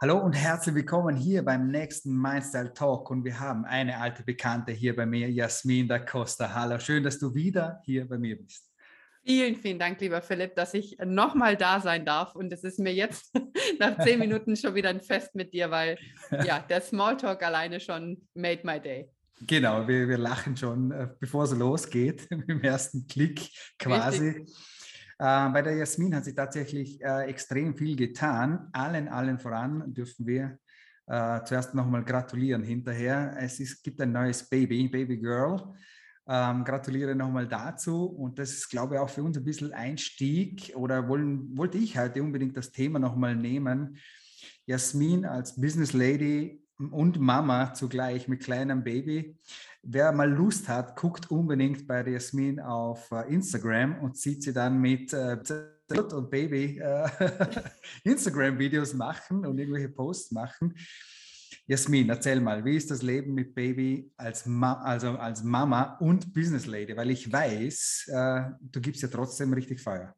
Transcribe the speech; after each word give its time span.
Hallo 0.00 0.18
und 0.18 0.32
herzlich 0.32 0.76
willkommen 0.76 1.16
hier 1.16 1.44
beim 1.44 1.72
nächsten 1.72 2.16
Mindstyle 2.16 2.72
Talk 2.72 3.10
und 3.10 3.24
wir 3.24 3.40
haben 3.40 3.64
eine 3.64 3.98
alte 3.98 4.22
Bekannte 4.22 4.70
hier 4.70 4.94
bei 4.94 5.04
mir, 5.04 5.28
Jasmin 5.28 5.88
da 5.88 5.98
Costa. 5.98 6.54
Hallo, 6.54 6.78
schön, 6.78 7.02
dass 7.02 7.18
du 7.18 7.34
wieder 7.34 7.82
hier 7.84 8.06
bei 8.06 8.16
mir 8.16 8.40
bist. 8.40 8.70
Vielen, 9.24 9.56
vielen 9.56 9.80
Dank, 9.80 10.00
lieber 10.00 10.22
Philipp, 10.22 10.54
dass 10.54 10.72
ich 10.74 10.98
nochmal 11.04 11.56
da 11.56 11.80
sein 11.80 12.06
darf. 12.06 12.36
Und 12.36 12.52
es 12.52 12.62
ist 12.62 12.78
mir 12.78 12.94
jetzt 12.94 13.34
nach 13.80 13.98
zehn 13.98 14.20
Minuten 14.20 14.54
schon 14.54 14.76
wieder 14.76 14.90
ein 14.90 15.00
Fest 15.00 15.34
mit 15.34 15.52
dir, 15.52 15.72
weil 15.72 15.98
ja, 16.44 16.60
der 16.60 16.80
Smalltalk 16.80 17.42
alleine 17.42 17.80
schon 17.80 18.28
made 18.34 18.60
my 18.62 18.80
day. 18.80 19.10
Genau, 19.48 19.88
wir, 19.88 20.08
wir 20.08 20.18
lachen 20.18 20.56
schon, 20.56 20.92
äh, 20.92 21.08
bevor 21.18 21.42
es 21.42 21.50
losgeht, 21.50 22.28
im 22.46 22.62
ersten 22.62 23.08
Klick 23.08 23.50
quasi. 23.80 24.28
Richtig. 24.28 24.56
Äh, 25.18 25.48
bei 25.50 25.62
der 25.62 25.74
Jasmin 25.74 26.14
hat 26.14 26.24
sie 26.24 26.34
tatsächlich 26.34 27.02
äh, 27.02 27.24
extrem 27.24 27.76
viel 27.76 27.96
getan. 27.96 28.68
Allen, 28.72 29.08
allen 29.08 29.38
voran 29.38 29.92
dürfen 29.92 30.26
wir 30.26 30.58
äh, 31.06 31.42
zuerst 31.44 31.74
nochmal 31.74 32.04
gratulieren 32.04 32.62
hinterher. 32.62 33.34
Es 33.38 33.58
ist, 33.58 33.82
gibt 33.82 34.00
ein 34.00 34.12
neues 34.12 34.48
Baby, 34.48 34.88
Baby 34.88 35.18
Girl. 35.18 35.74
Ähm, 36.28 36.62
gratuliere 36.62 37.14
nochmal 37.14 37.48
dazu. 37.48 38.04
Und 38.04 38.38
das 38.38 38.50
ist, 38.50 38.68
glaube 38.68 38.94
ich, 38.94 39.00
auch 39.00 39.10
für 39.10 39.22
uns 39.22 39.36
ein 39.36 39.44
bisschen 39.44 39.72
Einstieg 39.72 40.72
oder 40.76 41.08
wollen, 41.08 41.56
wollte 41.56 41.78
ich 41.78 41.98
heute 41.98 42.22
unbedingt 42.22 42.56
das 42.56 42.70
Thema 42.70 42.98
nochmal 42.98 43.34
nehmen. 43.34 43.98
Jasmin 44.66 45.24
als 45.24 45.58
Business 45.58 45.94
Lady 45.94 46.62
und 46.78 47.18
Mama 47.18 47.74
zugleich 47.74 48.28
mit 48.28 48.42
kleinem 48.42 48.84
Baby. 48.84 49.36
Wer 49.82 50.12
mal 50.12 50.30
Lust 50.30 50.68
hat, 50.68 50.96
guckt 50.96 51.30
unbedingt 51.30 51.86
bei 51.86 52.06
Jasmin 52.06 52.60
auf 52.60 53.10
äh, 53.12 53.32
Instagram 53.32 54.00
und 54.00 54.16
sieht 54.16 54.42
sie 54.42 54.52
dann 54.52 54.80
mit 54.80 55.12
äh, 55.12 55.38
und 56.12 56.30
Baby 56.30 56.78
äh, 56.78 57.08
Instagram-Videos 58.04 58.94
machen 58.94 59.46
und 59.46 59.58
irgendwelche 59.58 59.88
Posts 59.88 60.32
machen. 60.32 60.74
Jasmin, 61.66 62.08
erzähl 62.08 62.40
mal, 62.40 62.64
wie 62.64 62.76
ist 62.76 62.90
das 62.90 63.02
Leben 63.02 63.34
mit 63.34 63.54
Baby 63.54 64.10
als, 64.16 64.46
Ma 64.46 64.80
also 64.82 65.10
als 65.10 65.42
Mama 65.42 65.96
und 66.00 66.32
Business 66.32 66.66
Lady? 66.66 66.96
Weil 66.96 67.10
ich 67.10 67.30
weiß, 67.30 68.08
äh, 68.08 68.42
du 68.60 68.80
gibst 68.80 69.02
ja 69.02 69.08
trotzdem 69.08 69.52
richtig 69.52 69.80
Feuer. 69.80 70.14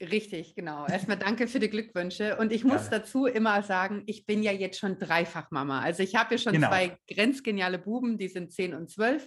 Richtig, 0.00 0.54
genau. 0.54 0.86
Erstmal 0.86 1.16
danke 1.16 1.48
für 1.48 1.58
die 1.58 1.70
Glückwünsche. 1.70 2.36
Und 2.36 2.52
ich 2.52 2.64
muss 2.64 2.84
ja. 2.90 2.98
dazu 2.98 3.24
immer 3.24 3.62
sagen, 3.62 4.02
ich 4.06 4.26
bin 4.26 4.42
ja 4.42 4.52
jetzt 4.52 4.78
schon 4.78 4.98
dreifach 4.98 5.50
Mama. 5.50 5.80
Also 5.80 6.02
ich 6.02 6.14
habe 6.16 6.34
ja 6.34 6.38
schon 6.38 6.52
genau. 6.52 6.68
zwei 6.68 6.98
grenzgeniale 7.10 7.78
Buben, 7.78 8.18
die 8.18 8.28
sind 8.28 8.52
10 8.52 8.74
und 8.74 8.90
12 8.90 9.26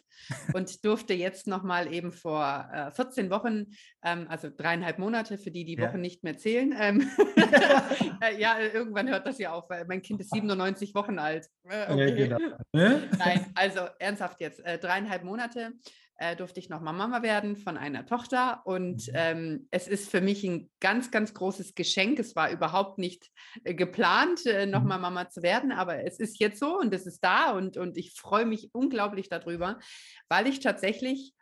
und 0.53 0.83
durfte 0.85 1.15
jetzt 1.15 1.47
nochmal 1.47 1.91
eben 1.91 2.11
vor 2.11 2.69
äh, 2.71 2.91
14 2.91 3.31
Wochen, 3.31 3.65
ähm, 4.03 4.27
also 4.29 4.49
dreieinhalb 4.55 4.99
Monate, 4.99 5.39
für 5.39 5.49
die 5.49 5.65
die 5.65 5.79
Wochen 5.79 6.01
nicht 6.01 6.23
mehr 6.23 6.37
zählen. 6.37 6.75
Ähm, 6.79 7.09
äh, 8.21 8.39
ja, 8.39 8.59
irgendwann 8.59 9.09
hört 9.09 9.25
das 9.25 9.39
ja 9.39 9.53
auf, 9.53 9.69
weil 9.71 9.85
mein 9.87 10.03
Kind 10.03 10.21
ist 10.21 10.31
97 10.31 10.93
Wochen 10.93 11.17
alt. 11.17 11.47
Äh, 11.67 11.91
okay. 11.91 12.27
ja, 12.27 12.37
genau. 12.37 12.57
Nein, 13.17 13.45
also 13.55 13.81
ernsthaft 13.97 14.39
jetzt, 14.39 14.63
äh, 14.63 14.77
dreieinhalb 14.77 15.23
Monate 15.23 15.73
äh, 16.19 16.35
durfte 16.35 16.59
ich 16.59 16.69
nochmal 16.69 16.93
Mama 16.93 17.21
werden 17.23 17.55
von 17.55 17.77
einer 17.77 18.05
Tochter. 18.05 18.61
Und 18.65 19.07
mhm. 19.07 19.13
ähm, 19.15 19.67
es 19.71 19.87
ist 19.87 20.11
für 20.11 20.19
mich 20.19 20.43
ein 20.43 20.69
ganz, 20.81 21.11
ganz 21.11 21.33
großes 21.33 21.75
Geschenk. 21.75 22.19
Es 22.19 22.35
war 22.35 22.51
überhaupt 22.51 22.97
nicht 22.97 23.31
äh, 23.63 23.73
geplant, 23.73 24.45
äh, 24.45 24.65
nochmal 24.65 24.97
mhm. 24.97 25.03
Mama 25.03 25.29
zu 25.29 25.41
werden, 25.41 25.71
aber 25.71 26.03
es 26.03 26.19
ist 26.19 26.39
jetzt 26.39 26.59
so 26.59 26.77
und 26.77 26.93
es 26.93 27.05
ist 27.05 27.23
da 27.23 27.51
und, 27.51 27.77
und 27.77 27.97
ich 27.97 28.13
freue 28.19 28.45
mich 28.45 28.69
unglaublich 28.73 29.29
darüber, 29.29 29.79
weil 30.27 30.47
ich 30.47 30.59
tatsächlich 30.59 31.33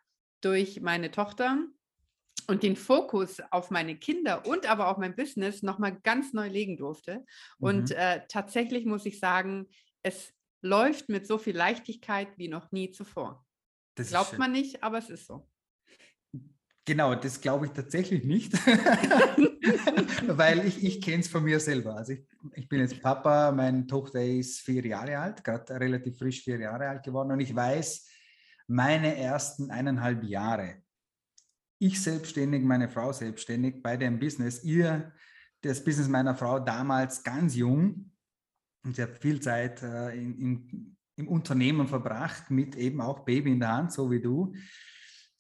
durch 0.42 0.80
meine 0.82 1.10
Tochter 1.10 1.58
und 2.48 2.62
den 2.62 2.76
Fokus 2.76 3.42
auf 3.50 3.72
meine 3.72 3.98
Kinder 3.98 4.46
und 4.46 4.70
aber 4.70 4.90
auch 4.90 5.00
mein 5.00 5.16
Business 5.16 5.64
nochmal 5.64 6.00
ganz 6.02 6.34
neu 6.34 6.50
legen 6.50 6.78
durfte. 6.78 7.26
Mhm. 7.58 7.68
Und 7.68 7.92
äh, 7.92 8.22
tatsächlich 8.30 8.86
muss 8.86 9.08
ich 9.08 9.20
sagen, 9.20 9.66
es 10.04 10.34
läuft 10.62 11.10
mit 11.10 11.26
so 11.26 11.40
viel 11.40 11.58
Leichtigkeit 11.58 12.38
wie 12.38 12.48
noch 12.48 12.72
nie 12.72 12.92
zuvor. 12.92 13.47
Das 13.98 14.10
Glaubt 14.10 14.38
man 14.38 14.52
nicht, 14.52 14.84
aber 14.84 15.00
es 15.00 15.10
ist 15.10 15.26
so. 15.26 15.50
Genau, 16.86 17.16
das 17.16 17.42
glaube 17.42 17.66
ich 17.66 17.74
tatsächlich 17.74 18.24
nicht, 18.24 18.54
weil 20.28 20.66
ich, 20.66 20.82
ich 20.82 21.02
kenne 21.02 21.20
es 21.20 21.28
von 21.28 21.44
mir 21.44 21.60
selber. 21.60 21.98
Also 21.98 22.14
ich, 22.14 22.26
ich 22.54 22.70
bin 22.70 22.80
jetzt 22.80 23.02
Papa, 23.02 23.52
meine 23.52 23.86
Tochter 23.88 24.24
ist 24.24 24.62
vier 24.62 24.86
Jahre 24.86 25.18
alt, 25.18 25.44
gerade 25.44 25.78
relativ 25.80 26.18
frisch 26.18 26.44
vier 26.44 26.60
Jahre 26.60 26.88
alt 26.88 27.04
geworden 27.04 27.32
und 27.32 27.42
ich 27.42 27.54
weiß, 27.54 28.08
meine 28.68 29.18
ersten 29.18 29.70
eineinhalb 29.70 30.24
Jahre, 30.24 30.84
ich 31.80 32.02
selbstständig, 32.02 32.64
meine 32.64 32.88
Frau 32.88 33.12
selbstständig, 33.12 33.82
beide 33.84 34.06
im 34.06 34.20
Business, 34.20 34.64
ihr, 34.64 35.12
das 35.62 35.84
Business 35.84 36.08
meiner 36.08 36.36
Frau 36.36 36.60
damals 36.60 37.22
ganz 37.24 37.56
jung 37.56 38.12
und 38.86 38.96
sie 38.96 39.02
hat 39.02 39.18
viel 39.18 39.42
Zeit 39.42 39.84
äh, 39.84 40.16
in, 40.16 40.40
in 40.40 40.97
im 41.18 41.28
Unternehmen 41.28 41.88
verbracht, 41.88 42.50
mit 42.50 42.76
eben 42.76 43.02
auch 43.02 43.26
Baby 43.26 43.52
in 43.52 43.60
der 43.60 43.74
Hand, 43.74 43.92
so 43.92 44.10
wie 44.10 44.22
du. 44.22 44.54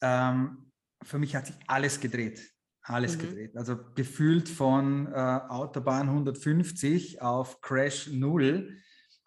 Ähm, 0.02 0.72
für 1.04 1.20
mich 1.20 1.36
hat 1.36 1.48
sich 1.48 1.56
alles 1.68 2.00
gedreht. 2.00 2.42
Alles 2.82 3.16
mhm. 3.18 3.22
gedreht. 3.22 3.56
Also 3.56 3.78
gefühlt 3.96 4.50
von 4.50 5.08
äh, 5.08 5.16
Autobahn 5.16 6.10
150 6.10 7.22
auf 7.22 7.62
Crash 7.62 8.10
0. 8.12 8.76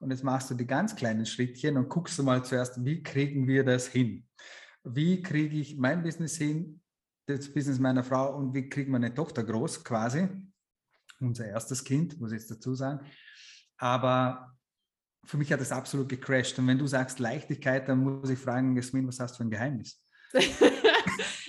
Und 0.00 0.10
jetzt 0.10 0.24
machst 0.24 0.50
du 0.50 0.54
die 0.54 0.66
ganz 0.66 0.96
kleinen 0.96 1.24
Schrittchen 1.24 1.76
und 1.76 1.88
guckst 1.88 2.18
du 2.18 2.22
mal 2.22 2.44
zuerst, 2.44 2.84
wie 2.84 3.02
kriegen 3.02 3.46
wir 3.46 3.64
das 3.64 3.86
hin? 3.86 4.26
Wie 4.82 5.22
kriege 5.22 5.56
ich 5.56 5.76
mein 5.76 6.02
Business 6.02 6.36
hin, 6.36 6.80
das 7.26 7.52
Business 7.52 7.78
meiner 7.78 8.02
Frau 8.02 8.34
und 8.34 8.54
wie 8.54 8.68
kriegen 8.68 8.90
wir 8.92 8.96
eine 8.96 9.14
Tochter 9.14 9.44
groß 9.44 9.84
quasi? 9.84 10.26
Unser 11.20 11.46
erstes 11.46 11.84
Kind, 11.84 12.18
muss 12.18 12.32
ich 12.32 12.40
jetzt 12.40 12.50
dazu 12.50 12.74
sagen. 12.74 13.06
Aber 13.76 14.58
für 15.24 15.36
mich 15.36 15.52
hat 15.52 15.60
das 15.60 15.72
absolut 15.72 16.08
gecrashed. 16.08 16.58
Und 16.58 16.66
wenn 16.66 16.78
du 16.78 16.86
sagst 16.86 17.18
Leichtigkeit, 17.18 17.88
dann 17.88 17.98
muss 17.98 18.30
ich 18.30 18.38
fragen, 18.38 18.74
Jasmin, 18.76 19.06
was 19.06 19.20
hast 19.20 19.34
du 19.34 19.38
für 19.38 19.44
ein 19.44 19.50
Geheimnis? 19.50 20.02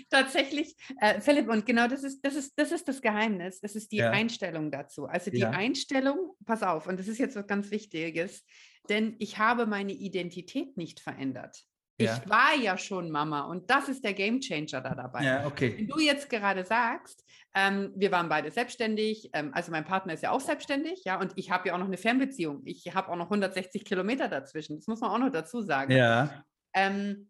Tatsächlich, 0.09 0.75
äh, 0.99 1.21
Philipp, 1.21 1.47
und 1.47 1.65
genau 1.65 1.87
das 1.87 2.03
ist, 2.03 2.25
das 2.25 2.35
ist, 2.35 2.53
das 2.57 2.71
ist 2.71 2.87
das 2.87 3.01
Geheimnis. 3.01 3.59
Es 3.61 3.75
ist 3.75 3.91
die 3.91 3.97
ja. 3.97 4.11
Einstellung 4.11 4.71
dazu. 4.71 5.05
Also 5.05 5.31
die 5.31 5.39
ja. 5.39 5.51
Einstellung, 5.51 6.35
pass 6.45 6.63
auf, 6.63 6.87
und 6.87 6.99
das 6.99 7.07
ist 7.07 7.17
jetzt 7.17 7.35
was 7.35 7.47
ganz 7.47 7.71
Wichtiges, 7.71 8.43
denn 8.89 9.15
ich 9.19 9.37
habe 9.37 9.67
meine 9.67 9.93
Identität 9.93 10.75
nicht 10.77 10.99
verändert. 10.99 11.63
Ja. 12.03 12.21
Ich 12.21 12.29
war 12.29 12.55
ja 12.55 12.77
schon 12.77 13.09
Mama 13.11 13.41
und 13.41 13.69
das 13.69 13.89
ist 13.89 14.03
der 14.03 14.13
Gamechanger 14.13 14.81
da 14.81 14.95
dabei. 14.95 15.23
Ja, 15.23 15.45
okay. 15.45 15.75
Wenn 15.77 15.87
du 15.87 15.99
jetzt 15.99 16.29
gerade 16.29 16.63
sagst, 16.63 17.25
ähm, 17.53 17.91
wir 17.95 18.11
waren 18.11 18.29
beide 18.29 18.51
selbstständig, 18.51 19.29
ähm, 19.33 19.51
also 19.53 19.71
mein 19.71 19.85
Partner 19.85 20.13
ist 20.13 20.23
ja 20.23 20.31
auch 20.31 20.39
selbstständig, 20.39 21.03
ja, 21.03 21.19
und 21.19 21.33
ich 21.35 21.51
habe 21.51 21.67
ja 21.67 21.75
auch 21.75 21.79
noch 21.79 21.87
eine 21.87 21.97
Fernbeziehung. 21.97 22.61
Ich 22.65 22.93
habe 22.93 23.09
auch 23.09 23.15
noch 23.15 23.25
160 23.25 23.83
Kilometer 23.83 24.27
dazwischen. 24.27 24.77
Das 24.77 24.87
muss 24.87 25.01
man 25.01 25.11
auch 25.11 25.19
noch 25.19 25.31
dazu 25.31 25.61
sagen. 25.61 25.91
Ja. 25.91 26.43
Ähm, 26.73 27.29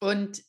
und 0.00 0.42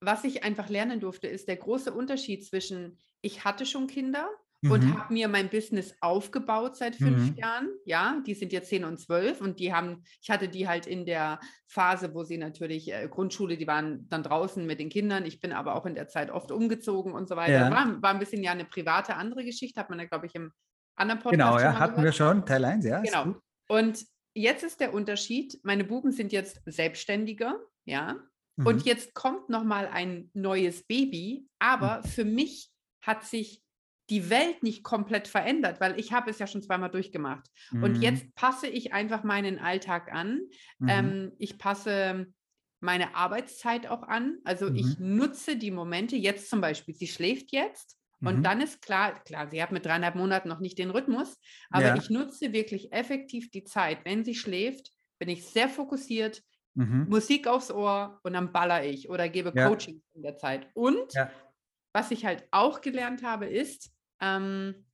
was 0.00 0.24
ich 0.24 0.42
einfach 0.42 0.68
lernen 0.68 1.00
durfte, 1.00 1.28
ist 1.28 1.48
der 1.48 1.56
große 1.56 1.92
Unterschied 1.92 2.44
zwischen, 2.44 2.98
ich 3.20 3.44
hatte 3.44 3.64
schon 3.64 3.86
Kinder 3.86 4.28
und 4.70 4.84
mhm. 4.84 4.98
habe 4.98 5.12
mir 5.12 5.28
mein 5.28 5.48
Business 5.48 5.94
aufgebaut 6.00 6.76
seit 6.76 6.94
fünf 6.94 7.30
mhm. 7.30 7.36
Jahren. 7.36 7.68
Ja, 7.84 8.22
die 8.24 8.34
sind 8.34 8.52
jetzt 8.52 8.68
zehn 8.68 8.84
und 8.84 8.98
zwölf 8.98 9.40
und 9.40 9.58
die 9.58 9.74
haben, 9.74 10.04
ich 10.20 10.30
hatte 10.30 10.48
die 10.48 10.68
halt 10.68 10.86
in 10.86 11.04
der 11.04 11.40
Phase, 11.66 12.14
wo 12.14 12.22
sie 12.22 12.38
natürlich 12.38 12.92
äh, 12.92 13.08
Grundschule, 13.08 13.56
die 13.56 13.66
waren 13.66 14.08
dann 14.08 14.22
draußen 14.22 14.64
mit 14.64 14.78
den 14.78 14.88
Kindern. 14.88 15.26
Ich 15.26 15.40
bin 15.40 15.52
aber 15.52 15.74
auch 15.74 15.84
in 15.84 15.94
der 15.94 16.08
Zeit 16.08 16.30
oft 16.30 16.52
umgezogen 16.52 17.12
und 17.12 17.28
so 17.28 17.34
weiter. 17.34 17.52
Ja. 17.52 17.70
War, 17.70 18.02
war 18.02 18.10
ein 18.10 18.20
bisschen 18.20 18.44
ja 18.44 18.52
eine 18.52 18.64
private 18.64 19.16
andere 19.16 19.44
Geschichte, 19.44 19.80
hat 19.80 19.90
man 19.90 19.98
ja, 19.98 20.04
glaube 20.04 20.26
ich, 20.26 20.34
im 20.36 20.52
anderen 20.94 21.20
Podcast. 21.20 21.40
Genau, 21.40 21.58
ja, 21.58 21.78
hatten 21.78 21.96
gehört. 21.96 22.04
wir 22.04 22.12
schon, 22.12 22.46
Teil 22.46 22.64
1, 22.64 22.84
ja. 22.84 23.00
Genau. 23.00 23.34
Und 23.68 24.04
jetzt 24.34 24.62
ist 24.62 24.78
der 24.78 24.94
Unterschied, 24.94 25.58
meine 25.64 25.82
Buben 25.82 26.12
sind 26.12 26.30
jetzt 26.30 26.60
selbstständiger, 26.66 27.58
ja. 27.84 28.16
Mhm. 28.56 28.66
Und 28.66 28.84
jetzt 28.84 29.14
kommt 29.14 29.48
nochmal 29.48 29.88
ein 29.88 30.30
neues 30.34 30.86
Baby, 30.86 31.48
aber 31.58 31.98
mhm. 31.98 32.08
für 32.08 32.24
mich 32.24 32.70
hat 33.00 33.24
sich 33.24 33.62
die 34.10 34.30
Welt 34.30 34.62
nicht 34.62 34.82
komplett 34.82 35.28
verändert, 35.28 35.80
weil 35.80 35.98
ich 35.98 36.12
habe 36.12 36.30
es 36.30 36.38
ja 36.38 36.46
schon 36.46 36.62
zweimal 36.62 36.90
durchgemacht. 36.90 37.46
Mhm. 37.70 37.82
Und 37.82 38.02
jetzt 38.02 38.34
passe 38.34 38.66
ich 38.66 38.92
einfach 38.92 39.22
meinen 39.22 39.58
Alltag 39.58 40.12
an. 40.12 40.40
Mhm. 40.78 40.88
Ähm, 40.88 41.32
ich 41.38 41.58
passe 41.58 42.26
meine 42.80 43.14
Arbeitszeit 43.14 43.86
auch 43.86 44.02
an. 44.02 44.38
Also 44.44 44.68
mhm. 44.68 44.76
ich 44.76 44.98
nutze 44.98 45.56
die 45.56 45.70
Momente, 45.70 46.16
jetzt 46.16 46.50
zum 46.50 46.60
Beispiel, 46.60 46.94
sie 46.94 47.06
schläft 47.06 47.52
jetzt. 47.52 47.96
Und 48.20 48.38
mhm. 48.38 48.42
dann 48.42 48.60
ist 48.60 48.82
klar, 48.82 49.22
klar, 49.24 49.48
sie 49.50 49.62
hat 49.62 49.72
mit 49.72 49.84
dreieinhalb 49.84 50.14
Monaten 50.14 50.48
noch 50.48 50.60
nicht 50.60 50.78
den 50.78 50.90
Rhythmus, 50.90 51.38
aber 51.70 51.88
ja. 51.88 51.96
ich 51.96 52.08
nutze 52.08 52.52
wirklich 52.52 52.92
effektiv 52.92 53.50
die 53.50 53.64
Zeit. 53.64 54.04
Wenn 54.04 54.24
sie 54.24 54.36
schläft, 54.36 54.92
bin 55.18 55.28
ich 55.28 55.44
sehr 55.44 55.68
fokussiert, 55.68 56.40
mhm. 56.74 57.06
Musik 57.08 57.48
aufs 57.48 57.72
Ohr 57.72 58.20
und 58.22 58.34
dann 58.34 58.52
baller 58.52 58.84
ich 58.84 59.10
oder 59.10 59.28
gebe 59.28 59.52
ja. 59.54 59.68
Coaching 59.68 60.02
in 60.14 60.22
der 60.22 60.36
Zeit. 60.36 60.68
Und 60.74 61.12
ja. 61.14 61.30
Was 61.92 62.10
ich 62.10 62.24
halt 62.24 62.46
auch 62.50 62.80
gelernt 62.80 63.22
habe, 63.22 63.46
ist, 63.46 63.90
ähm, 64.20 64.86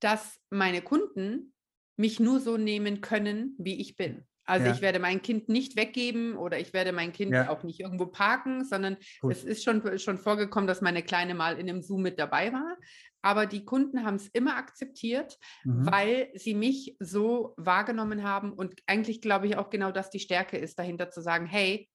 dass 0.00 0.40
meine 0.50 0.82
Kunden 0.82 1.54
mich 1.96 2.18
nur 2.18 2.40
so 2.40 2.56
nehmen 2.56 3.00
können, 3.00 3.54
wie 3.58 3.80
ich 3.80 3.96
bin. 3.96 4.26
Also 4.44 4.66
ja. 4.66 4.72
ich 4.72 4.80
werde 4.80 4.98
mein 4.98 5.22
Kind 5.22 5.48
nicht 5.48 5.76
weggeben 5.76 6.36
oder 6.36 6.58
ich 6.58 6.72
werde 6.72 6.92
mein 6.92 7.12
Kind 7.12 7.32
ja. 7.32 7.48
auch 7.48 7.62
nicht 7.62 7.78
irgendwo 7.78 8.06
parken, 8.06 8.64
sondern 8.64 8.96
Gut. 9.20 9.32
es 9.32 9.44
ist 9.44 9.62
schon, 9.62 9.98
schon 9.98 10.18
vorgekommen, 10.18 10.66
dass 10.66 10.80
meine 10.80 11.02
Kleine 11.02 11.34
mal 11.34 11.58
in 11.58 11.68
einem 11.68 11.82
Zoom 11.82 12.02
mit 12.02 12.18
dabei 12.18 12.52
war. 12.52 12.76
Aber 13.22 13.46
die 13.46 13.64
Kunden 13.64 14.04
haben 14.04 14.16
es 14.16 14.28
immer 14.32 14.56
akzeptiert, 14.56 15.38
mhm. 15.62 15.86
weil 15.86 16.30
sie 16.34 16.54
mich 16.54 16.96
so 16.98 17.54
wahrgenommen 17.56 18.24
haben. 18.24 18.52
Und 18.52 18.74
eigentlich 18.86 19.20
glaube 19.20 19.46
ich 19.46 19.56
auch 19.56 19.70
genau, 19.70 19.92
dass 19.92 20.10
die 20.10 20.18
Stärke 20.18 20.58
ist, 20.58 20.76
dahinter 20.78 21.10
zu 21.10 21.20
sagen, 21.20 21.46
hey, 21.46 21.88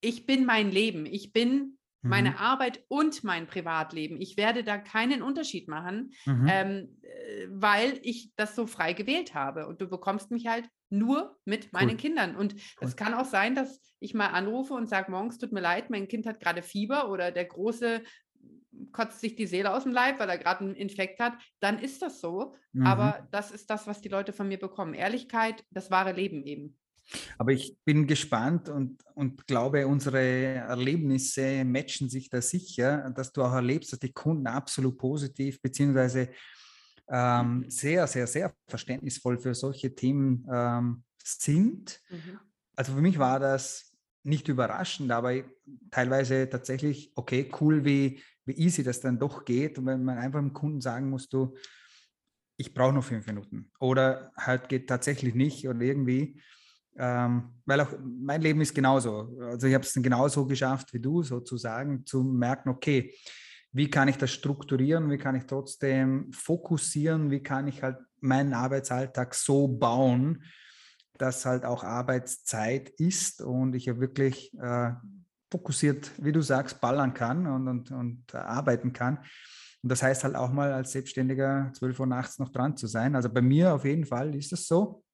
ich 0.00 0.26
bin 0.26 0.44
mein 0.44 0.72
Leben, 0.72 1.06
ich 1.06 1.32
bin 1.32 1.78
meine 2.08 2.30
mhm. 2.30 2.36
Arbeit 2.36 2.84
und 2.88 3.24
mein 3.24 3.46
Privatleben. 3.46 4.20
Ich 4.20 4.36
werde 4.36 4.64
da 4.64 4.78
keinen 4.78 5.22
Unterschied 5.22 5.68
machen, 5.68 6.12
mhm. 6.24 6.46
ähm, 6.50 6.98
äh, 7.02 7.46
weil 7.50 7.98
ich 8.02 8.32
das 8.36 8.54
so 8.54 8.66
frei 8.66 8.92
gewählt 8.92 9.34
habe. 9.34 9.66
Und 9.66 9.80
du 9.80 9.88
bekommst 9.88 10.30
mich 10.30 10.46
halt 10.46 10.68
nur 10.90 11.36
mit 11.44 11.72
meinen 11.72 11.90
cool. 11.90 11.96
Kindern. 11.96 12.36
Und 12.36 12.54
es 12.80 12.90
cool. 12.90 12.96
kann 12.96 13.14
auch 13.14 13.24
sein, 13.24 13.54
dass 13.54 13.80
ich 13.98 14.14
mal 14.14 14.28
anrufe 14.28 14.74
und 14.74 14.88
sage, 14.88 15.10
morgens 15.10 15.38
tut 15.38 15.52
mir 15.52 15.60
leid, 15.60 15.90
mein 15.90 16.08
Kind 16.08 16.26
hat 16.26 16.40
gerade 16.40 16.62
Fieber 16.62 17.10
oder 17.10 17.32
der 17.32 17.44
Große 17.44 18.02
kotzt 18.92 19.20
sich 19.20 19.36
die 19.36 19.46
Seele 19.46 19.72
aus 19.72 19.84
dem 19.84 19.92
Leib, 19.92 20.18
weil 20.18 20.28
er 20.28 20.38
gerade 20.38 20.60
einen 20.60 20.74
Infekt 20.74 21.20
hat, 21.20 21.34
dann 21.60 21.78
ist 21.78 22.02
das 22.02 22.20
so. 22.20 22.54
Mhm. 22.72 22.86
Aber 22.86 23.26
das 23.30 23.50
ist 23.50 23.70
das, 23.70 23.86
was 23.86 24.00
die 24.00 24.08
Leute 24.08 24.32
von 24.32 24.48
mir 24.48 24.58
bekommen. 24.58 24.94
Ehrlichkeit, 24.94 25.64
das 25.70 25.90
wahre 25.90 26.12
Leben 26.12 26.44
eben. 26.44 26.78
Aber 27.38 27.52
ich 27.52 27.76
bin 27.84 28.06
gespannt 28.06 28.68
und, 28.68 29.02
und 29.14 29.46
glaube, 29.46 29.86
unsere 29.86 30.20
Erlebnisse 30.20 31.64
matchen 31.64 32.08
sich 32.08 32.28
da 32.28 32.40
sicher, 32.42 33.10
dass 33.10 33.32
du 33.32 33.42
auch 33.42 33.52
erlebst, 33.52 33.92
dass 33.92 34.00
die 34.00 34.12
Kunden 34.12 34.46
absolut 34.46 34.98
positiv 34.98 35.60
beziehungsweise 35.60 36.30
ähm, 37.08 37.58
mhm. 37.58 37.70
sehr, 37.70 38.06
sehr, 38.06 38.26
sehr 38.26 38.54
verständnisvoll 38.66 39.38
für 39.38 39.54
solche 39.54 39.94
Themen 39.94 40.46
ähm, 40.52 41.04
sind. 41.22 42.00
Mhm. 42.10 42.40
Also 42.74 42.94
für 42.94 43.00
mich 43.00 43.18
war 43.18 43.38
das 43.38 43.96
nicht 44.24 44.48
überraschend, 44.48 45.12
aber 45.12 45.34
teilweise 45.90 46.48
tatsächlich, 46.50 47.12
okay, 47.14 47.48
cool, 47.60 47.84
wie, 47.84 48.20
wie 48.44 48.54
easy 48.54 48.82
das 48.82 49.00
dann 49.00 49.18
doch 49.18 49.44
geht. 49.44 49.78
Und 49.78 49.86
wenn 49.86 50.04
man 50.04 50.18
einfach 50.18 50.40
dem 50.40 50.52
Kunden 50.52 50.80
sagen 50.80 51.08
muss, 51.08 51.28
du, 51.28 51.56
ich 52.56 52.74
brauche 52.74 52.92
nur 52.92 53.02
fünf 53.02 53.26
Minuten 53.26 53.70
oder 53.78 54.32
halt 54.36 54.68
geht 54.68 54.88
tatsächlich 54.88 55.34
nicht 55.34 55.68
oder 55.68 55.80
irgendwie, 55.80 56.40
ähm, 56.98 57.50
weil 57.64 57.80
auch 57.80 57.92
mein 58.02 58.40
Leben 58.42 58.60
ist 58.60 58.74
genauso. 58.74 59.36
Also 59.40 59.66
ich 59.66 59.74
habe 59.74 59.84
es 59.84 59.92
genauso 59.94 60.46
geschafft 60.46 60.92
wie 60.92 61.00
du, 61.00 61.22
sozusagen, 61.22 62.04
zu 62.06 62.22
merken, 62.22 62.68
okay, 62.68 63.14
wie 63.72 63.90
kann 63.90 64.08
ich 64.08 64.16
das 64.16 64.30
strukturieren, 64.30 65.10
wie 65.10 65.18
kann 65.18 65.34
ich 65.34 65.44
trotzdem 65.44 66.32
fokussieren, 66.32 67.30
wie 67.30 67.42
kann 67.42 67.68
ich 67.68 67.82
halt 67.82 67.98
meinen 68.20 68.54
Arbeitsalltag 68.54 69.34
so 69.34 69.68
bauen, 69.68 70.44
dass 71.18 71.44
halt 71.44 71.64
auch 71.64 71.84
Arbeitszeit 71.84 72.88
ist 72.90 73.42
und 73.42 73.74
ich 73.74 73.86
ja 73.86 74.00
wirklich 74.00 74.52
äh, 74.58 74.92
fokussiert, 75.50 76.10
wie 76.18 76.32
du 76.32 76.40
sagst, 76.40 76.80
ballern 76.80 77.14
kann 77.14 77.46
und, 77.46 77.68
und, 77.68 77.90
und 77.90 78.34
arbeiten 78.34 78.92
kann. 78.92 79.18
Und 79.82 79.90
das 79.90 80.02
heißt 80.02 80.24
halt 80.24 80.34
auch 80.34 80.50
mal 80.50 80.72
als 80.72 80.92
Selbstständiger 80.92 81.70
12 81.74 82.00
Uhr 82.00 82.06
nachts 82.06 82.38
noch 82.38 82.50
dran 82.50 82.76
zu 82.76 82.86
sein. 82.86 83.14
Also 83.14 83.28
bei 83.28 83.42
mir 83.42 83.74
auf 83.74 83.84
jeden 83.84 84.04
Fall 84.04 84.34
ist 84.34 84.52
es 84.52 84.66
so. 84.66 85.04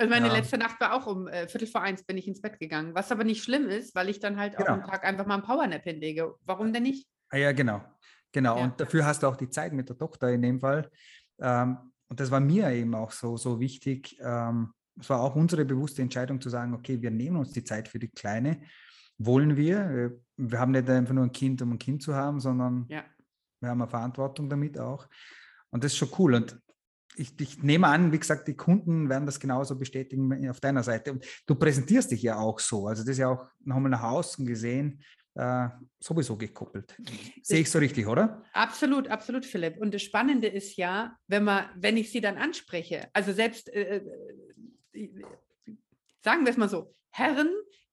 Also 0.00 0.08
meine 0.08 0.28
ja. 0.28 0.32
letzte 0.32 0.56
Nacht 0.56 0.80
war 0.80 0.94
auch 0.94 1.06
um 1.06 1.28
äh, 1.28 1.46
Viertel 1.46 1.68
vor 1.68 1.82
eins 1.82 2.02
bin 2.04 2.16
ich 2.16 2.26
ins 2.26 2.40
Bett 2.40 2.58
gegangen, 2.58 2.94
was 2.94 3.12
aber 3.12 3.22
nicht 3.22 3.44
schlimm 3.44 3.68
ist, 3.68 3.94
weil 3.94 4.08
ich 4.08 4.18
dann 4.18 4.38
halt 4.38 4.56
genau. 4.56 4.70
auch 4.70 4.74
am 4.76 4.84
Tag 4.84 5.04
einfach 5.04 5.26
mal 5.26 5.34
einen 5.34 5.42
Powernap 5.42 5.82
hinlege. 5.82 6.36
Warum 6.46 6.72
denn 6.72 6.84
nicht? 6.84 7.06
Ah, 7.28 7.36
ja, 7.36 7.52
genau. 7.52 7.82
Genau. 8.32 8.56
Ja. 8.56 8.64
Und 8.64 8.80
dafür 8.80 9.04
hast 9.04 9.22
du 9.22 9.26
auch 9.26 9.36
die 9.36 9.50
Zeit 9.50 9.74
mit 9.74 9.90
der 9.90 9.98
Tochter 9.98 10.30
in 10.30 10.40
dem 10.40 10.58
Fall. 10.58 10.90
Ähm, 11.38 11.76
und 12.08 12.18
das 12.18 12.30
war 12.30 12.40
mir 12.40 12.70
eben 12.70 12.94
auch 12.94 13.10
so, 13.10 13.36
so 13.36 13.60
wichtig. 13.60 14.16
Ähm, 14.22 14.72
es 14.98 15.10
war 15.10 15.20
auch 15.20 15.36
unsere 15.36 15.66
bewusste 15.66 16.00
Entscheidung 16.00 16.40
zu 16.40 16.48
sagen, 16.48 16.72
okay, 16.72 17.02
wir 17.02 17.10
nehmen 17.10 17.36
uns 17.36 17.52
die 17.52 17.64
Zeit 17.64 17.86
für 17.86 17.98
die 17.98 18.08
Kleine. 18.08 18.62
Wollen 19.18 19.54
wir? 19.54 20.18
Wir 20.38 20.58
haben 20.58 20.70
nicht 20.70 20.88
einfach 20.88 21.12
nur 21.12 21.24
ein 21.24 21.32
Kind, 21.32 21.60
um 21.60 21.72
ein 21.72 21.78
Kind 21.78 22.02
zu 22.02 22.14
haben, 22.14 22.40
sondern 22.40 22.86
ja. 22.88 23.04
wir 23.60 23.68
haben 23.68 23.82
eine 23.82 23.90
Verantwortung 23.90 24.48
damit 24.48 24.78
auch. 24.78 25.06
Und 25.68 25.84
das 25.84 25.92
ist 25.92 25.98
schon 25.98 26.08
cool. 26.18 26.36
Und 26.36 26.58
ich, 27.16 27.38
ich, 27.40 27.62
nehme 27.62 27.88
an, 27.88 28.12
wie 28.12 28.18
gesagt, 28.18 28.48
die 28.48 28.56
Kunden 28.56 29.08
werden 29.08 29.26
das 29.26 29.40
genauso 29.40 29.78
bestätigen 29.78 30.48
auf 30.48 30.60
deiner 30.60 30.82
Seite. 30.82 31.12
Und 31.12 31.24
du 31.46 31.54
präsentierst 31.54 32.10
dich 32.10 32.22
ja 32.22 32.38
auch 32.38 32.58
so. 32.58 32.86
Also 32.86 33.02
das 33.02 33.10
ist 33.10 33.18
ja 33.18 33.28
auch 33.28 33.46
nochmal 33.64 33.90
nach 33.90 34.02
außen 34.02 34.46
gesehen 34.46 35.02
äh, 35.34 35.68
sowieso 35.98 36.36
gekoppelt. 36.36 36.96
Sehe 37.42 37.60
ich 37.60 37.70
so 37.70 37.78
richtig, 37.78 38.06
oder? 38.06 38.42
Absolut, 38.52 39.08
absolut, 39.08 39.46
Philipp. 39.46 39.78
Und 39.78 39.94
das 39.94 40.02
Spannende 40.02 40.48
ist 40.48 40.76
ja, 40.76 41.16
wenn 41.28 41.44
man, 41.44 41.66
wenn 41.76 41.96
ich 41.96 42.10
sie 42.10 42.20
dann 42.20 42.36
anspreche, 42.36 43.08
also 43.12 43.32
selbst, 43.32 43.72
äh, 43.72 44.02
äh 44.92 45.08
sagen 46.22 46.44
wir 46.44 46.50
es 46.50 46.56
mal 46.56 46.68
so, 46.68 46.94
Herren, 47.10 47.48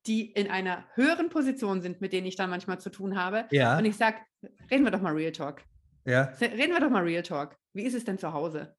die 0.05 0.31
in 0.31 0.49
einer 0.49 0.85
höheren 0.95 1.29
Position 1.29 1.81
sind, 1.81 2.01
mit 2.01 2.13
denen 2.13 2.27
ich 2.27 2.35
dann 2.35 2.49
manchmal 2.49 2.79
zu 2.79 2.89
tun 2.89 3.17
habe. 3.17 3.45
Ja. 3.51 3.77
Und 3.77 3.85
ich 3.85 3.97
sage, 3.97 4.17
reden 4.71 4.83
wir 4.83 4.91
doch 4.91 5.01
mal 5.01 5.13
Real 5.13 5.31
Talk. 5.31 5.61
Ja. 6.05 6.33
Reden 6.39 6.73
wir 6.73 6.79
doch 6.79 6.89
mal 6.89 7.03
Real 7.03 7.23
Talk. 7.23 7.57
Wie 7.73 7.83
ist 7.83 7.93
es 7.93 8.05
denn 8.05 8.17
zu 8.17 8.31
Hause? 8.31 8.75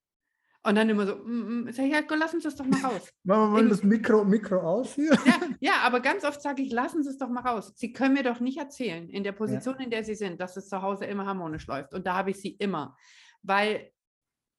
Und 0.68 0.74
dann 0.74 0.90
immer 0.90 1.06
so, 1.06 1.16
mm, 1.16 1.64
mm, 1.64 1.72
sag 1.72 1.86
ich, 1.86 1.92
ja, 1.92 2.02
lass 2.14 2.34
uns 2.34 2.44
das 2.44 2.54
doch 2.56 2.66
mal 2.66 2.80
raus. 2.82 3.10
Machen 3.24 3.40
wir 3.40 3.62
mal 3.62 3.68
das 3.70 3.82
Mikro, 3.82 4.22
Mikro 4.22 4.60
aus 4.60 4.96
hier. 4.96 5.12
Ja, 5.24 5.40
ja, 5.60 5.72
aber 5.82 6.00
ganz 6.00 6.24
oft 6.24 6.42
sage 6.42 6.60
ich, 6.60 6.70
lassen 6.70 7.02
Sie 7.02 7.08
es 7.08 7.16
doch 7.16 7.30
mal 7.30 7.40
raus. 7.40 7.72
Sie 7.74 7.90
können 7.94 8.12
mir 8.12 8.22
doch 8.22 8.38
nicht 8.40 8.58
erzählen, 8.58 9.08
in 9.08 9.24
der 9.24 9.32
Position, 9.32 9.76
ja. 9.78 9.84
in 9.84 9.90
der 9.90 10.04
Sie 10.04 10.14
sind, 10.14 10.38
dass 10.42 10.58
es 10.58 10.68
zu 10.68 10.82
Hause 10.82 11.06
immer 11.06 11.24
harmonisch 11.24 11.66
läuft. 11.66 11.94
Und 11.94 12.06
da 12.06 12.16
habe 12.16 12.32
ich 12.32 12.36
Sie 12.36 12.50
immer. 12.50 12.94
Weil, 13.42 13.90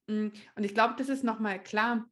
mm, 0.07 0.29
und 0.55 0.63
ich 0.63 0.73
glaube, 0.73 0.95
das 0.97 1.09
ist 1.09 1.23
nochmal 1.23 1.61
klar, 1.61 2.09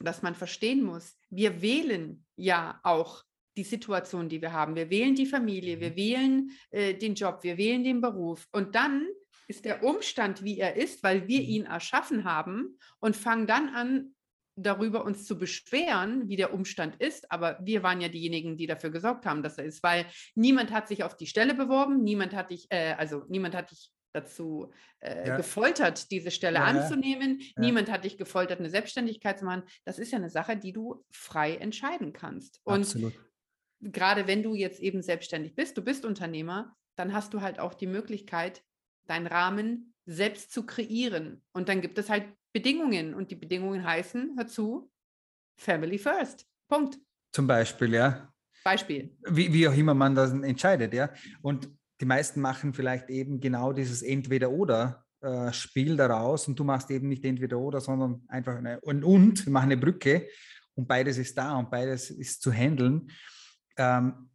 dass 0.00 0.22
man 0.22 0.34
verstehen 0.34 0.82
muss, 0.82 1.18
wir 1.28 1.60
wählen 1.60 2.24
ja 2.34 2.80
auch 2.82 3.24
die 3.58 3.64
Situation, 3.64 4.30
die 4.30 4.40
wir 4.40 4.54
haben. 4.54 4.74
Wir 4.74 4.88
wählen 4.88 5.14
die 5.14 5.26
Familie, 5.26 5.80
wir 5.80 5.90
mhm. 5.90 5.96
wählen 5.96 6.50
äh, 6.70 6.94
den 6.94 7.14
Job, 7.14 7.40
wir 7.42 7.58
wählen 7.58 7.84
den 7.84 8.00
Beruf. 8.00 8.48
Und 8.52 8.74
dann 8.74 9.06
ist 9.48 9.64
der 9.64 9.82
Umstand, 9.82 10.44
wie 10.44 10.58
er 10.58 10.76
ist, 10.76 11.02
weil 11.02 11.26
wir 11.26 11.40
mhm. 11.40 11.48
ihn 11.48 11.64
erschaffen 11.64 12.24
haben 12.24 12.78
und 13.00 13.16
fangen 13.16 13.46
dann 13.46 13.70
an, 13.70 14.14
darüber 14.56 15.04
uns 15.04 15.24
zu 15.24 15.38
beschweren, 15.38 16.28
wie 16.28 16.36
der 16.36 16.52
Umstand 16.52 16.96
ist. 16.96 17.30
Aber 17.30 17.58
wir 17.62 17.82
waren 17.82 18.00
ja 18.00 18.08
diejenigen, 18.08 18.56
die 18.56 18.66
dafür 18.66 18.90
gesorgt 18.90 19.24
haben, 19.24 19.42
dass 19.42 19.56
er 19.56 19.64
ist, 19.64 19.82
weil 19.82 20.06
niemand 20.34 20.72
hat 20.72 20.88
sich 20.88 21.04
auf 21.04 21.16
die 21.16 21.26
Stelle 21.26 21.54
beworben, 21.54 22.02
niemand 22.02 22.34
hat 22.34 22.50
dich, 22.50 22.66
äh, 22.70 22.94
also 22.98 23.24
niemand 23.28 23.54
hat 23.54 23.70
dich 23.70 23.90
dazu 24.12 24.72
äh, 25.00 25.28
ja. 25.28 25.36
gefoltert, 25.36 26.10
diese 26.10 26.30
Stelle 26.30 26.56
ja, 26.56 26.64
anzunehmen. 26.64 27.40
Ja. 27.40 27.52
Niemand 27.62 27.90
hat 27.90 28.04
dich 28.04 28.18
gefoltert, 28.18 28.58
eine 28.58 28.70
Selbstständigkeit 28.70 29.38
zu 29.38 29.44
machen. 29.44 29.62
Das 29.84 29.98
ist 29.98 30.10
ja 30.10 30.18
eine 30.18 30.30
Sache, 30.30 30.56
die 30.56 30.72
du 30.72 31.04
frei 31.10 31.56
entscheiden 31.56 32.12
kannst. 32.12 32.60
Und 32.64 32.80
Absolut. 32.80 33.14
gerade 33.80 34.26
wenn 34.26 34.42
du 34.42 34.54
jetzt 34.54 34.80
eben 34.80 35.02
selbstständig 35.02 35.54
bist, 35.54 35.76
du 35.76 35.82
bist 35.82 36.04
Unternehmer, 36.04 36.74
dann 36.96 37.12
hast 37.12 37.32
du 37.32 37.42
halt 37.42 37.60
auch 37.60 37.74
die 37.74 37.86
Möglichkeit, 37.86 38.62
deinen 39.08 39.26
Rahmen 39.26 39.94
selbst 40.06 40.52
zu 40.52 40.64
kreieren. 40.64 41.42
Und 41.52 41.68
dann 41.68 41.80
gibt 41.80 41.98
es 41.98 42.08
halt 42.08 42.24
Bedingungen 42.52 43.14
und 43.14 43.30
die 43.30 43.36
Bedingungen 43.36 43.84
heißen, 43.84 44.34
hör 44.36 44.46
zu, 44.46 44.90
Family 45.56 45.98
First. 45.98 46.46
Punkt. 46.68 46.98
Zum 47.32 47.46
Beispiel, 47.46 47.94
ja. 47.94 48.32
Beispiel. 48.64 49.16
Wie, 49.28 49.52
wie 49.52 49.68
auch 49.68 49.74
immer 49.74 49.94
man 49.94 50.14
das 50.14 50.32
entscheidet, 50.32 50.94
ja. 50.94 51.10
Und 51.42 51.70
die 52.00 52.04
meisten 52.04 52.40
machen 52.40 52.72
vielleicht 52.72 53.10
eben 53.10 53.40
genau 53.40 53.72
dieses 53.72 54.02
Entweder-Oder-Spiel 54.02 55.92
äh, 55.92 55.96
daraus 55.96 56.48
und 56.48 56.58
du 56.58 56.64
machst 56.64 56.90
eben 56.90 57.08
nicht 57.08 57.24
Entweder-Oder, 57.24 57.80
sondern 57.80 58.22
einfach 58.28 58.56
eine 58.56 58.80
und, 58.80 59.04
und, 59.04 59.44
wir 59.44 59.52
machen 59.52 59.72
eine 59.72 59.76
Brücke 59.76 60.28
und 60.74 60.86
beides 60.86 61.18
ist 61.18 61.36
da 61.36 61.56
und 61.56 61.70
beides 61.70 62.10
ist 62.10 62.40
zu 62.40 62.52
handeln. 62.52 63.10
Ähm, 63.76 64.27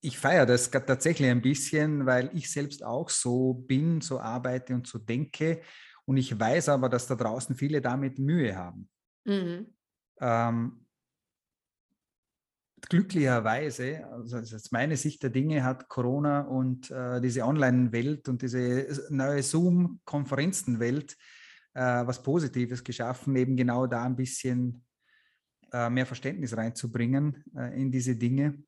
ich 0.00 0.18
feiere 0.18 0.46
das 0.46 0.70
tatsächlich 0.70 1.28
ein 1.28 1.42
bisschen, 1.42 2.06
weil 2.06 2.30
ich 2.34 2.50
selbst 2.50 2.84
auch 2.84 3.08
so 3.10 3.54
bin, 3.54 4.00
so 4.00 4.18
arbeite 4.20 4.74
und 4.74 4.86
so 4.86 4.98
denke. 4.98 5.60
Und 6.06 6.16
ich 6.16 6.38
weiß 6.38 6.70
aber, 6.70 6.88
dass 6.88 7.06
da 7.06 7.14
draußen 7.14 7.54
viele 7.54 7.80
damit 7.80 8.18
Mühe 8.18 8.56
haben. 8.56 8.88
Mhm. 9.24 9.74
Ähm, 10.20 10.86
glücklicherweise, 12.88 14.06
also 14.10 14.40
das 14.40 14.52
ist 14.52 14.72
meine 14.72 14.96
Sicht 14.96 15.22
der 15.22 15.30
Dinge, 15.30 15.64
hat 15.64 15.88
Corona 15.88 16.40
und 16.40 16.90
äh, 16.90 17.20
diese 17.20 17.44
Online-Welt 17.44 18.28
und 18.28 18.42
diese 18.42 19.06
neue 19.10 19.42
Zoom-Konferenzenwelt 19.42 21.16
äh, 21.74 22.06
was 22.06 22.22
Positives 22.22 22.82
geschaffen, 22.82 23.36
eben 23.36 23.56
genau 23.56 23.86
da 23.86 24.04
ein 24.04 24.16
bisschen 24.16 24.84
äh, 25.72 25.88
mehr 25.88 26.06
Verständnis 26.06 26.56
reinzubringen 26.56 27.44
äh, 27.56 27.80
in 27.80 27.92
diese 27.92 28.16
Dinge. 28.16 28.62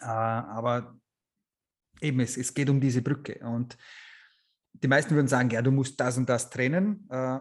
Äh, 0.00 0.06
aber 0.06 0.98
eben, 2.00 2.20
es, 2.20 2.36
es 2.36 2.52
geht 2.54 2.70
um 2.70 2.80
diese 2.80 3.02
Brücke. 3.02 3.38
Und 3.40 3.76
die 4.72 4.88
meisten 4.88 5.14
würden 5.14 5.28
sagen, 5.28 5.50
ja, 5.50 5.62
du 5.62 5.70
musst 5.70 5.98
das 6.00 6.16
und 6.18 6.28
das 6.28 6.50
trennen. 6.50 7.06
Äh, 7.10 7.40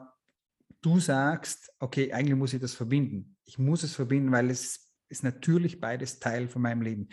du 0.81 0.99
sagst, 0.99 1.71
okay, 1.79 2.11
eigentlich 2.13 2.37
muss 2.37 2.53
ich 2.53 2.61
das 2.61 2.73
verbinden. 2.73 3.37
Ich 3.45 3.57
muss 3.57 3.83
es 3.83 3.95
verbinden, 3.95 4.31
weil 4.31 4.49
es 4.49 4.91
ist 5.09 5.23
natürlich 5.23 5.79
beides 5.79 6.19
Teil 6.19 6.47
von 6.47 6.61
meinem 6.61 6.81
Leben. 6.81 7.09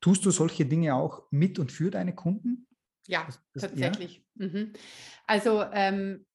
Tust 0.00 0.24
du 0.24 0.30
solche 0.30 0.64
Dinge 0.64 0.94
auch 0.94 1.26
mit 1.30 1.58
und 1.58 1.70
für 1.70 1.90
deine 1.90 2.14
Kunden? 2.14 2.66
Ja, 3.06 3.24
das, 3.26 3.40
das, 3.52 3.62
tatsächlich. 3.62 4.24
Ja? 4.34 4.46
Mhm. 4.46 4.72
Also 5.26 5.64
ähm, 5.72 6.26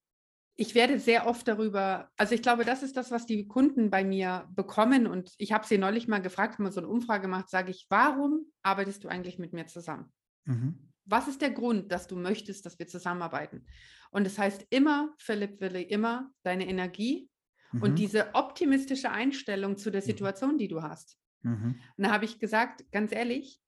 ich 0.58 0.74
werde 0.74 1.00
sehr 1.00 1.28
oft 1.28 1.48
darüber, 1.48 2.10
also 2.16 2.34
ich 2.34 2.42
glaube, 2.42 2.64
das 2.64 2.82
ist 2.82 2.96
das, 2.96 3.12
was 3.12 3.26
die 3.26 3.48
Kunden 3.48 3.90
bei 3.90 4.04
mir 4.06 4.48
bekommen. 4.56 5.06
Und 5.06 5.34
ich 5.38 5.52
habe 5.52 5.68
sie 5.68 5.78
neulich 5.78 6.08
mal 6.08 6.22
gefragt, 6.22 6.58
haben 6.58 6.64
wir 6.64 6.72
so 6.72 6.80
eine 6.80 6.90
Umfrage 6.90 7.24
gemacht, 7.24 7.50
sage 7.50 7.72
ich, 7.72 7.86
warum 7.90 8.46
arbeitest 8.64 9.04
du 9.04 9.10
eigentlich 9.10 9.38
mit 9.38 9.52
mir 9.52 9.68
zusammen? 9.68 10.12
Mhm. 10.46 10.92
Was 11.04 11.28
ist 11.28 11.42
der 11.42 11.52
Grund, 11.52 11.92
dass 11.92 12.08
du 12.08 12.16
möchtest, 12.16 12.66
dass 12.66 12.80
wir 12.80 12.88
zusammenarbeiten? 12.88 13.68
Und 14.12 14.26
das 14.26 14.38
heißt 14.38 14.66
immer, 14.70 15.14
Philipp 15.18 15.60
Wille, 15.60 15.82
immer 15.82 16.32
deine 16.44 16.68
Energie 16.68 17.30
mhm. 17.74 17.82
und 17.82 18.00
diese 18.00 18.34
optimistische 18.34 19.12
Einstellung 19.12 19.78
zu 19.78 19.92
der. 19.92 20.02
Situation, 20.02 20.58
die 20.58 20.70
du 20.70 20.82
hast. 20.82 21.18
Mhm. 21.42 21.80
Und 21.98 22.04
da 22.04 22.12
habe 22.12 22.26
ich 22.26 22.40
gesagt, 22.40 22.90
ganz 22.92 23.12
ehrlich, 23.12 23.60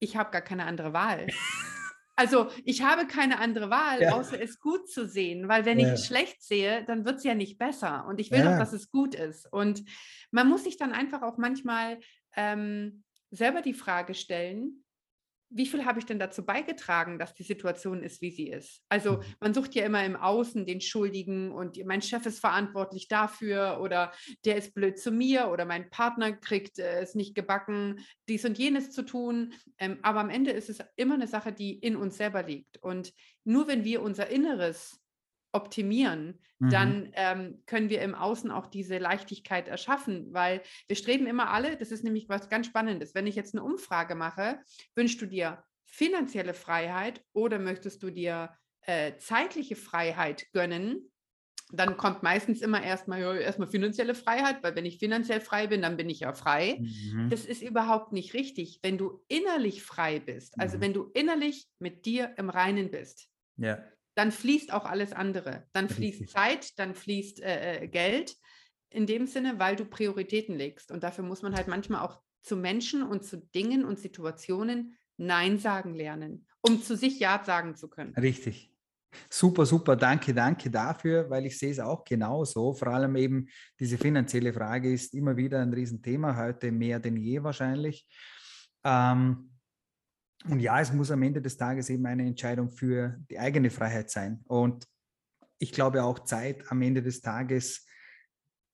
ich 0.00 0.16
habe 0.16 0.32
gar 0.32 0.42
keine 0.42 0.66
andere 0.66 0.92
Wahl. 0.92 1.28
Also 2.16 2.48
ich 2.64 2.82
habe 2.82 3.06
keine 3.06 3.40
andere 3.40 3.70
Wahl, 3.70 4.02
ja. 4.02 4.12
außer 4.12 4.40
es 4.40 4.60
gut 4.60 4.88
zu 4.88 5.06
sehen, 5.06 5.48
weil 5.48 5.64
wenn 5.64 5.80
ja. 5.80 5.88
ich 5.88 5.94
es 5.94 6.06
schlecht 6.06 6.42
sehe, 6.42 6.84
dann 6.84 7.04
wird 7.04 7.16
es 7.16 7.24
ja 7.24 7.34
nicht 7.34 7.58
besser. 7.58 8.06
Und 8.06 8.20
ich 8.20 8.30
will 8.30 8.38
ja. 8.38 8.52
doch, 8.52 8.58
dass 8.58 8.72
es 8.72 8.90
gut 8.90 9.14
ist. 9.14 9.52
Und 9.52 9.84
man 10.30 10.48
muss 10.48 10.64
sich 10.64 10.76
dann 10.76 10.92
einfach 10.92 11.22
auch 11.22 11.38
manchmal 11.38 11.98
ähm, 12.36 13.02
selber 13.30 13.62
die 13.62 13.74
Frage 13.74 14.14
stellen, 14.14 14.83
wie 15.54 15.66
viel 15.66 15.84
habe 15.84 16.00
ich 16.00 16.06
denn 16.06 16.18
dazu 16.18 16.44
beigetragen, 16.44 17.18
dass 17.18 17.34
die 17.34 17.44
Situation 17.44 18.02
ist, 18.02 18.20
wie 18.20 18.32
sie 18.32 18.48
ist? 18.48 18.82
Also 18.88 19.18
mhm. 19.18 19.22
man 19.40 19.54
sucht 19.54 19.74
ja 19.74 19.84
immer 19.84 20.04
im 20.04 20.16
Außen 20.16 20.66
den 20.66 20.80
Schuldigen 20.80 21.52
und 21.52 21.82
mein 21.86 22.02
Chef 22.02 22.26
ist 22.26 22.40
verantwortlich 22.40 23.08
dafür 23.08 23.78
oder 23.80 24.12
der 24.44 24.56
ist 24.56 24.74
blöd 24.74 24.98
zu 24.98 25.12
mir 25.12 25.48
oder 25.48 25.64
mein 25.64 25.88
Partner 25.90 26.32
kriegt 26.32 26.78
äh, 26.78 27.00
es 27.00 27.14
nicht 27.14 27.34
gebacken, 27.34 28.00
dies 28.28 28.44
und 28.44 28.58
jenes 28.58 28.90
zu 28.90 29.04
tun. 29.04 29.54
Ähm, 29.78 29.98
aber 30.02 30.20
am 30.20 30.30
Ende 30.30 30.50
ist 30.50 30.68
es 30.70 30.78
immer 30.96 31.14
eine 31.14 31.28
Sache, 31.28 31.52
die 31.52 31.74
in 31.74 31.96
uns 31.96 32.16
selber 32.16 32.42
liegt. 32.42 32.82
Und 32.82 33.12
nur 33.44 33.68
wenn 33.68 33.84
wir 33.84 34.02
unser 34.02 34.28
Inneres 34.28 35.03
optimieren, 35.54 36.40
mhm. 36.58 36.70
dann 36.70 37.10
ähm, 37.14 37.62
können 37.66 37.88
wir 37.88 38.02
im 38.02 38.14
Außen 38.14 38.50
auch 38.50 38.66
diese 38.66 38.98
Leichtigkeit 38.98 39.68
erschaffen, 39.68 40.28
weil 40.32 40.62
wir 40.88 40.96
streben 40.96 41.26
immer 41.26 41.50
alle, 41.50 41.76
das 41.76 41.92
ist 41.92 42.04
nämlich 42.04 42.28
was 42.28 42.48
ganz 42.48 42.66
Spannendes. 42.66 43.14
Wenn 43.14 43.26
ich 43.26 43.36
jetzt 43.36 43.54
eine 43.54 43.64
Umfrage 43.64 44.14
mache, 44.14 44.58
wünschst 44.96 45.20
du 45.22 45.26
dir 45.26 45.62
finanzielle 45.86 46.54
Freiheit 46.54 47.22
oder 47.32 47.58
möchtest 47.58 48.02
du 48.02 48.10
dir 48.10 48.50
äh, 48.82 49.16
zeitliche 49.18 49.76
Freiheit 49.76 50.46
gönnen? 50.52 51.10
Dann 51.72 51.96
kommt 51.96 52.22
meistens 52.22 52.60
immer 52.60 52.82
erstmal 52.82 53.20
ja, 53.20 53.34
erstmal 53.34 53.68
finanzielle 53.68 54.14
Freiheit, 54.14 54.62
weil 54.62 54.76
wenn 54.76 54.84
ich 54.84 54.98
finanziell 54.98 55.40
frei 55.40 55.66
bin, 55.66 55.82
dann 55.82 55.96
bin 55.96 56.10
ich 56.10 56.20
ja 56.20 56.34
frei. 56.34 56.78
Mhm. 56.80 57.30
Das 57.30 57.46
ist 57.46 57.62
überhaupt 57.62 58.12
nicht 58.12 58.34
richtig. 58.34 58.80
Wenn 58.82 58.98
du 58.98 59.24
innerlich 59.28 59.82
frei 59.82 60.20
bist, 60.20 60.60
also 60.60 60.76
mhm. 60.76 60.80
wenn 60.82 60.92
du 60.92 61.10
innerlich 61.14 61.66
mit 61.78 62.04
dir 62.04 62.34
im 62.36 62.50
Reinen 62.50 62.90
bist, 62.90 63.28
ja 63.56 63.78
dann 64.14 64.32
fließt 64.32 64.72
auch 64.72 64.84
alles 64.84 65.12
andere. 65.12 65.66
Dann 65.72 65.88
fließt. 65.88 66.28
Zeit, 66.28 66.78
dann 66.78 66.94
fließt 66.94 67.42
äh, 67.42 67.82
äh, 67.82 67.88
Geld 67.88 68.36
in 68.90 69.06
dem 69.06 69.26
Sinne, 69.26 69.58
weil 69.58 69.76
du 69.76 69.84
Prioritäten 69.84 70.56
legst. 70.56 70.92
Und 70.92 71.02
dafür 71.02 71.24
muss 71.24 71.42
man 71.42 71.54
halt 71.54 71.68
manchmal 71.68 72.02
auch 72.02 72.20
zu 72.42 72.56
Menschen 72.56 73.02
und 73.02 73.24
zu 73.24 73.38
Dingen 73.38 73.84
und 73.84 73.98
Situationen 73.98 74.96
Nein 75.16 75.58
sagen 75.58 75.94
lernen, 75.94 76.46
um 76.60 76.82
zu 76.82 76.96
sich 76.96 77.18
Ja 77.20 77.42
sagen 77.44 77.76
zu 77.76 77.88
können. 77.88 78.14
Richtig. 78.14 78.70
Super, 79.30 79.64
super, 79.64 79.94
danke, 79.94 80.34
danke 80.34 80.70
dafür, 80.70 81.30
weil 81.30 81.46
ich 81.46 81.56
sehe 81.56 81.70
es 81.70 81.78
auch 81.78 82.04
genauso. 82.04 82.74
Vor 82.74 82.88
allem 82.88 83.14
eben 83.14 83.46
diese 83.78 83.96
finanzielle 83.96 84.52
Frage 84.52 84.92
ist 84.92 85.14
immer 85.14 85.36
wieder 85.36 85.60
ein 85.60 85.72
Riesenthema, 85.72 86.36
heute 86.36 86.72
mehr 86.72 86.98
denn 86.98 87.16
je 87.16 87.42
wahrscheinlich. 87.42 88.08
Ähm, 88.82 89.53
und 90.48 90.60
ja, 90.60 90.80
es 90.80 90.92
muss 90.92 91.10
am 91.10 91.22
Ende 91.22 91.40
des 91.40 91.56
Tages 91.56 91.88
eben 91.90 92.04
eine 92.06 92.24
Entscheidung 92.24 92.70
für 92.70 93.16
die 93.30 93.38
eigene 93.38 93.70
Freiheit 93.70 94.10
sein. 94.10 94.42
Und 94.46 94.86
ich 95.58 95.72
glaube 95.72 96.02
auch 96.02 96.20
Zeit 96.20 96.70
am 96.70 96.82
Ende 96.82 97.02
des 97.02 97.20
Tages 97.20 97.86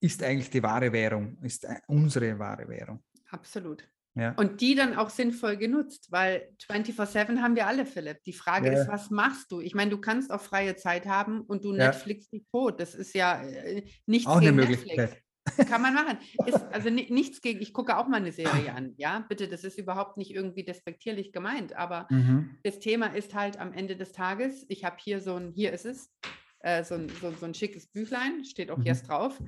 ist 0.01 0.23
eigentlich 0.23 0.49
die 0.49 0.63
wahre 0.63 0.91
Währung, 0.91 1.37
ist 1.43 1.65
unsere 1.87 2.37
wahre 2.37 2.67
Währung. 2.67 3.03
Absolut. 3.29 3.87
Ja. 4.15 4.33
Und 4.33 4.59
die 4.59 4.75
dann 4.75 4.95
auch 4.97 5.09
sinnvoll 5.09 5.55
genutzt, 5.55 6.07
weil 6.11 6.53
24-7 6.69 7.37
haben 7.39 7.55
wir 7.55 7.67
alle, 7.67 7.85
Philipp. 7.85 8.21
Die 8.23 8.33
Frage 8.33 8.67
ja. 8.67 8.81
ist, 8.81 8.89
was 8.89 9.09
machst 9.09 9.51
du? 9.51 9.61
Ich 9.61 9.73
meine, 9.73 9.91
du 9.91 9.99
kannst 9.99 10.31
auch 10.31 10.41
freie 10.41 10.75
Zeit 10.75 11.05
haben 11.05 11.41
und 11.41 11.63
du 11.63 11.73
ja. 11.73 11.87
Netflix 11.87 12.29
dich 12.29 12.45
tot. 12.51 12.81
Das 12.81 12.93
ist 12.93 13.15
ja 13.15 13.41
äh, 13.41 13.85
nichts 14.05 14.27
auch 14.27 14.41
eine 14.41 14.51
Möglichkeit. 14.51 14.97
Netflix. 14.97 15.23
Kann 15.57 15.81
man 15.81 15.93
machen. 15.93 16.17
Ist 16.45 16.63
also 16.71 16.89
nichts 16.89 17.41
gegen, 17.41 17.61
ich 17.61 17.73
gucke 17.73 17.97
auch 17.97 18.07
mal 18.07 18.17
eine 18.17 18.31
Serie 18.31 18.73
an, 18.73 18.93
ja, 18.97 19.25
bitte, 19.27 19.47
das 19.47 19.63
ist 19.63 19.77
überhaupt 19.77 20.17
nicht 20.17 20.31
irgendwie 20.31 20.63
despektierlich 20.63 21.31
gemeint, 21.31 21.75
aber 21.75 22.07
mhm. 22.09 22.57
das 22.63 22.79
Thema 22.79 23.07
ist 23.07 23.33
halt 23.33 23.59
am 23.59 23.73
Ende 23.73 23.95
des 23.95 24.11
Tages, 24.11 24.65
ich 24.69 24.83
habe 24.83 24.97
hier 24.99 25.19
so 25.19 25.35
ein, 25.35 25.51
hier 25.53 25.71
ist 25.71 25.85
es, 25.85 26.11
äh, 26.59 26.83
so, 26.83 26.95
ein, 26.95 27.09
so, 27.09 27.31
so, 27.31 27.45
ein 27.45 27.53
schickes 27.53 27.87
Büchlein, 27.87 28.45
steht 28.45 28.71
auch 28.71 28.77
mhm. 28.77 28.85
jetzt 28.85 29.07
drauf 29.07 29.39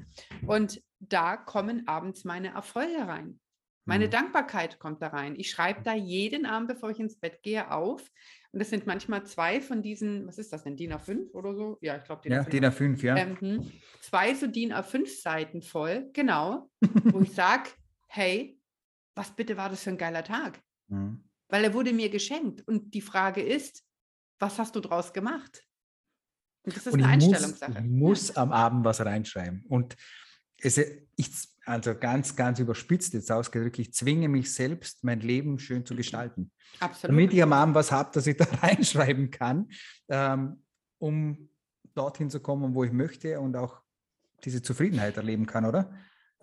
und 0.47 0.81
da 0.99 1.37
kommen 1.37 1.87
abends 1.87 2.23
meine 2.23 2.49
Erfolge 2.49 3.07
rein. 3.07 3.39
Meine 3.85 4.07
mhm. 4.07 4.11
Dankbarkeit 4.11 4.79
kommt 4.79 5.01
da 5.01 5.07
rein. 5.07 5.35
Ich 5.37 5.49
schreibe 5.49 5.81
da 5.83 5.93
jeden 5.93 6.45
Abend, 6.45 6.69
bevor 6.69 6.89
ich 6.89 6.99
ins 6.99 7.17
Bett 7.17 7.43
gehe, 7.43 7.71
auf 7.71 8.09
und 8.53 8.59
das 8.59 8.69
sind 8.69 8.85
manchmal 8.85 9.25
zwei 9.25 9.61
von 9.61 9.81
diesen, 9.81 10.27
was 10.27 10.37
ist 10.37 10.53
das 10.53 10.63
denn, 10.63 10.77
DIN 10.77 10.93
A5 10.93 11.31
oder 11.31 11.55
so? 11.55 11.79
Ja, 11.81 11.97
ich 11.97 12.03
glaube 12.03 12.21
DIN 12.21 12.33
A5. 12.33 12.35
Ja, 12.35 12.43
DIN 12.43 12.65
A5, 12.65 13.03
ja. 13.03 13.17
Ähm, 13.17 13.39
hm. 13.39 13.71
zwei 13.99 14.35
so 14.35 14.45
DIN 14.45 14.71
A5 14.71 15.21
Seiten 15.21 15.63
voll, 15.63 16.11
genau, 16.13 16.69
wo 16.79 17.21
ich 17.21 17.31
sage, 17.33 17.71
hey, 18.07 18.59
was 19.15 19.35
bitte 19.35 19.57
war 19.57 19.69
das 19.69 19.81
für 19.81 19.89
ein 19.89 19.97
geiler 19.97 20.23
Tag? 20.23 20.61
Mhm. 20.87 21.23
Weil 21.49 21.63
er 21.63 21.73
wurde 21.73 21.93
mir 21.93 22.09
geschenkt. 22.09 22.61
Und 22.67 22.93
die 22.93 23.01
Frage 23.01 23.41
ist, 23.41 23.83
was 24.37 24.59
hast 24.59 24.75
du 24.75 24.81
draus 24.81 25.13
gemacht? 25.13 25.63
Und 26.63 26.77
das 26.77 26.85
ist 26.85 26.93
und 26.93 27.01
eine 27.01 27.11
Einstellungssache. 27.11 27.81
Muss, 27.81 27.81
ich 27.81 27.89
muss 27.89 28.37
am 28.37 28.51
Abend 28.51 28.85
was 28.85 29.03
reinschreiben. 29.03 29.65
Und 29.67 29.95
es, 30.63 30.77
ich, 30.77 31.29
also 31.65 31.95
ganz, 31.95 32.35
ganz 32.35 32.59
überspitzt 32.59 33.13
jetzt 33.13 33.31
ausgedrückt, 33.31 33.79
ich 33.79 33.93
zwinge 33.93 34.27
mich 34.29 34.53
selbst, 34.53 35.03
mein 35.03 35.19
Leben 35.19 35.59
schön 35.59 35.85
zu 35.85 35.95
gestalten. 35.95 36.51
Absolut. 36.79 37.11
Damit 37.11 37.33
ich 37.33 37.43
am 37.43 37.53
Abend 37.53 37.75
was 37.75 37.91
habe, 37.91 38.11
dass 38.13 38.27
ich 38.27 38.37
da 38.37 38.45
reinschreiben 38.61 39.29
kann, 39.29 39.69
ähm, 40.09 40.63
um 40.99 41.49
dorthin 41.95 42.29
zu 42.29 42.39
kommen, 42.39 42.73
wo 42.73 42.83
ich 42.83 42.91
möchte 42.91 43.39
und 43.39 43.55
auch 43.55 43.81
diese 44.43 44.61
Zufriedenheit 44.61 45.17
erleben 45.17 45.45
kann, 45.45 45.65
oder? 45.65 45.93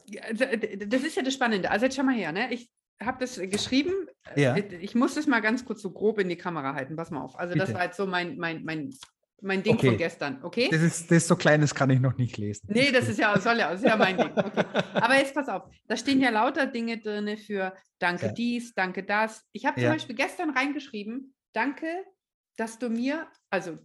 Das 0.07 1.03
ist 1.03 1.17
ja 1.17 1.23
das 1.23 1.35
Spannende. 1.35 1.71
Also 1.71 1.87
jetzt 1.87 1.97
schau 1.97 2.03
mal 2.03 2.15
her, 2.15 2.33
ne? 2.33 2.53
ich 2.53 2.71
habe 3.03 3.19
das 3.21 3.37
geschrieben. 3.37 3.93
Ja. 4.37 4.57
Ich 4.57 4.95
muss 4.95 5.15
das 5.15 5.27
mal 5.27 5.41
ganz 5.41 5.65
kurz 5.65 5.83
so 5.83 5.91
grob 5.91 6.19
in 6.19 6.29
die 6.29 6.37
Kamera 6.37 6.75
halten. 6.75 6.97
Pass 6.97 7.11
mal 7.11 7.23
auf. 7.23 7.39
Also 7.39 7.55
Bitte. 7.55 7.67
das 7.67 7.75
war 7.75 7.85
jetzt 7.85 7.97
so 7.97 8.07
mein, 8.07 8.37
mein, 8.37 8.65
mein 8.65 8.93
mein 9.43 9.63
Ding 9.63 9.75
okay. 9.75 9.89
von 9.89 9.97
gestern, 9.97 10.43
okay? 10.43 10.69
Das 10.71 10.83
ist, 10.83 11.11
das 11.11 11.19
ist 11.19 11.29
so 11.29 11.37
klein, 11.37 11.61
das 11.61 11.75
kann 11.75 11.91
ich 11.91 12.01
noch 12.01 12.17
nicht 12.17 12.37
lesen. 12.37 12.69
Nee, 12.71 12.91
das 12.93 13.09
ist 13.09 13.19
ja, 13.19 13.39
soll 13.39 13.59
ja, 13.59 13.71
ist 13.71 13.85
ja 13.85 13.97
mein 13.97 14.17
Ding. 14.17 14.31
Okay. 14.35 14.65
Aber 14.95 15.15
jetzt 15.17 15.35
pass 15.35 15.49
auf, 15.49 15.65
da 15.87 15.97
stehen 15.97 16.21
ja 16.21 16.31
lauter 16.31 16.67
Dinge 16.67 16.99
drin 16.99 17.37
für 17.37 17.75
Danke 17.99 18.27
ja. 18.27 18.33
dies, 18.33 18.75
danke 18.75 19.05
das. 19.05 19.45
Ich 19.53 19.67
habe 19.67 19.77
zum 19.77 19.85
ja. 19.85 19.93
Beispiel 19.93 20.17
gestern 20.17 20.51
reingeschrieben, 20.51 21.35
danke, 21.53 21.87
dass 22.57 22.79
du 22.79 22.89
mir, 22.89 23.27
also 23.51 23.79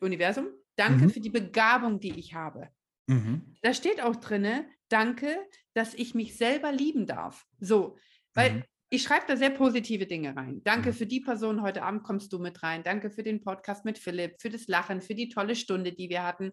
Universum, 0.00 0.48
danke 0.76 1.04
mhm. 1.04 1.10
für 1.10 1.20
die 1.20 1.30
Begabung, 1.30 2.00
die 2.00 2.18
ich 2.18 2.34
habe. 2.34 2.68
Mhm. 3.06 3.56
Da 3.62 3.74
steht 3.74 4.02
auch 4.02 4.16
drin, 4.16 4.64
danke, 4.88 5.36
dass 5.74 5.94
ich 5.94 6.14
mich 6.14 6.36
selber 6.36 6.72
lieben 6.72 7.06
darf. 7.06 7.46
So, 7.60 7.96
weil 8.34 8.52
mhm 8.52 8.64
ich 8.90 9.02
schreibe 9.02 9.26
da 9.26 9.36
sehr 9.36 9.50
positive 9.50 10.06
Dinge 10.06 10.34
rein. 10.34 10.62
Danke 10.64 10.90
mhm. 10.90 10.94
für 10.94 11.06
die 11.06 11.20
Person, 11.20 11.62
heute 11.62 11.82
Abend 11.82 12.02
kommst 12.02 12.32
du 12.32 12.38
mit 12.38 12.62
rein. 12.62 12.82
Danke 12.82 13.10
für 13.10 13.22
den 13.22 13.42
Podcast 13.42 13.84
mit 13.84 13.98
Philipp, 13.98 14.40
für 14.40 14.48
das 14.48 14.66
Lachen, 14.66 15.02
für 15.02 15.14
die 15.14 15.28
tolle 15.28 15.56
Stunde, 15.56 15.92
die 15.92 16.08
wir 16.08 16.24
hatten. 16.24 16.52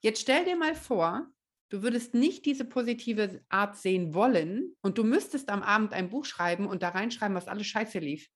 Jetzt 0.00 0.20
stell 0.20 0.44
dir 0.44 0.56
mal 0.56 0.74
vor, 0.74 1.26
du 1.70 1.82
würdest 1.82 2.14
nicht 2.14 2.44
diese 2.44 2.64
positive 2.64 3.40
Art 3.48 3.76
sehen 3.76 4.14
wollen 4.14 4.76
und 4.82 4.98
du 4.98 5.04
müsstest 5.04 5.48
am 5.48 5.62
Abend 5.62 5.94
ein 5.94 6.10
Buch 6.10 6.24
schreiben 6.24 6.66
und 6.66 6.82
da 6.82 6.90
reinschreiben, 6.90 7.36
was 7.36 7.48
alles 7.48 7.66
scheiße 7.66 7.98
lief. 7.98 8.28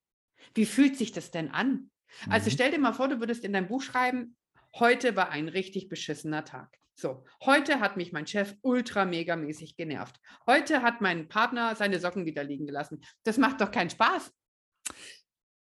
Wie 0.55 0.65
fühlt 0.65 0.97
sich 0.97 1.11
das 1.11 1.31
denn 1.31 1.51
an? 1.51 1.89
Also 2.21 2.27
mhm. 2.27 2.31
Also 2.31 2.49
stell 2.49 2.71
dir 2.71 2.79
mal 2.79 2.93
vor, 2.93 3.07
du 3.07 3.19
würdest 3.19 3.45
in 3.45 3.53
dein 3.53 3.67
Buch 3.67 3.81
schreiben, 3.81 4.35
heute 4.75 5.15
war 5.15 5.29
ein 5.29 5.49
richtig 5.49 5.87
beschissener 5.87 6.45
Tag. 6.45 6.75
So, 6.95 7.23
heute 7.41 7.79
hat 7.79 7.97
mich 7.97 8.11
mein 8.11 8.27
Chef 8.27 8.55
ultra 8.61 9.05
mega 9.05 9.35
mäßig 9.35 9.75
genervt. 9.75 10.19
Heute 10.45 10.81
hat 10.81 11.01
mein 11.01 11.27
Partner 11.27 11.75
seine 11.75 11.99
Socken 11.99 12.25
wieder 12.25 12.43
liegen 12.43 12.65
gelassen. 12.65 13.03
Das 13.23 13.37
macht 13.37 13.61
doch 13.61 13.71
keinen 13.71 13.89
Spaß. 13.89 14.31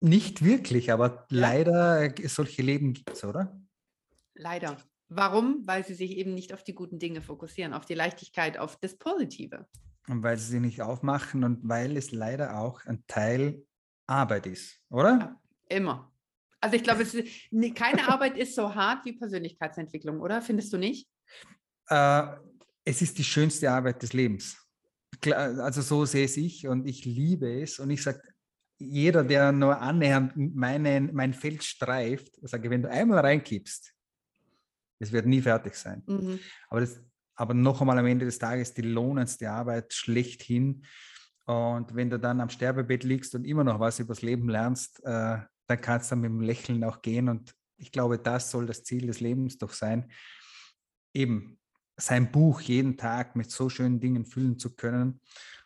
Nicht 0.00 0.44
wirklich, 0.44 0.92
aber 0.92 1.26
ja. 1.30 1.40
leider 1.40 2.02
äh, 2.02 2.28
solche 2.28 2.62
Leben 2.62 2.92
gibt 2.92 3.10
es, 3.10 3.24
oder? 3.24 3.58
Leider. 4.34 4.76
Warum? 5.08 5.66
Weil 5.66 5.84
sie 5.84 5.94
sich 5.94 6.12
eben 6.12 6.34
nicht 6.34 6.52
auf 6.52 6.62
die 6.62 6.74
guten 6.74 6.98
Dinge 6.98 7.22
fokussieren, 7.22 7.72
auf 7.72 7.86
die 7.86 7.94
Leichtigkeit, 7.94 8.58
auf 8.58 8.76
das 8.80 8.98
Positive. 8.98 9.66
Und 10.08 10.22
weil 10.22 10.36
sie 10.36 10.50
sich 10.50 10.60
nicht 10.60 10.82
aufmachen 10.82 11.44
und 11.44 11.66
weil 11.68 11.96
es 11.96 12.12
leider 12.12 12.58
auch 12.58 12.84
ein 12.84 13.02
Teil 13.06 13.64
Arbeit 14.06 14.46
ist, 14.46 14.78
oder? 14.90 15.18
Ja, 15.18 15.40
immer. 15.76 16.12
Also 16.60 16.76
ich 16.76 16.82
glaube, 16.82 17.04
keine 17.74 18.08
Arbeit 18.08 18.36
ist 18.36 18.54
so 18.54 18.74
hart 18.74 19.04
wie 19.04 19.12
Persönlichkeitsentwicklung, 19.12 20.20
oder? 20.20 20.42
Findest 20.42 20.72
du 20.72 20.78
nicht? 20.78 21.08
Äh, 21.88 22.22
es 22.84 23.02
ist 23.02 23.18
die 23.18 23.24
schönste 23.24 23.70
Arbeit 23.70 24.02
des 24.02 24.12
Lebens. 24.12 24.56
Also 25.26 25.80
so 25.80 26.04
sehe 26.04 26.24
es 26.26 26.36
ich 26.36 26.66
und 26.66 26.86
ich 26.86 27.04
liebe 27.04 27.62
es. 27.62 27.78
Und 27.78 27.90
ich 27.90 28.02
sage, 28.02 28.20
jeder, 28.78 29.24
der 29.24 29.52
nur 29.52 29.80
annähernd 29.80 30.36
meinen, 30.54 31.14
mein 31.14 31.32
Feld 31.32 31.62
streift, 31.62 32.32
sage, 32.42 32.68
wenn 32.70 32.82
du 32.82 32.90
einmal 32.90 33.20
reinkippst, 33.20 33.92
Es 34.98 35.12
wird 35.12 35.26
nie 35.26 35.40
fertig 35.40 35.74
sein. 35.76 36.02
Mhm. 36.06 36.38
Aber, 36.68 36.80
das, 36.80 37.00
aber 37.36 37.54
noch 37.54 37.80
einmal 37.80 37.98
am 37.98 38.06
Ende 38.06 38.26
des 38.26 38.38
Tages 38.38 38.74
die 38.74 38.82
lohnendste 38.82 39.50
Arbeit 39.50 39.92
schlechthin. 39.92 40.84
Und 41.46 41.94
wenn 41.94 42.10
du 42.10 42.18
dann 42.18 42.40
am 42.40 42.48
Sterbebett 42.48 43.04
liegst 43.04 43.34
und 43.34 43.44
immer 43.44 43.64
noch 43.64 43.80
was 43.80 43.98
übers 43.98 44.22
Leben 44.22 44.48
lernst, 44.48 45.00
äh, 45.04 45.38
dann 45.66 45.80
kannst 45.80 46.10
du 46.10 46.16
mit 46.16 46.30
dem 46.30 46.40
Lächeln 46.40 46.84
auch 46.84 47.00
gehen. 47.02 47.28
Und 47.28 47.54
ich 47.76 47.92
glaube, 47.92 48.18
das 48.18 48.50
soll 48.50 48.66
das 48.66 48.84
Ziel 48.84 49.06
des 49.06 49.20
Lebens 49.20 49.58
doch 49.58 49.72
sein. 49.72 50.10
Eben 51.14 51.58
sein 51.96 52.30
Buch 52.30 52.60
jeden 52.60 52.96
Tag 52.96 53.36
mit 53.36 53.50
so 53.50 53.68
schönen 53.68 54.00
Dingen 54.00 54.26
füllen 54.26 54.58
zu 54.58 54.74
können. 54.74 55.20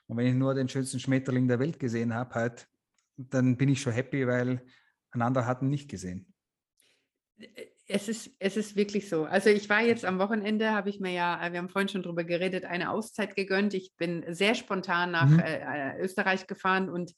Und 0.06 0.16
wenn 0.16 0.26
ich 0.26 0.34
nur 0.34 0.54
den 0.54 0.68
schönsten 0.68 1.00
Schmetterling 1.00 1.48
der 1.48 1.58
Welt 1.58 1.78
gesehen 1.78 2.14
habe, 2.14 2.34
halt, 2.34 2.68
dann 3.16 3.56
bin 3.56 3.68
ich 3.68 3.80
schon 3.80 3.92
happy, 3.92 4.26
weil 4.26 4.64
ein 5.10 5.22
anderer 5.22 5.46
hat 5.46 5.62
ihn 5.62 5.70
nicht 5.70 5.90
gesehen. 5.90 6.32
Es 7.86 8.08
ist, 8.08 8.30
es 8.38 8.56
ist 8.56 8.76
wirklich 8.76 9.08
so. 9.08 9.24
Also 9.24 9.48
ich 9.48 9.68
war 9.70 9.80
jetzt 9.80 10.04
am 10.04 10.18
Wochenende, 10.18 10.72
habe 10.72 10.90
ich 10.90 11.00
mir 11.00 11.12
ja, 11.12 11.40
wir 11.50 11.58
haben 11.58 11.70
vorhin 11.70 11.88
schon 11.88 12.02
drüber 12.02 12.24
geredet, 12.24 12.64
eine 12.64 12.90
Auszeit 12.90 13.34
gegönnt. 13.34 13.72
Ich 13.72 13.94
bin 13.96 14.24
sehr 14.28 14.54
spontan 14.54 15.12
nach 15.12 15.28
mhm. 15.28 15.38
äh, 15.38 15.94
äh 15.96 16.00
Österreich 16.00 16.46
gefahren 16.46 16.90
und 16.90 17.14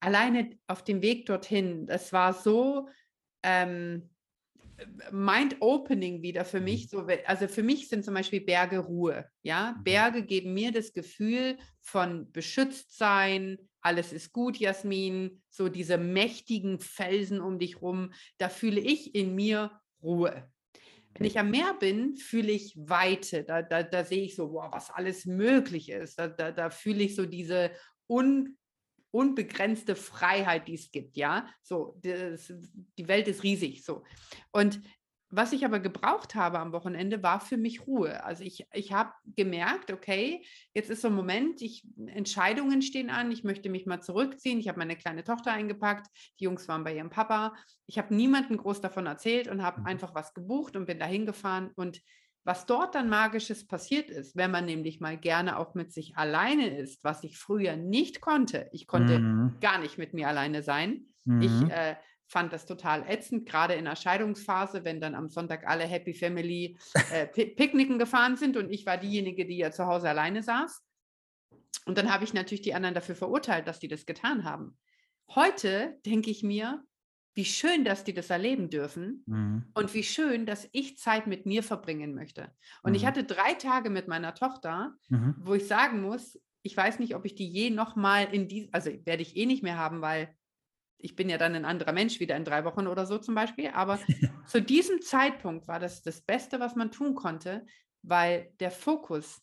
alleine 0.00 0.50
auf 0.66 0.84
dem 0.84 1.02
Weg 1.02 1.26
dorthin, 1.26 1.86
das 1.86 2.12
war 2.12 2.32
so 2.32 2.88
ähm, 3.42 4.10
mind-opening 5.10 6.22
wieder 6.22 6.44
für 6.44 6.60
mich. 6.60 6.84
Mhm. 6.84 6.88
So, 6.88 7.06
also 7.26 7.48
für 7.48 7.62
mich 7.62 7.88
sind 7.88 8.04
zum 8.04 8.14
Beispiel 8.14 8.40
Berge 8.40 8.78
Ruhe. 8.78 9.26
Ja, 9.42 9.74
mhm. 9.76 9.84
Berge 9.84 10.22
geben 10.22 10.54
mir 10.54 10.72
das 10.72 10.92
Gefühl 10.92 11.58
von 11.80 12.30
beschützt 12.32 12.96
sein. 12.96 13.58
Alles 13.80 14.12
ist 14.12 14.32
gut, 14.32 14.58
Jasmin. 14.58 15.42
So 15.48 15.68
diese 15.68 15.98
mächtigen 15.98 16.80
Felsen 16.80 17.40
um 17.40 17.58
dich 17.58 17.80
rum. 17.80 18.12
Da 18.38 18.48
fühle 18.48 18.80
ich 18.80 19.14
in 19.14 19.34
mir 19.34 19.70
Ruhe. 20.02 20.50
Wenn 21.14 21.26
ich 21.26 21.38
am 21.38 21.50
Meer 21.50 21.74
bin, 21.78 22.16
fühle 22.16 22.52
ich 22.52 22.74
Weite. 22.76 23.44
Da, 23.44 23.62
da, 23.62 23.82
da 23.82 24.04
sehe 24.04 24.24
ich 24.24 24.36
so, 24.36 24.52
wow, 24.52 24.68
was 24.70 24.90
alles 24.90 25.24
möglich 25.24 25.88
ist. 25.88 26.18
Da, 26.18 26.28
da, 26.28 26.52
da 26.52 26.68
fühle 26.68 27.04
ich 27.04 27.14
so 27.14 27.24
diese 27.24 27.70
un 28.06 28.58
unbegrenzte 29.16 29.96
Freiheit, 29.96 30.68
die 30.68 30.74
es 30.74 30.90
gibt, 30.92 31.16
ja. 31.16 31.48
So, 31.62 31.98
das, 32.02 32.52
die 32.98 33.08
Welt 33.08 33.28
ist 33.28 33.42
riesig, 33.42 33.84
so. 33.84 34.02
Und 34.52 34.80
was 35.30 35.52
ich 35.52 35.64
aber 35.64 35.80
gebraucht 35.80 36.36
habe 36.36 36.60
am 36.60 36.72
Wochenende, 36.72 37.22
war 37.22 37.40
für 37.40 37.56
mich 37.56 37.86
Ruhe. 37.86 38.22
Also 38.22 38.44
ich, 38.44 38.64
ich 38.72 38.92
habe 38.92 39.10
gemerkt, 39.34 39.90
okay, 39.90 40.44
jetzt 40.72 40.88
ist 40.88 41.02
so 41.02 41.08
ein 41.08 41.14
Moment, 41.14 41.62
ich, 41.62 41.84
Entscheidungen 42.06 42.80
stehen 42.80 43.10
an, 43.10 43.32
ich 43.32 43.42
möchte 43.42 43.68
mich 43.68 43.86
mal 43.86 44.00
zurückziehen. 44.00 44.60
Ich 44.60 44.68
habe 44.68 44.78
meine 44.78 44.96
kleine 44.96 45.24
Tochter 45.24 45.52
eingepackt, 45.52 46.06
die 46.38 46.44
Jungs 46.44 46.68
waren 46.68 46.84
bei 46.84 46.94
ihrem 46.94 47.10
Papa. 47.10 47.56
Ich 47.86 47.98
habe 47.98 48.14
niemandem 48.14 48.56
groß 48.56 48.80
davon 48.80 49.06
erzählt 49.06 49.48
und 49.48 49.62
habe 49.62 49.80
mhm. 49.80 49.86
einfach 49.86 50.14
was 50.14 50.32
gebucht 50.32 50.76
und 50.76 50.86
bin 50.86 51.00
dahin 51.00 51.26
gefahren 51.26 51.72
und 51.74 52.00
was 52.46 52.64
dort 52.64 52.94
dann 52.94 53.08
Magisches 53.08 53.66
passiert 53.66 54.08
ist, 54.08 54.36
wenn 54.36 54.52
man 54.52 54.66
nämlich 54.66 55.00
mal 55.00 55.18
gerne 55.18 55.58
auch 55.58 55.74
mit 55.74 55.92
sich 55.92 56.16
alleine 56.16 56.78
ist, 56.78 57.02
was 57.02 57.24
ich 57.24 57.38
früher 57.38 57.76
nicht 57.76 58.20
konnte. 58.20 58.70
Ich 58.72 58.86
konnte 58.86 59.18
mhm. 59.18 59.56
gar 59.60 59.78
nicht 59.78 59.98
mit 59.98 60.14
mir 60.14 60.28
alleine 60.28 60.62
sein. 60.62 61.06
Mhm. 61.24 61.42
Ich 61.42 61.70
äh, 61.72 61.96
fand 62.28 62.52
das 62.52 62.64
total 62.64 63.04
ätzend, 63.08 63.46
gerade 63.46 63.74
in 63.74 63.84
der 63.84 63.96
Scheidungsphase, 63.96 64.84
wenn 64.84 65.00
dann 65.00 65.16
am 65.16 65.28
Sonntag 65.28 65.66
alle 65.66 65.84
Happy 65.84 66.14
Family 66.14 66.78
äh, 67.12 67.26
Picknicken 67.26 67.98
gefahren 67.98 68.36
sind 68.36 68.56
und 68.56 68.70
ich 68.70 68.86
war 68.86 68.96
diejenige, 68.96 69.44
die 69.44 69.58
ja 69.58 69.72
zu 69.72 69.86
Hause 69.86 70.08
alleine 70.08 70.44
saß. 70.44 70.84
Und 71.86 71.98
dann 71.98 72.12
habe 72.12 72.22
ich 72.22 72.32
natürlich 72.32 72.62
die 72.62 72.74
anderen 72.74 72.94
dafür 72.94 73.16
verurteilt, 73.16 73.66
dass 73.66 73.80
die 73.80 73.88
das 73.88 74.06
getan 74.06 74.44
haben. 74.44 74.78
Heute 75.34 75.98
denke 76.06 76.30
ich 76.30 76.44
mir, 76.44 76.84
wie 77.36 77.44
schön, 77.44 77.84
dass 77.84 78.02
die 78.02 78.14
das 78.14 78.30
erleben 78.30 78.70
dürfen 78.70 79.22
mhm. 79.26 79.66
und 79.74 79.92
wie 79.92 80.02
schön, 80.02 80.46
dass 80.46 80.68
ich 80.72 80.96
Zeit 80.96 81.26
mit 81.26 81.44
mir 81.44 81.62
verbringen 81.62 82.14
möchte. 82.14 82.50
Und 82.82 82.92
mhm. 82.92 82.96
ich 82.96 83.04
hatte 83.04 83.24
drei 83.24 83.52
Tage 83.52 83.90
mit 83.90 84.08
meiner 84.08 84.34
Tochter, 84.34 84.94
mhm. 85.10 85.36
wo 85.38 85.52
ich 85.52 85.66
sagen 85.66 86.00
muss, 86.00 86.40
ich 86.62 86.74
weiß 86.74 86.98
nicht, 86.98 87.14
ob 87.14 87.26
ich 87.26 87.34
die 87.34 87.46
je 87.46 87.68
nochmal 87.68 88.32
in 88.32 88.48
die, 88.48 88.70
also 88.72 88.90
werde 89.04 89.22
ich 89.22 89.36
eh 89.36 89.44
nicht 89.44 89.62
mehr 89.62 89.76
haben, 89.76 90.00
weil 90.00 90.34
ich 90.96 91.14
bin 91.14 91.28
ja 91.28 91.36
dann 91.36 91.54
ein 91.54 91.66
anderer 91.66 91.92
Mensch 91.92 92.20
wieder 92.20 92.36
in 92.36 92.44
drei 92.44 92.64
Wochen 92.64 92.86
oder 92.86 93.04
so 93.04 93.18
zum 93.18 93.34
Beispiel. 93.34 93.68
Aber 93.68 93.98
zu 94.46 94.62
diesem 94.62 95.02
Zeitpunkt 95.02 95.68
war 95.68 95.78
das 95.78 96.02
das 96.02 96.22
Beste, 96.22 96.58
was 96.58 96.74
man 96.74 96.90
tun 96.90 97.14
konnte, 97.14 97.66
weil 98.02 98.50
der 98.60 98.70
Fokus 98.70 99.42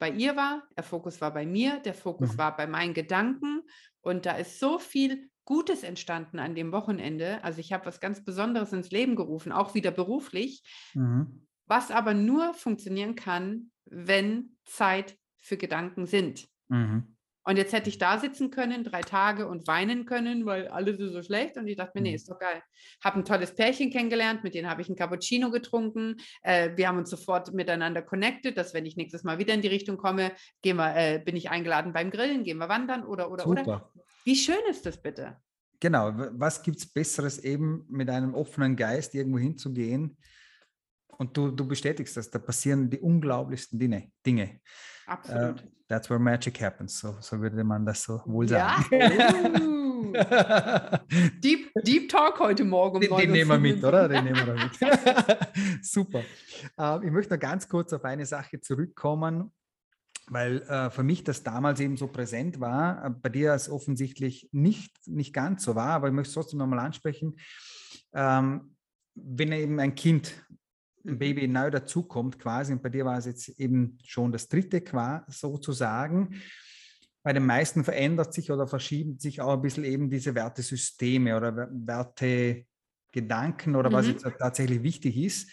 bei 0.00 0.10
ihr 0.10 0.34
war, 0.34 0.66
der 0.76 0.82
Fokus 0.82 1.20
war 1.20 1.32
bei 1.32 1.46
mir, 1.46 1.78
der 1.78 1.94
Fokus 1.94 2.32
mhm. 2.32 2.38
war 2.38 2.56
bei 2.56 2.66
meinen 2.66 2.92
Gedanken 2.92 3.62
und 4.00 4.26
da 4.26 4.32
ist 4.32 4.58
so 4.58 4.80
viel 4.80 5.29
Gutes 5.50 5.82
entstanden 5.82 6.38
an 6.38 6.54
dem 6.54 6.70
Wochenende. 6.70 7.42
Also 7.42 7.58
ich 7.58 7.72
habe 7.72 7.84
was 7.84 7.98
ganz 7.98 8.24
Besonderes 8.24 8.72
ins 8.72 8.92
Leben 8.92 9.16
gerufen, 9.16 9.50
auch 9.50 9.74
wieder 9.74 9.90
beruflich, 9.90 10.62
mhm. 10.94 11.44
was 11.66 11.90
aber 11.90 12.14
nur 12.14 12.54
funktionieren 12.54 13.16
kann, 13.16 13.72
wenn 13.84 14.56
Zeit 14.64 15.18
für 15.38 15.56
Gedanken 15.56 16.06
sind. 16.06 16.46
Mhm. 16.68 17.16
Und 17.42 17.56
jetzt 17.56 17.72
hätte 17.72 17.88
ich 17.88 17.98
da 17.98 18.18
sitzen 18.18 18.52
können, 18.52 18.84
drei 18.84 19.00
Tage 19.00 19.48
und 19.48 19.66
weinen 19.66 20.04
können, 20.04 20.46
weil 20.46 20.68
alles 20.68 21.00
ist 21.00 21.14
so 21.14 21.22
schlecht. 21.24 21.56
Und 21.56 21.66
ich 21.66 21.76
dachte 21.76 21.92
mir, 21.96 22.02
nee, 22.02 22.10
mhm. 22.10 22.14
ist 22.14 22.30
doch 22.30 22.38
geil. 22.38 22.62
Habe 23.02 23.18
ein 23.18 23.24
tolles 23.24 23.52
Pärchen 23.52 23.90
kennengelernt, 23.90 24.44
mit 24.44 24.54
denen 24.54 24.70
habe 24.70 24.82
ich 24.82 24.88
einen 24.88 24.96
Cappuccino 24.96 25.50
getrunken. 25.50 26.18
Äh, 26.42 26.76
wir 26.76 26.86
haben 26.86 26.98
uns 26.98 27.10
sofort 27.10 27.52
miteinander 27.52 28.02
connected, 28.02 28.56
dass 28.56 28.72
wenn 28.72 28.86
ich 28.86 28.96
nächstes 28.96 29.24
Mal 29.24 29.40
wieder 29.40 29.52
in 29.52 29.62
die 29.62 29.68
Richtung 29.68 29.96
komme, 29.96 30.30
gehen 30.62 30.76
wir, 30.76 30.94
äh, 30.94 31.18
bin 31.18 31.34
ich 31.34 31.50
eingeladen 31.50 31.92
beim 31.92 32.12
Grillen, 32.12 32.44
gehen 32.44 32.58
wir 32.58 32.68
wandern 32.68 33.04
oder 33.04 33.32
oder 33.32 33.42
Super. 33.42 33.62
oder. 33.62 33.92
Wie 34.24 34.36
schön 34.36 34.60
ist 34.68 34.84
das 34.86 35.00
bitte? 35.00 35.36
Genau, 35.80 36.12
was 36.32 36.62
gibt 36.62 36.78
es 36.78 36.86
Besseres 36.86 37.38
eben 37.38 37.86
mit 37.88 38.10
einem 38.10 38.34
offenen 38.34 38.76
Geist 38.76 39.14
irgendwo 39.14 39.38
hinzugehen? 39.38 40.16
Und 41.06 41.36
du, 41.36 41.50
du 41.50 41.66
bestätigst 41.66 42.16
das, 42.16 42.30
da 42.30 42.38
passieren 42.38 42.88
die 42.90 42.98
unglaublichsten 42.98 43.78
Dinge. 43.78 44.10
Dinge. 44.24 44.60
Absolut. 45.06 45.62
Uh, 45.62 45.66
that's 45.88 46.08
where 46.08 46.18
magic 46.18 46.60
happens, 46.60 46.98
so, 46.98 47.16
so 47.20 47.40
würde 47.40 47.64
man 47.64 47.84
das 47.84 48.02
so 48.02 48.20
wohl 48.26 48.48
sagen. 48.48 48.84
Ja. 48.90 49.60
Uh. 49.60 50.12
Deep, 51.42 51.72
Deep 51.82 52.08
Talk 52.08 52.38
heute 52.40 52.64
Morgen. 52.64 52.96
Um 52.96 53.00
den, 53.00 53.16
den 53.18 53.32
nehmen 53.32 53.50
wir 53.50 53.58
mit, 53.58 53.84
oder? 53.84 54.08
Den 54.08 54.24
nehmen 54.24 54.46
wir 54.46 54.54
mit. 54.54 55.84
Super. 55.84 56.20
Uh, 56.78 57.00
ich 57.04 57.10
möchte 57.10 57.34
noch 57.34 57.40
ganz 57.40 57.68
kurz 57.68 57.92
auf 57.92 58.04
eine 58.04 58.26
Sache 58.26 58.60
zurückkommen 58.60 59.52
weil 60.28 60.62
äh, 60.62 60.90
für 60.90 61.02
mich 61.02 61.24
das 61.24 61.42
damals 61.42 61.80
eben 61.80 61.96
so 61.96 62.06
präsent 62.06 62.60
war, 62.60 63.04
äh, 63.04 63.10
bei 63.10 63.28
dir 63.28 63.52
es 63.52 63.68
offensichtlich 63.68 64.48
nicht, 64.52 64.96
nicht 65.06 65.32
ganz 65.32 65.64
so 65.64 65.74
war, 65.74 65.90
aber 65.90 66.08
ich 66.08 66.14
möchte 66.14 66.28
es 66.28 66.34
trotzdem 66.34 66.58
nochmal 66.58 66.80
ansprechen. 66.80 67.36
Ähm, 68.12 68.76
wenn 69.14 69.52
eben 69.52 69.80
ein 69.80 69.94
Kind, 69.94 70.46
ein 71.04 71.14
mhm. 71.14 71.18
Baby 71.18 71.48
neu 71.48 71.70
dazukommt 71.70 72.38
quasi, 72.38 72.72
und 72.72 72.82
bei 72.82 72.88
dir 72.88 73.04
war 73.04 73.18
es 73.18 73.26
jetzt 73.26 73.48
eben 73.58 73.98
schon 74.04 74.32
das 74.32 74.48
dritte 74.48 74.80
quasi 74.80 75.24
sozusagen, 75.28 76.40
bei 77.22 77.32
den 77.32 77.44
meisten 77.44 77.84
verändert 77.84 78.32
sich 78.32 78.50
oder 78.50 78.66
verschieben 78.66 79.18
sich 79.18 79.40
auch 79.40 79.52
ein 79.52 79.62
bisschen 79.62 79.84
eben 79.84 80.08
diese 80.08 80.34
Wertesysteme 80.34 81.36
oder 81.36 81.68
Wertegedanken 81.70 83.76
oder 83.76 83.90
mhm. 83.90 83.94
was 83.94 84.06
jetzt 84.06 84.26
tatsächlich 84.38 84.82
wichtig 84.82 85.18
ist. 85.18 85.50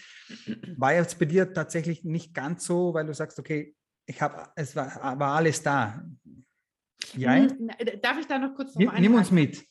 War 0.77 0.93
jetzt 0.93 1.19
bei 1.19 1.25
dir 1.25 1.53
tatsächlich 1.53 2.05
nicht 2.05 2.33
ganz 2.33 2.65
so, 2.65 2.93
weil 2.93 3.05
du 3.05 3.13
sagst, 3.13 3.39
okay, 3.39 3.75
ich 4.07 4.21
habe, 4.21 4.49
es 4.55 4.75
war, 4.75 5.19
war 5.19 5.35
alles 5.35 5.61
da. 5.61 6.01
Ja? 7.13 7.35
Hm, 7.35 7.69
darf 8.01 8.17
ich 8.17 8.25
da 8.25 8.39
noch 8.39 8.55
kurz 8.55 8.73
noch 8.75 8.97
Nimm 8.97 9.13
uns 9.13 9.31
mit. 9.31 9.63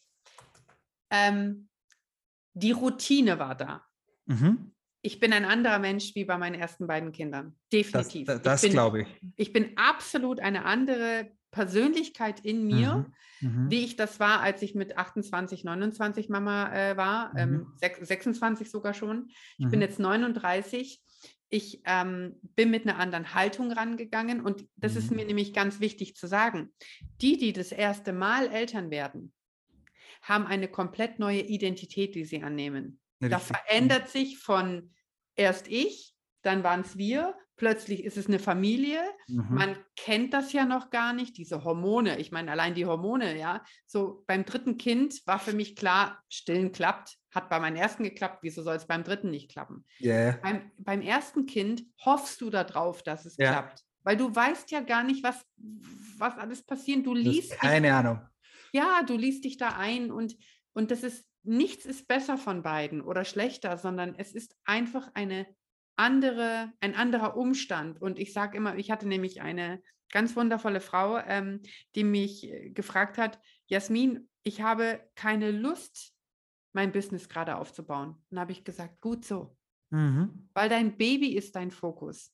Ähm, 1.10 1.68
die 2.52 2.72
Routine 2.72 3.38
war 3.38 3.54
da. 3.54 3.84
Mhm. 4.26 4.72
Ich 5.02 5.20
bin 5.20 5.32
ein 5.32 5.44
anderer 5.44 5.78
Mensch 5.78 6.14
wie 6.14 6.24
bei 6.24 6.36
meinen 6.36 6.54
ersten 6.54 6.86
beiden 6.86 7.12
Kindern. 7.12 7.56
Definitiv. 7.72 8.26
Das, 8.26 8.42
das 8.42 8.62
glaube 8.62 9.02
ich. 9.02 9.08
Ich 9.36 9.52
bin 9.52 9.76
absolut 9.76 10.40
eine 10.40 10.64
andere 10.64 11.30
Persönlichkeit 11.50 12.40
in 12.40 12.66
mir, 12.66 13.06
mhm. 13.40 13.48
Mhm. 13.48 13.70
wie 13.70 13.84
ich 13.84 13.96
das 13.96 14.20
war, 14.20 14.40
als 14.40 14.60
ich 14.62 14.74
mit 14.74 14.98
28, 14.98 15.64
29 15.64 16.28
Mama 16.28 16.72
äh, 16.74 16.96
war, 16.96 17.30
mhm. 17.32 17.72
ähm, 17.80 17.98
26 18.02 18.70
sogar 18.70 18.92
schon. 18.92 19.28
Ich 19.56 19.68
bin 19.68 19.78
mhm. 19.78 19.82
jetzt 19.82 19.98
39 19.98 21.02
ich 21.48 21.82
ähm, 21.84 22.36
bin 22.42 22.70
mit 22.70 22.86
einer 22.86 22.98
anderen 22.98 23.34
Haltung 23.34 23.70
rangegangen 23.70 24.40
und 24.40 24.66
das 24.76 24.92
mhm. 24.92 24.98
ist 24.98 25.10
mir 25.12 25.24
nämlich 25.24 25.52
ganz 25.52 25.80
wichtig 25.80 26.16
zu 26.16 26.26
sagen. 26.26 26.72
Die, 27.20 27.36
die 27.36 27.52
das 27.52 27.72
erste 27.72 28.12
Mal 28.12 28.48
Eltern 28.48 28.90
werden, 28.90 29.32
haben 30.22 30.46
eine 30.46 30.68
komplett 30.68 31.18
neue 31.18 31.42
Identität, 31.42 32.14
die 32.14 32.24
sie 32.24 32.42
annehmen. 32.42 33.00
Ja, 33.20 33.28
da 33.28 33.38
verändert 33.38 34.08
sich 34.08 34.38
von 34.38 34.92
erst 35.36 35.68
ich, 35.68 36.15
dann 36.46 36.62
waren 36.62 36.80
es 36.80 36.96
wir 36.96 37.34
plötzlich 37.56 38.04
ist 38.04 38.16
es 38.16 38.26
eine 38.26 38.38
Familie. 38.38 39.00
Mhm. 39.28 39.46
Man 39.50 39.76
kennt 39.96 40.32
das 40.34 40.52
ja 40.52 40.64
noch 40.64 40.90
gar 40.90 41.12
nicht, 41.12 41.36
diese 41.36 41.64
Hormone. 41.64 42.18
Ich 42.18 42.30
meine, 42.30 42.50
allein 42.52 42.74
die 42.74 42.86
Hormone, 42.86 43.38
ja. 43.38 43.64
So 43.86 44.24
beim 44.26 44.44
dritten 44.44 44.76
Kind 44.76 45.26
war 45.26 45.38
für 45.38 45.54
mich 45.54 45.74
klar, 45.74 46.22
stillen 46.28 46.72
klappt. 46.72 47.16
Hat 47.34 47.48
bei 47.50 47.58
meinem 47.58 47.76
ersten 47.76 48.04
geklappt, 48.04 48.38
wieso 48.42 48.62
soll 48.62 48.76
es 48.76 48.86
beim 48.86 49.04
dritten 49.04 49.30
nicht 49.30 49.50
klappen? 49.50 49.84
Yeah. 50.00 50.38
Beim, 50.42 50.70
beim 50.78 51.02
ersten 51.02 51.46
Kind 51.46 51.84
hoffst 52.04 52.40
du 52.40 52.50
darauf, 52.50 53.02
dass 53.02 53.26
es 53.26 53.36
ja. 53.36 53.52
klappt. 53.52 53.82
Weil 54.04 54.16
du 54.16 54.34
weißt 54.34 54.70
ja 54.70 54.80
gar 54.80 55.02
nicht, 55.02 55.24
was, 55.24 55.44
was 56.18 56.36
alles 56.38 56.64
passiert. 56.64 57.04
Du 57.06 57.14
liest. 57.14 57.58
Keine 57.58 57.88
dich, 57.88 57.96
Ahnung. 57.96 58.20
Ja, 58.72 59.02
du 59.04 59.16
liest 59.16 59.44
dich 59.44 59.56
da 59.56 59.76
ein 59.76 60.12
und, 60.12 60.36
und 60.72 60.90
das 60.90 61.02
ist, 61.02 61.26
nichts 61.42 61.86
ist 61.86 62.06
besser 62.06 62.38
von 62.38 62.62
beiden 62.62 63.00
oder 63.00 63.24
schlechter, 63.24 63.78
sondern 63.78 64.14
es 64.16 64.32
ist 64.32 64.56
einfach 64.64 65.10
eine 65.14 65.46
andere, 65.96 66.72
ein 66.80 66.94
anderer 66.94 67.36
Umstand. 67.36 68.00
Und 68.00 68.18
ich 68.18 68.32
sage 68.32 68.56
immer, 68.56 68.76
ich 68.76 68.90
hatte 68.90 69.08
nämlich 69.08 69.40
eine 69.42 69.82
ganz 70.12 70.36
wundervolle 70.36 70.80
Frau, 70.80 71.18
ähm, 71.18 71.62
die 71.94 72.04
mich 72.04 72.44
äh, 72.44 72.70
gefragt 72.70 73.18
hat, 73.18 73.40
Jasmin, 73.66 74.28
ich 74.42 74.60
habe 74.60 75.00
keine 75.14 75.50
Lust, 75.50 76.14
mein 76.72 76.92
Business 76.92 77.28
gerade 77.28 77.56
aufzubauen. 77.56 78.10
Und 78.10 78.24
dann 78.30 78.40
habe 78.40 78.52
ich 78.52 78.64
gesagt, 78.64 79.00
gut 79.00 79.24
so. 79.24 79.56
Mhm. 79.90 80.48
Weil 80.54 80.68
dein 80.68 80.96
Baby 80.96 81.34
ist 81.34 81.56
dein 81.56 81.70
Fokus. 81.70 82.32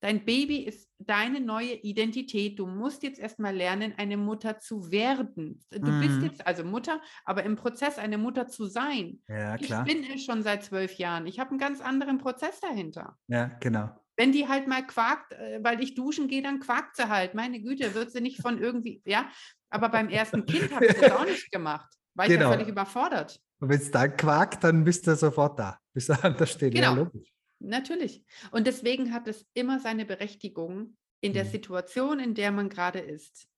Dein 0.00 0.24
Baby 0.24 0.58
ist 0.58 0.90
deine 0.98 1.40
neue 1.40 1.74
Identität. 1.74 2.58
Du 2.58 2.66
musst 2.66 3.02
jetzt 3.02 3.18
erstmal 3.18 3.54
lernen, 3.54 3.94
eine 3.96 4.16
Mutter 4.16 4.58
zu 4.58 4.90
werden. 4.90 5.64
Du 5.70 5.90
mhm. 5.90 6.00
bist 6.00 6.22
jetzt 6.22 6.46
also 6.46 6.64
Mutter, 6.64 7.00
aber 7.24 7.44
im 7.44 7.56
Prozess 7.56 7.98
eine 7.98 8.18
Mutter 8.18 8.46
zu 8.46 8.66
sein. 8.66 9.20
Ja, 9.28 9.56
klar. 9.56 9.86
Ich 9.86 9.94
bin 9.94 10.04
es 10.12 10.24
schon 10.24 10.42
seit 10.42 10.64
zwölf 10.64 10.94
Jahren. 10.94 11.26
Ich 11.26 11.38
habe 11.38 11.50
einen 11.50 11.58
ganz 11.58 11.80
anderen 11.80 12.18
Prozess 12.18 12.60
dahinter. 12.60 13.16
Ja, 13.28 13.46
genau. 13.60 13.90
Wenn 14.18 14.32
die 14.32 14.48
halt 14.48 14.66
mal 14.66 14.86
quakt, 14.86 15.32
äh, 15.32 15.60
weil 15.62 15.82
ich 15.82 15.94
duschen 15.94 16.28
gehe, 16.28 16.42
dann 16.42 16.60
quakt 16.60 16.96
sie 16.96 17.08
halt. 17.08 17.34
Meine 17.34 17.60
Güte, 17.60 17.94
wird 17.94 18.10
sie 18.10 18.20
nicht 18.20 18.40
von 18.40 18.58
irgendwie, 18.58 19.02
ja. 19.04 19.28
Aber 19.70 19.88
beim 19.88 20.08
ersten 20.08 20.44
Kind 20.46 20.74
habe 20.74 20.86
ich 20.86 20.94
das 20.94 21.10
auch 21.12 21.24
nicht 21.24 21.50
gemacht. 21.50 21.88
War 22.14 22.26
genau. 22.26 22.26
ich 22.26 22.30
ja 22.30 22.36
genau. 22.36 22.50
völlig 22.52 22.68
überfordert. 22.68 23.40
Und 23.60 23.68
wenn 23.70 23.80
es 23.80 23.90
dann 23.90 24.16
quakt, 24.16 24.62
dann 24.64 24.84
bist 24.84 25.06
du 25.06 25.16
sofort 25.16 25.58
da. 25.58 25.78
Bist 25.92 26.08
du 26.10 26.12
an 26.22 26.36
der 26.36 26.46
Stelle. 26.46 26.70
Genau. 26.70 26.94
Ja, 26.94 26.94
logisch. 26.94 27.35
Natürlich. 27.58 28.24
Und 28.50 28.66
deswegen 28.66 29.12
hat 29.12 29.28
es 29.28 29.46
immer 29.54 29.80
seine 29.80 30.04
Berechtigung 30.04 30.96
in 31.20 31.32
der 31.32 31.44
mhm. 31.44 31.50
Situation, 31.50 32.20
in 32.20 32.34
der 32.34 32.52
man 32.52 32.68
gerade 32.68 33.00
ist. 33.00 33.48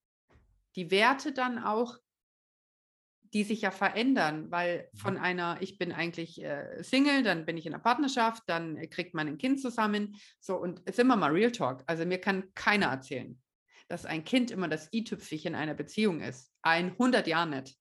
Die 0.76 0.90
Werte 0.90 1.32
dann 1.32 1.58
auch, 1.58 1.98
die 3.34 3.44
sich 3.44 3.62
ja 3.62 3.70
verändern, 3.70 4.50
weil 4.50 4.88
von 4.94 5.18
einer, 5.18 5.58
ich 5.60 5.76
bin 5.76 5.92
eigentlich 5.92 6.42
äh, 6.42 6.82
Single, 6.82 7.22
dann 7.22 7.44
bin 7.44 7.58
ich 7.58 7.66
in 7.66 7.74
einer 7.74 7.82
Partnerschaft, 7.82 8.44
dann 8.46 8.88
kriegt 8.88 9.14
man 9.14 9.26
ein 9.26 9.38
Kind 9.38 9.60
zusammen. 9.60 10.16
So, 10.40 10.56
und 10.56 10.82
sind 10.90 11.08
wir 11.08 11.16
mal 11.16 11.32
Real 11.32 11.52
Talk. 11.52 11.82
Also 11.86 12.06
mir 12.06 12.20
kann 12.20 12.54
keiner 12.54 12.86
erzählen, 12.86 13.38
dass 13.88 14.06
ein 14.06 14.24
Kind 14.24 14.50
immer 14.50 14.68
das 14.68 14.88
i-Tüpfchen 14.92 15.54
einer 15.54 15.74
Beziehung 15.74 16.20
ist. 16.20 16.50
Ein 16.62 16.92
100 16.92 17.26
Jahre 17.26 17.50
nicht. 17.50 17.76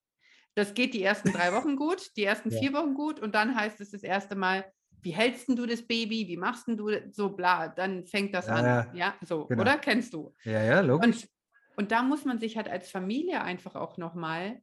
Das 0.55 0.73
geht 0.73 0.95
die 0.95 1.03
ersten 1.03 1.31
drei 1.31 1.53
Wochen 1.53 1.75
gut, 1.75 2.17
die 2.17 2.23
ersten 2.23 2.49
ja. 2.49 2.59
vier 2.59 2.73
Wochen 2.73 2.95
gut 2.95 3.19
und 3.19 3.35
dann 3.35 3.55
heißt 3.55 3.79
es 3.79 3.91
das 3.91 4.01
erste 4.01 4.35
Mal, 4.35 4.65
wie 5.07 5.13
hältst 5.13 5.47
du 5.47 5.65
das 5.65 5.83
Baby, 5.83 6.27
wie 6.27 6.35
machst 6.35 6.67
du 6.67 6.89
so 7.11 7.29
bla, 7.29 7.69
dann 7.69 8.05
fängt 8.05 8.33
das 8.33 8.47
ja, 8.47 8.53
an. 8.55 8.65
Ja, 8.65 8.91
ja 8.93 9.15
so, 9.21 9.45
genau. 9.45 9.61
oder? 9.61 9.77
Kennst 9.77 10.13
du? 10.13 10.33
Ja, 10.43 10.61
ja, 10.61 10.81
logisch. 10.81 11.07
Und, 11.07 11.29
und 11.77 11.91
da 11.93 12.03
muss 12.03 12.25
man 12.25 12.39
sich 12.39 12.57
halt 12.57 12.67
als 12.67 12.91
Familie 12.91 13.41
einfach 13.41 13.75
auch 13.75 13.97
nochmal 13.97 14.61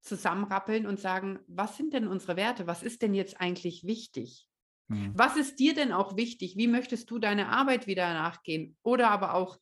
zusammenrappeln 0.00 0.86
und 0.86 0.98
sagen, 0.98 1.40
was 1.48 1.76
sind 1.76 1.92
denn 1.92 2.08
unsere 2.08 2.36
Werte? 2.36 2.66
Was 2.66 2.82
ist 2.82 3.02
denn 3.02 3.12
jetzt 3.12 3.42
eigentlich 3.42 3.84
wichtig? 3.84 4.48
Mhm. 4.88 5.12
Was 5.14 5.36
ist 5.36 5.58
dir 5.58 5.74
denn 5.74 5.92
auch 5.92 6.16
wichtig? 6.16 6.56
Wie 6.56 6.66
möchtest 6.66 7.10
du 7.10 7.18
deine 7.18 7.50
Arbeit 7.50 7.86
wieder 7.86 8.10
nachgehen? 8.14 8.78
Oder 8.82 9.10
aber 9.10 9.34
auch 9.34 9.58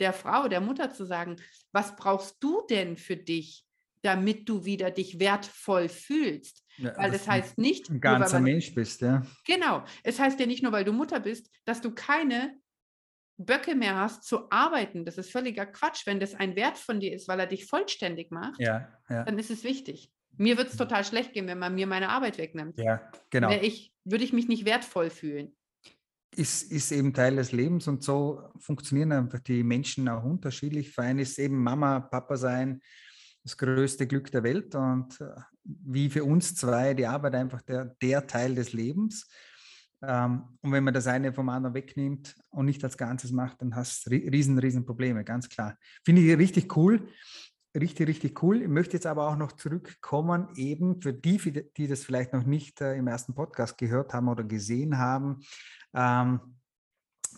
der 0.00 0.12
Frau, 0.12 0.48
der 0.48 0.60
Mutter 0.60 0.90
zu 0.90 1.06
sagen, 1.06 1.36
was 1.72 1.96
brauchst 1.96 2.36
du 2.40 2.60
denn 2.68 2.98
für 2.98 3.16
dich, 3.16 3.64
damit 4.02 4.50
du 4.50 4.66
wieder 4.66 4.90
dich 4.90 5.18
wertvoll 5.18 5.88
fühlst? 5.88 6.62
Ja, 6.78 6.96
weil 6.96 7.10
das, 7.10 7.24
das 7.24 7.28
heißt 7.28 7.58
nicht, 7.58 7.88
ein 7.88 8.00
ganzer 8.00 8.36
man, 8.36 8.44
Mensch 8.44 8.74
bist, 8.74 9.00
ja. 9.00 9.22
Genau. 9.46 9.84
Es 10.02 10.18
heißt 10.18 10.38
ja 10.40 10.46
nicht 10.46 10.62
nur, 10.62 10.72
weil 10.72 10.84
du 10.84 10.92
Mutter 10.92 11.20
bist, 11.20 11.50
dass 11.64 11.80
du 11.80 11.92
keine 11.92 12.58
Böcke 13.36 13.74
mehr 13.74 13.96
hast 13.96 14.24
zu 14.24 14.50
arbeiten. 14.50 15.04
Das 15.04 15.18
ist 15.18 15.30
völliger 15.30 15.66
Quatsch. 15.66 16.06
Wenn 16.06 16.20
das 16.20 16.34
ein 16.34 16.56
Wert 16.56 16.78
von 16.78 17.00
dir 17.00 17.12
ist, 17.12 17.28
weil 17.28 17.40
er 17.40 17.46
dich 17.46 17.66
vollständig 17.66 18.30
macht, 18.30 18.60
ja, 18.60 18.88
ja. 19.08 19.24
dann 19.24 19.38
ist 19.38 19.50
es 19.50 19.64
wichtig. 19.64 20.10
Mir 20.36 20.56
wird 20.56 20.68
es 20.68 20.76
total 20.76 21.04
schlecht 21.04 21.32
gehen, 21.32 21.46
wenn 21.46 21.58
man 21.58 21.74
mir 21.74 21.86
meine 21.86 22.08
Arbeit 22.08 22.38
wegnimmt. 22.38 22.78
Ja, 22.78 23.10
genau. 23.30 23.50
Ich, 23.50 23.92
würde 24.04 24.24
ich 24.24 24.32
mich 24.32 24.48
nicht 24.48 24.64
wertvoll 24.64 25.10
fühlen. 25.10 25.56
Ist, 26.36 26.72
ist 26.72 26.90
eben 26.90 27.14
Teil 27.14 27.36
des 27.36 27.52
Lebens 27.52 27.86
und 27.86 28.02
so 28.02 28.42
funktionieren 28.58 29.12
einfach 29.12 29.38
die 29.38 29.62
Menschen 29.62 30.08
auch 30.08 30.24
unterschiedlich. 30.24 30.90
Für 30.90 31.02
einen 31.02 31.20
ist 31.20 31.38
eben 31.38 31.62
Mama, 31.62 32.00
Papa 32.00 32.36
sein, 32.36 32.80
das 33.44 33.56
größte 33.58 34.06
Glück 34.06 34.30
der 34.32 34.42
Welt 34.42 34.74
und 34.74 35.20
äh, 35.20 35.34
wie 35.62 36.10
für 36.10 36.24
uns 36.24 36.54
zwei 36.54 36.94
die 36.94 37.06
Arbeit 37.06 37.34
einfach 37.34 37.62
der, 37.62 37.84
der 38.02 38.26
Teil 38.26 38.54
des 38.54 38.72
Lebens. 38.72 39.28
Ähm, 40.02 40.58
und 40.62 40.72
wenn 40.72 40.84
man 40.84 40.94
das 40.94 41.06
eine 41.06 41.32
vom 41.32 41.48
anderen 41.50 41.74
wegnimmt 41.74 42.34
und 42.50 42.66
nicht 42.66 42.82
als 42.82 42.96
Ganzes 42.96 43.32
macht, 43.32 43.60
dann 43.60 43.76
hast 43.76 44.06
du 44.06 44.10
riesen, 44.10 44.58
riesen 44.58 44.84
Probleme, 44.84 45.24
ganz 45.24 45.48
klar. 45.48 45.76
Finde 46.04 46.22
ich 46.22 46.36
richtig 46.36 46.74
cool. 46.76 47.08
Richtig, 47.76 48.08
richtig 48.08 48.42
cool. 48.42 48.62
Ich 48.62 48.68
möchte 48.68 48.94
jetzt 48.94 49.06
aber 49.06 49.28
auch 49.28 49.36
noch 49.36 49.52
zurückkommen, 49.52 50.48
eben 50.54 51.02
für 51.02 51.12
die, 51.12 51.38
die 51.76 51.88
das 51.88 52.04
vielleicht 52.04 52.32
noch 52.32 52.44
nicht 52.44 52.80
äh, 52.80 52.96
im 52.96 53.08
ersten 53.08 53.34
Podcast 53.34 53.76
gehört 53.78 54.14
haben 54.14 54.28
oder 54.28 54.44
gesehen 54.44 54.96
haben, 54.96 55.40
ähm, 55.92 56.40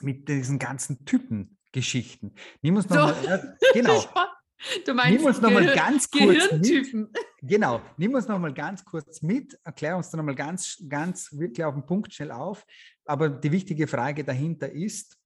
mit 0.03 0.29
diesen 0.29 0.59
ganzen 0.59 1.07
Typengeschichten. 1.07 2.35
Nimm 2.61 2.77
uns 2.77 2.89
noch 2.91 3.15
so. 3.15 3.29
mal, 3.29 3.59
genau. 3.73 4.05
Du 4.85 4.95
meinst 4.95 5.19
nimm 5.19 5.27
uns 5.27 5.41
noch 5.41 5.51
mal 5.51 5.75
ganz 5.75 6.11
kurz 6.11 6.49
Gehirntypen. 6.49 7.01
Mit. 7.03 7.19
Genau, 7.43 7.81
nimm 7.97 8.13
uns 8.15 8.27
noch 8.27 8.39
mal 8.41 8.53
ganz 8.53 8.85
kurz 8.85 9.23
mit, 9.23 9.57
erklär 9.63 9.97
uns 9.97 10.11
da 10.11 10.17
noch 10.17 10.25
mal 10.25 10.35
ganz, 10.35 10.83
ganz 10.89 11.31
wirklich 11.33 11.65
auf 11.65 11.75
den 11.75 11.87
Punkt 11.87 12.13
schnell 12.13 12.33
auf. 12.33 12.65
Aber 13.05 13.29
die 13.29 13.53
wichtige 13.53 13.87
Frage 13.87 14.25
dahinter 14.25 14.73
ist, 14.73 15.17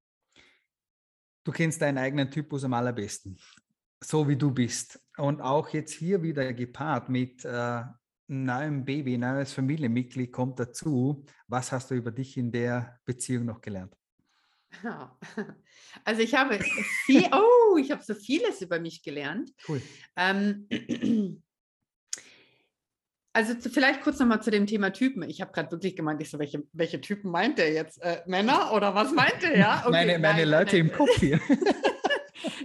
du 1.45 1.53
kennst 1.53 1.81
deinen 1.81 1.97
eigenen 1.97 2.31
Typus 2.31 2.65
am 2.65 2.75
allerbesten, 2.75 3.39
so 4.03 4.29
wie 4.29 4.37
du 4.37 4.51
bist. 4.51 5.01
Und 5.17 5.41
auch 5.41 5.71
jetzt 5.71 5.93
hier 5.93 6.23
wieder 6.23 6.53
gepaart 6.53 7.09
mit 7.09 7.43
äh, 7.45 7.83
neuem 8.27 8.85
Baby, 8.85 9.17
neues 9.17 9.53
Familienmitglied 9.53 10.33
kommt 10.33 10.61
dazu. 10.61 11.25
Was 11.49 11.73
hast 11.73 11.91
du 11.91 11.95
über 11.95 12.11
dich 12.11 12.37
in 12.37 12.53
der 12.53 13.01
Beziehung 13.05 13.47
noch 13.47 13.61
gelernt? 13.61 13.97
Ja. 14.83 15.17
Also 16.05 16.23
ich 16.23 16.35
habe 16.35 16.61
viel, 17.05 17.29
oh, 17.33 17.77
ich 17.77 17.91
habe 17.91 18.03
so 18.03 18.15
vieles 18.15 18.63
über 18.63 18.79
mich 18.79 19.03
gelernt. 19.03 19.51
Cool. 19.69 19.83
Ähm, 20.17 20.69
also 23.33 23.55
zu, 23.55 23.71
vielleicht 23.71 24.03
kurz 24.03 24.21
nochmal 24.21 24.41
zu 24.41 24.53
dem 24.53 24.69
Thema 24.69 24.93
Typen. 24.93 25.29
Ich 25.29 25.41
habe 25.41 25.51
gerade 25.51 25.73
wirklich 25.73 25.97
gemeint, 25.97 26.23
ich 26.23 26.31
so, 26.31 26.39
welche, 26.39 26.63
welche 26.73 27.01
Typen 27.01 27.33
meint 27.33 27.59
er 27.59 27.73
jetzt? 27.73 28.01
Äh, 28.03 28.23
Männer 28.27 28.73
oder 28.73 28.95
was 28.95 29.13
meint 29.13 29.43
er? 29.43 29.59
Ja? 29.59 29.81
Okay, 29.85 29.91
meine, 29.91 30.19
meine 30.21 30.47
nein, 30.47 30.49
Leute 30.49 30.77
nein. 30.77 30.87
im 30.87 30.93
Kopf 30.93 31.17
hier. 31.19 31.41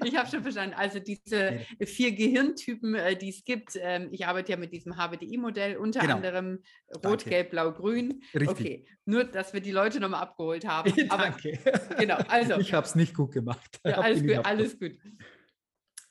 Ich 0.05 0.15
habe 0.15 0.29
schon 0.29 0.41
verstanden. 0.41 0.75
Also 0.75 0.99
diese 0.99 1.59
vier 1.85 2.11
Gehirntypen, 2.13 2.95
äh, 2.95 3.15
die 3.15 3.29
es 3.29 3.43
gibt. 3.43 3.77
Ähm, 3.79 4.09
ich 4.11 4.25
arbeite 4.25 4.51
ja 4.51 4.57
mit 4.57 4.71
diesem 4.71 4.97
HBDI-Modell, 4.97 5.77
unter 5.77 6.01
genau. 6.01 6.15
anderem 6.15 6.59
Rot, 6.95 7.03
Danke. 7.03 7.29
Gelb, 7.29 7.51
Blau, 7.51 7.71
Grün. 7.71 8.23
Richtig. 8.33 8.49
Okay, 8.49 8.85
nur, 9.05 9.23
dass 9.23 9.53
wir 9.53 9.61
die 9.61 9.71
Leute 9.71 9.99
nochmal 9.99 10.21
abgeholt 10.21 10.67
haben. 10.67 10.91
Aber, 11.09 11.23
Danke. 11.23 11.59
Genau, 11.97 12.17
also. 12.27 12.59
Ich 12.59 12.73
habe 12.73 12.85
es 12.85 12.95
nicht 12.95 13.13
gut 13.13 13.31
gemacht. 13.31 13.79
Ja, 13.83 13.99
alles 13.99 14.21
gut, 14.21 14.45
alles 14.45 14.79
gut. 14.79 14.97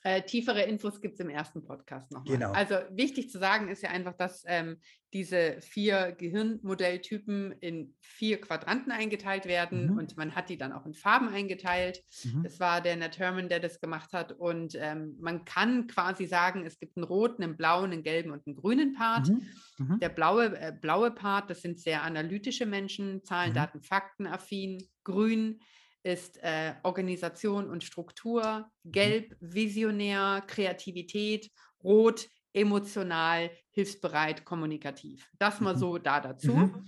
Äh, 0.06 0.20
tiefere 0.20 0.62
Infos 0.64 1.00
gibt 1.00 1.14
es 1.14 1.20
im 1.20 1.30
ersten 1.30 1.64
Podcast 1.64 2.12
nochmal. 2.12 2.36
Genau. 2.36 2.52
Also 2.52 2.74
wichtig 2.90 3.30
zu 3.30 3.38
sagen 3.38 3.68
ist 3.68 3.82
ja 3.82 3.88
einfach, 3.88 4.12
dass 4.12 4.44
ähm, 4.46 4.76
diese 5.14 5.62
vier 5.62 6.12
Gehirnmodelltypen 6.12 7.52
in 7.60 7.94
vier 8.00 8.38
Quadranten 8.38 8.92
eingeteilt 8.92 9.46
werden 9.46 9.92
mhm. 9.92 9.98
und 9.98 10.16
man 10.18 10.34
hat 10.34 10.50
die 10.50 10.58
dann 10.58 10.72
auch 10.72 10.84
in 10.84 10.92
Farben 10.92 11.28
eingeteilt. 11.28 12.02
Mhm. 12.22 12.42
Das 12.42 12.60
war 12.60 12.82
der 12.82 12.96
Nat 12.96 13.18
Herman, 13.18 13.48
der 13.48 13.60
das 13.60 13.80
gemacht 13.80 14.12
hat. 14.12 14.32
Und 14.32 14.76
ähm, 14.78 15.16
man 15.20 15.46
kann 15.46 15.86
quasi 15.86 16.26
sagen, 16.26 16.66
es 16.66 16.78
gibt 16.78 16.98
einen 16.98 17.04
roten, 17.04 17.42
einen 17.42 17.56
blauen, 17.56 17.90
einen 17.90 18.02
gelben 18.02 18.30
und 18.30 18.46
einen 18.46 18.56
grünen 18.56 18.92
Part. 18.92 19.28
Mhm. 19.30 19.46
mhm. 19.78 20.00
Der 20.00 20.10
blaue, 20.10 20.54
äh, 20.54 20.76
blaue 20.78 21.12
Part, 21.12 21.48
das 21.48 21.62
sind 21.62 21.80
sehr 21.80 22.02
analytische 22.02 22.66
Menschen, 22.66 23.24
Zahlen, 23.24 23.52
mhm. 23.52 23.54
Daten, 23.54 23.80
Fakten 23.80 24.26
affin. 24.26 24.86
Grün 25.02 25.60
ist 26.04 26.36
äh, 26.42 26.74
Organisation 26.82 27.68
und 27.68 27.82
Struktur, 27.82 28.70
mhm. 28.84 28.92
gelb 28.92 29.36
visionär, 29.40 30.44
Kreativität, 30.46 31.50
rot 31.82 32.28
emotional, 32.52 33.50
hilfsbereit, 33.70 34.44
kommunikativ. 34.44 35.28
Das 35.38 35.60
mal 35.60 35.74
mhm. 35.74 35.78
so 35.78 35.98
da 35.98 36.20
dazu. 36.20 36.54
Mhm. 36.54 36.84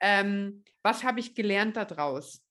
Ähm, 0.00 0.64
was 0.82 1.04
habe 1.04 1.20
ich 1.20 1.34
gelernt 1.34 1.76
daraus? 1.76 2.42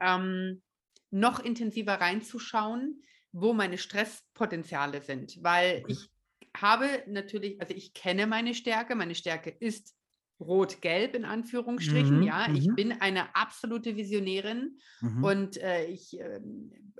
Ähm, 0.00 0.62
noch 1.10 1.40
intensiver 1.40 1.94
reinzuschauen, 1.94 3.02
wo 3.32 3.52
meine 3.52 3.78
Stresspotenziale 3.78 5.02
sind, 5.02 5.42
weil 5.42 5.82
ich 5.88 6.08
habe 6.56 7.02
natürlich, 7.06 7.60
also 7.60 7.74
ich 7.74 7.94
kenne 7.94 8.26
meine 8.26 8.54
Stärke, 8.54 8.94
meine 8.94 9.14
Stärke 9.14 9.50
ist 9.50 9.95
Rot-Gelb 10.40 11.14
in 11.14 11.24
Anführungsstrichen. 11.24 12.18
Mhm, 12.18 12.22
ja, 12.22 12.48
ich 12.52 12.68
mhm. 12.68 12.74
bin 12.74 12.92
eine 13.00 13.34
absolute 13.34 13.96
Visionärin 13.96 14.78
mhm. 15.00 15.24
und 15.24 15.56
äh, 15.56 15.86
ich 15.86 16.20
äh, 16.20 16.40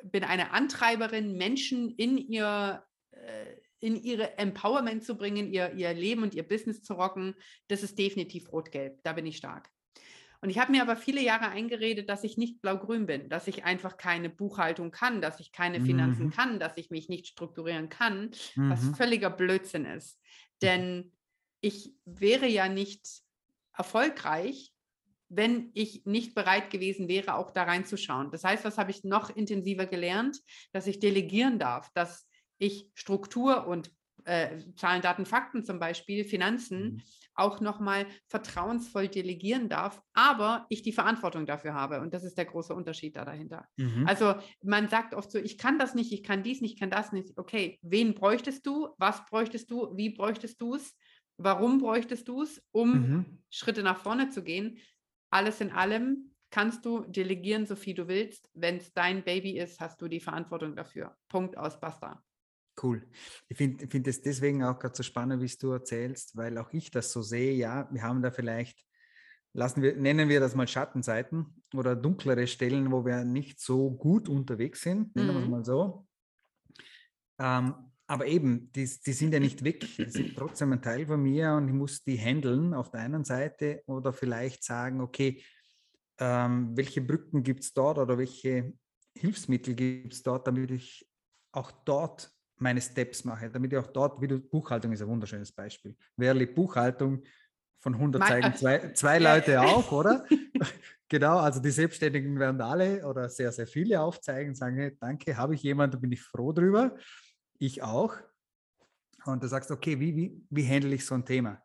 bin 0.02 0.24
eine 0.24 0.52
Antreiberin, 0.52 1.36
Menschen 1.36 1.90
in 1.90 2.18
ihr 2.18 2.82
äh, 3.10 3.56
in 3.78 3.94
ihre 3.94 4.38
Empowerment 4.38 5.04
zu 5.04 5.16
bringen, 5.16 5.52
ihr, 5.52 5.74
ihr 5.74 5.92
Leben 5.92 6.22
und 6.22 6.34
ihr 6.34 6.42
Business 6.42 6.82
zu 6.82 6.94
rocken. 6.94 7.34
Das 7.68 7.82
ist 7.82 7.98
definitiv 7.98 8.50
Rot-Gelb. 8.50 9.00
Da 9.02 9.12
bin 9.12 9.26
ich 9.26 9.36
stark. 9.36 9.70
Und 10.40 10.50
ich 10.50 10.58
habe 10.58 10.72
mir 10.72 10.82
aber 10.82 10.96
viele 10.96 11.22
Jahre 11.22 11.48
eingeredet, 11.48 12.08
dass 12.08 12.24
ich 12.24 12.36
nicht 12.36 12.60
blau-grün 12.60 13.06
bin, 13.06 13.28
dass 13.28 13.48
ich 13.48 13.64
einfach 13.64 13.96
keine 13.96 14.28
Buchhaltung 14.28 14.90
kann, 14.90 15.20
dass 15.20 15.40
ich 15.40 15.52
keine 15.52 15.80
Finanzen 15.80 16.26
mhm. 16.26 16.30
kann, 16.30 16.58
dass 16.58 16.76
ich 16.76 16.90
mich 16.90 17.08
nicht 17.08 17.26
strukturieren 17.26 17.88
kann, 17.88 18.30
was 18.54 18.82
mhm. 18.82 18.94
völliger 18.94 19.30
Blödsinn 19.30 19.84
ist. 19.84 20.20
Denn 20.62 21.12
ich 21.60 21.94
wäre 22.04 22.46
ja 22.46 22.68
nicht 22.68 23.06
erfolgreich, 23.76 24.72
wenn 25.28 25.70
ich 25.74 26.04
nicht 26.06 26.34
bereit 26.34 26.70
gewesen 26.70 27.08
wäre, 27.08 27.34
auch 27.34 27.50
da 27.50 27.64
reinzuschauen. 27.64 28.30
Das 28.30 28.44
heißt, 28.44 28.64
was 28.64 28.78
habe 28.78 28.90
ich 28.90 29.04
noch 29.04 29.34
intensiver 29.34 29.86
gelernt? 29.86 30.38
Dass 30.72 30.86
ich 30.86 31.00
delegieren 31.00 31.58
darf, 31.58 31.90
dass 31.94 32.28
ich 32.58 32.90
Struktur 32.94 33.66
und 33.66 33.90
äh, 34.24 34.58
Zahlen, 34.76 35.02
Daten, 35.02 35.26
Fakten 35.26 35.64
zum 35.64 35.78
Beispiel, 35.78 36.24
Finanzen, 36.24 36.94
mhm. 36.94 37.02
auch 37.34 37.60
nochmal 37.60 38.06
vertrauensvoll 38.26 39.08
delegieren 39.08 39.68
darf, 39.68 40.02
aber 40.14 40.66
ich 40.68 40.82
die 40.82 40.92
Verantwortung 40.92 41.46
dafür 41.46 41.74
habe. 41.74 42.00
Und 42.00 42.12
das 42.12 42.24
ist 42.24 42.36
der 42.36 42.46
große 42.46 42.74
Unterschied 42.74 43.16
da 43.16 43.24
dahinter. 43.24 43.66
Mhm. 43.76 44.06
Also 44.06 44.34
man 44.62 44.88
sagt 44.88 45.14
oft 45.14 45.30
so, 45.30 45.38
ich 45.38 45.58
kann 45.58 45.78
das 45.78 45.94
nicht, 45.94 46.12
ich 46.12 46.22
kann 46.22 46.42
dies 46.42 46.60
nicht, 46.60 46.74
ich 46.74 46.80
kann 46.80 46.90
das 46.90 47.12
nicht. 47.12 47.38
Okay, 47.38 47.78
wen 47.82 48.14
bräuchtest 48.14 48.66
du? 48.66 48.88
Was 48.98 49.24
bräuchtest 49.26 49.70
du? 49.70 49.96
Wie 49.96 50.10
bräuchtest 50.10 50.60
du 50.60 50.74
es? 50.74 50.96
Warum 51.38 51.78
bräuchtest 51.78 52.28
du 52.28 52.42
es, 52.42 52.62
um 52.72 52.90
mhm. 52.90 53.38
Schritte 53.50 53.82
nach 53.82 53.98
vorne 53.98 54.30
zu 54.30 54.42
gehen? 54.42 54.78
Alles 55.30 55.60
in 55.60 55.70
allem 55.70 56.32
kannst 56.50 56.84
du 56.84 57.00
delegieren, 57.00 57.66
so 57.66 57.76
viel 57.76 57.94
du 57.94 58.08
willst. 58.08 58.48
Wenn 58.54 58.76
es 58.78 58.92
dein 58.92 59.24
Baby 59.24 59.58
ist, 59.58 59.80
hast 59.80 60.00
du 60.00 60.08
die 60.08 60.20
Verantwortung 60.20 60.74
dafür. 60.76 61.16
Punkt 61.28 61.58
aus, 61.58 61.78
basta. 61.78 62.22
Cool. 62.82 63.08
Ich 63.48 63.56
finde 63.56 63.86
find 63.88 64.06
es 64.06 64.20
deswegen 64.20 64.62
auch 64.62 64.78
gerade 64.78 64.94
so 64.94 65.02
spannend, 65.02 65.42
wie 65.42 65.56
du 65.58 65.72
erzählst, 65.72 66.36
weil 66.36 66.58
auch 66.58 66.72
ich 66.72 66.90
das 66.90 67.10
so 67.10 67.22
sehe. 67.22 67.52
Ja, 67.52 67.88
wir 67.90 68.02
haben 68.02 68.22
da 68.22 68.30
vielleicht, 68.30 68.84
lassen 69.54 69.82
wir, 69.82 69.96
nennen 69.96 70.28
wir 70.28 70.40
das 70.40 70.54
mal 70.54 70.68
Schattenseiten 70.68 71.62
oder 71.74 71.96
dunklere 71.96 72.46
Stellen, 72.46 72.92
wo 72.92 73.04
wir 73.04 73.24
nicht 73.24 73.60
so 73.60 73.90
gut 73.90 74.28
unterwegs 74.28 74.82
sind, 74.82 75.16
nennen 75.16 75.32
wir 75.32 75.40
es 75.40 75.44
mhm. 75.46 75.50
mal 75.50 75.64
so. 75.64 76.06
Ähm, 77.38 77.85
aber 78.06 78.26
eben, 78.26 78.70
die, 78.72 78.88
die 79.04 79.12
sind 79.12 79.32
ja 79.32 79.40
nicht 79.40 79.64
weg. 79.64 79.80
Die 79.96 80.10
sind 80.10 80.36
trotzdem 80.36 80.72
ein 80.72 80.82
Teil 80.82 81.06
von 81.06 81.20
mir 81.20 81.54
und 81.54 81.68
ich 81.68 81.74
muss 81.74 82.04
die 82.04 82.16
handeln 82.16 82.72
auf 82.74 82.90
der 82.90 83.00
einen 83.00 83.24
Seite 83.24 83.82
oder 83.86 84.12
vielleicht 84.12 84.64
sagen, 84.64 85.00
okay, 85.00 85.42
ähm, 86.18 86.76
welche 86.76 87.00
Brücken 87.00 87.42
gibt 87.42 87.64
es 87.64 87.74
dort 87.74 87.98
oder 87.98 88.16
welche 88.16 88.72
Hilfsmittel 89.16 89.74
gibt 89.74 90.12
es 90.12 90.22
dort, 90.22 90.46
damit 90.46 90.70
ich 90.70 91.08
auch 91.52 91.70
dort 91.84 92.30
meine 92.58 92.80
Steps 92.80 93.24
mache, 93.24 93.50
damit 93.50 93.72
ich 93.72 93.78
auch 93.78 93.88
dort, 93.88 94.20
wie 94.20 94.28
du, 94.28 94.38
Buchhaltung 94.40 94.92
ist 94.92 95.02
ein 95.02 95.08
wunderschönes 95.08 95.52
Beispiel. 95.52 95.96
Wer 96.16 96.34
liebt 96.34 96.54
Buchhaltung? 96.54 97.22
Von 97.80 97.94
100 97.94 98.20
mein, 98.20 98.28
zeigen 98.28 98.54
zwei, 98.56 98.92
zwei 98.94 99.18
Leute 99.18 99.60
auch, 99.60 99.92
oder? 99.92 100.24
genau, 101.08 101.38
also 101.38 101.60
die 101.60 101.70
Selbstständigen 101.70 102.38
werden 102.38 102.60
alle 102.60 103.06
oder 103.06 103.28
sehr, 103.28 103.52
sehr 103.52 103.66
viele 103.66 104.00
aufzeigen, 104.00 104.54
sagen, 104.54 104.76
hey, 104.76 104.96
danke, 104.98 105.36
habe 105.36 105.54
ich 105.54 105.62
jemanden, 105.62 105.92
da 105.92 105.98
bin 105.98 106.12
ich 106.12 106.22
froh 106.22 106.52
drüber. 106.52 106.96
Ich 107.58 107.82
auch. 107.82 108.16
Und 109.24 109.42
du 109.42 109.48
sagst, 109.48 109.70
okay, 109.70 109.98
wie, 109.98 110.14
wie, 110.16 110.46
wie 110.50 110.68
handle 110.68 110.94
ich 110.94 111.04
so 111.04 111.14
ein 111.14 111.24
Thema? 111.24 111.60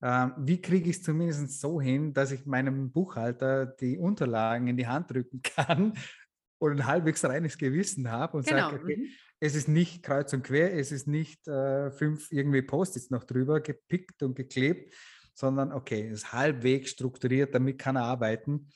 Ähm, 0.00 0.34
wie 0.38 0.60
kriege 0.60 0.90
ich 0.90 0.96
es 0.96 1.02
zumindest 1.02 1.60
so 1.60 1.80
hin, 1.80 2.12
dass 2.12 2.32
ich 2.32 2.46
meinem 2.46 2.92
Buchhalter 2.92 3.66
die 3.66 3.98
Unterlagen 3.98 4.68
in 4.68 4.76
die 4.76 4.86
Hand 4.86 5.10
drücken 5.10 5.42
kann 5.42 5.94
und 6.58 6.72
ein 6.72 6.86
halbwegs 6.86 7.24
reines 7.24 7.58
Gewissen 7.58 8.10
habe 8.10 8.36
und 8.36 8.46
genau. 8.46 8.70
sage, 8.70 8.82
okay, 8.82 8.96
mhm 8.96 9.08
es 9.44 9.56
ist 9.56 9.66
nicht 9.66 10.04
kreuz 10.04 10.32
und 10.32 10.44
quer, 10.44 10.72
es 10.72 10.92
ist 10.92 11.08
nicht 11.08 11.48
äh, 11.48 11.90
fünf 11.90 12.30
irgendwie 12.30 12.62
Post-its 12.62 13.10
noch 13.10 13.24
drüber 13.24 13.60
gepickt 13.60 14.22
und 14.22 14.36
geklebt, 14.36 14.94
sondern 15.34 15.72
okay, 15.72 16.06
es 16.06 16.20
ist 16.20 16.32
halbwegs 16.32 16.90
strukturiert, 16.90 17.52
damit 17.52 17.76
kann 17.76 17.96
er 17.96 18.04
arbeiten. 18.04 18.68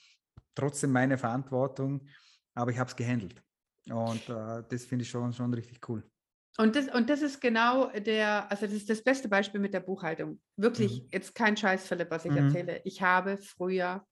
Trotzdem 0.56 0.90
meine 0.90 1.18
Verantwortung, 1.18 2.08
aber 2.52 2.72
ich 2.72 2.78
habe 2.80 2.90
es 2.90 2.96
gehandelt. 2.96 3.40
Und 3.90 4.28
äh, 4.28 4.62
das 4.68 4.84
finde 4.84 5.04
ich 5.04 5.10
schon, 5.10 5.32
schon 5.32 5.52
richtig 5.54 5.88
cool. 5.88 6.02
Und 6.58 6.74
das, 6.74 6.88
und 6.88 7.10
das 7.10 7.22
ist 7.22 7.40
genau 7.40 7.90
der, 7.90 8.50
also 8.50 8.66
das 8.66 8.74
ist 8.74 8.88
das 8.88 9.02
beste 9.02 9.28
Beispiel 9.28 9.60
mit 9.60 9.74
der 9.74 9.80
Buchhaltung. 9.80 10.40
Wirklich, 10.56 11.02
mhm. 11.02 11.08
jetzt 11.12 11.34
kein 11.34 11.56
Scheiß, 11.56 11.86
Philipp, 11.86 12.10
was 12.10 12.24
ich 12.24 12.30
mhm. 12.30 12.38
erzähle. 12.38 12.80
Ich 12.84 13.02
habe 13.02 13.36
früher 13.36 14.06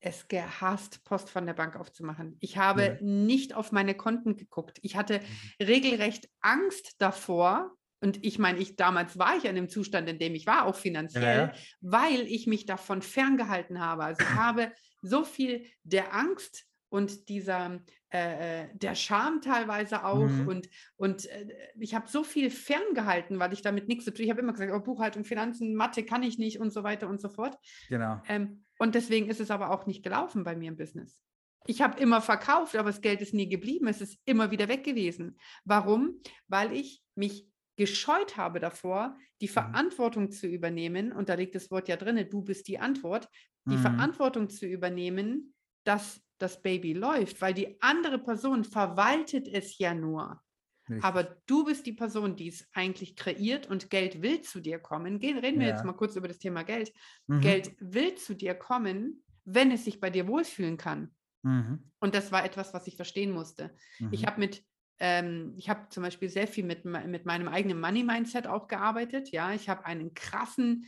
es 0.00 0.28
gehasst, 0.28 1.02
Post 1.04 1.30
von 1.30 1.46
der 1.46 1.54
Bank 1.54 1.76
aufzumachen. 1.76 2.36
Ich 2.40 2.58
habe 2.58 2.82
ja. 2.82 2.96
nicht 3.00 3.54
auf 3.54 3.72
meine 3.72 3.94
Konten 3.94 4.36
geguckt. 4.36 4.78
Ich 4.82 4.96
hatte 4.96 5.20
mhm. 5.20 5.64
regelrecht 5.64 6.28
Angst 6.40 6.94
davor. 6.98 7.72
Und 8.00 8.22
ich 8.22 8.38
meine, 8.38 8.58
ich 8.58 8.76
damals 8.76 9.18
war 9.18 9.36
ich 9.36 9.46
in 9.46 9.54
dem 9.54 9.70
Zustand, 9.70 10.08
in 10.08 10.18
dem 10.18 10.34
ich 10.34 10.46
war, 10.46 10.66
auch 10.66 10.76
finanziell, 10.76 11.38
ja. 11.38 11.52
weil 11.80 12.20
ich 12.22 12.46
mich 12.46 12.66
davon 12.66 13.00
ferngehalten 13.00 13.80
habe. 13.80 14.04
Also 14.04 14.22
ich 14.22 14.34
habe 14.34 14.72
so 15.00 15.24
viel 15.24 15.66
der 15.84 16.14
Angst 16.14 16.66
und 16.94 17.28
dieser 17.28 17.80
äh, 18.12 18.62
äh, 18.62 18.68
der 18.72 18.94
Charme 18.94 19.40
teilweise 19.40 20.04
auch 20.04 20.28
mhm. 20.28 20.46
und 20.46 20.68
und 20.94 21.26
äh, 21.26 21.48
ich 21.80 21.92
habe 21.92 22.08
so 22.08 22.22
viel 22.22 22.50
ferngehalten, 22.50 23.40
weil 23.40 23.52
ich 23.52 23.62
damit 23.62 23.88
nichts 23.88 24.04
zu 24.04 24.14
tun. 24.14 24.24
Ich 24.24 24.30
habe 24.30 24.40
immer 24.40 24.52
gesagt, 24.52 24.70
oh, 24.72 24.78
Buchhaltung, 24.78 25.24
Finanzen, 25.24 25.74
Mathe 25.74 26.04
kann 26.04 26.22
ich 26.22 26.38
nicht 26.38 26.60
und 26.60 26.72
so 26.72 26.84
weiter 26.84 27.08
und 27.08 27.20
so 27.20 27.28
fort. 27.28 27.58
Genau. 27.88 28.22
Ähm, 28.28 28.64
und 28.78 28.94
deswegen 28.94 29.28
ist 29.28 29.40
es 29.40 29.50
aber 29.50 29.72
auch 29.72 29.86
nicht 29.86 30.04
gelaufen 30.04 30.44
bei 30.44 30.54
mir 30.54 30.68
im 30.68 30.76
Business. 30.76 31.20
Ich 31.66 31.82
habe 31.82 32.00
immer 32.00 32.20
verkauft, 32.20 32.76
aber 32.76 32.90
das 32.90 33.00
Geld 33.00 33.20
ist 33.20 33.34
nie 33.34 33.48
geblieben. 33.48 33.88
Es 33.88 34.00
ist 34.00 34.16
immer 34.24 34.52
wieder 34.52 34.68
weg 34.68 34.84
gewesen. 34.84 35.36
Warum? 35.64 36.20
Weil 36.46 36.72
ich 36.72 37.02
mich 37.16 37.48
gescheut 37.74 38.36
habe 38.36 38.60
davor, 38.60 39.18
die 39.40 39.48
mhm. 39.48 39.52
Verantwortung 39.52 40.30
zu 40.30 40.46
übernehmen. 40.46 41.10
Und 41.10 41.28
da 41.28 41.34
liegt 41.34 41.56
das 41.56 41.72
Wort 41.72 41.88
ja 41.88 41.96
drin, 41.96 42.24
du 42.30 42.42
bist 42.42 42.68
die 42.68 42.78
Antwort. 42.78 43.28
Die 43.66 43.76
mhm. 43.76 43.80
Verantwortung 43.82 44.48
zu 44.48 44.66
übernehmen, 44.66 45.54
dass 45.82 46.23
das 46.38 46.62
Baby 46.62 46.92
läuft, 46.92 47.40
weil 47.40 47.54
die 47.54 47.80
andere 47.80 48.18
Person 48.18 48.64
verwaltet 48.64 49.48
es 49.48 49.78
ja 49.78 49.94
nur. 49.94 50.40
Richtig. 50.88 51.04
Aber 51.04 51.22
du 51.46 51.64
bist 51.64 51.86
die 51.86 51.92
Person, 51.92 52.36
die 52.36 52.48
es 52.48 52.68
eigentlich 52.74 53.16
kreiert 53.16 53.66
und 53.68 53.88
Geld 53.88 54.20
will 54.20 54.42
zu 54.42 54.60
dir 54.60 54.78
kommen. 54.78 55.18
Gehen, 55.18 55.38
reden 55.38 55.58
wir 55.58 55.68
ja. 55.68 55.74
jetzt 55.74 55.84
mal 55.84 55.94
kurz 55.94 56.14
über 56.16 56.28
das 56.28 56.38
Thema 56.38 56.62
Geld. 56.62 56.92
Mhm. 57.26 57.40
Geld 57.40 57.74
will 57.80 58.14
zu 58.16 58.34
dir 58.34 58.54
kommen, 58.54 59.24
wenn 59.44 59.70
es 59.70 59.84
sich 59.84 59.98
bei 60.00 60.10
dir 60.10 60.26
wohlfühlen 60.26 60.76
kann. 60.76 61.14
Mhm. 61.42 61.90
Und 62.00 62.14
das 62.14 62.32
war 62.32 62.44
etwas, 62.44 62.74
was 62.74 62.86
ich 62.86 62.96
verstehen 62.96 63.30
musste. 63.30 63.74
Mhm. 63.98 64.08
Ich 64.12 64.26
habe 64.26 64.40
mit, 64.40 64.62
ähm, 64.98 65.54
ich 65.56 65.70
habe 65.70 65.88
zum 65.88 66.02
Beispiel 66.02 66.28
sehr 66.28 66.46
viel 66.46 66.64
mit, 66.64 66.84
mit 66.84 67.24
meinem 67.24 67.48
eigenen 67.48 67.80
Money-Mindset 67.80 68.46
auch 68.46 68.68
gearbeitet. 68.68 69.30
Ja, 69.30 69.54
ich 69.54 69.70
habe 69.70 69.86
einen 69.86 70.12
krassen, 70.12 70.86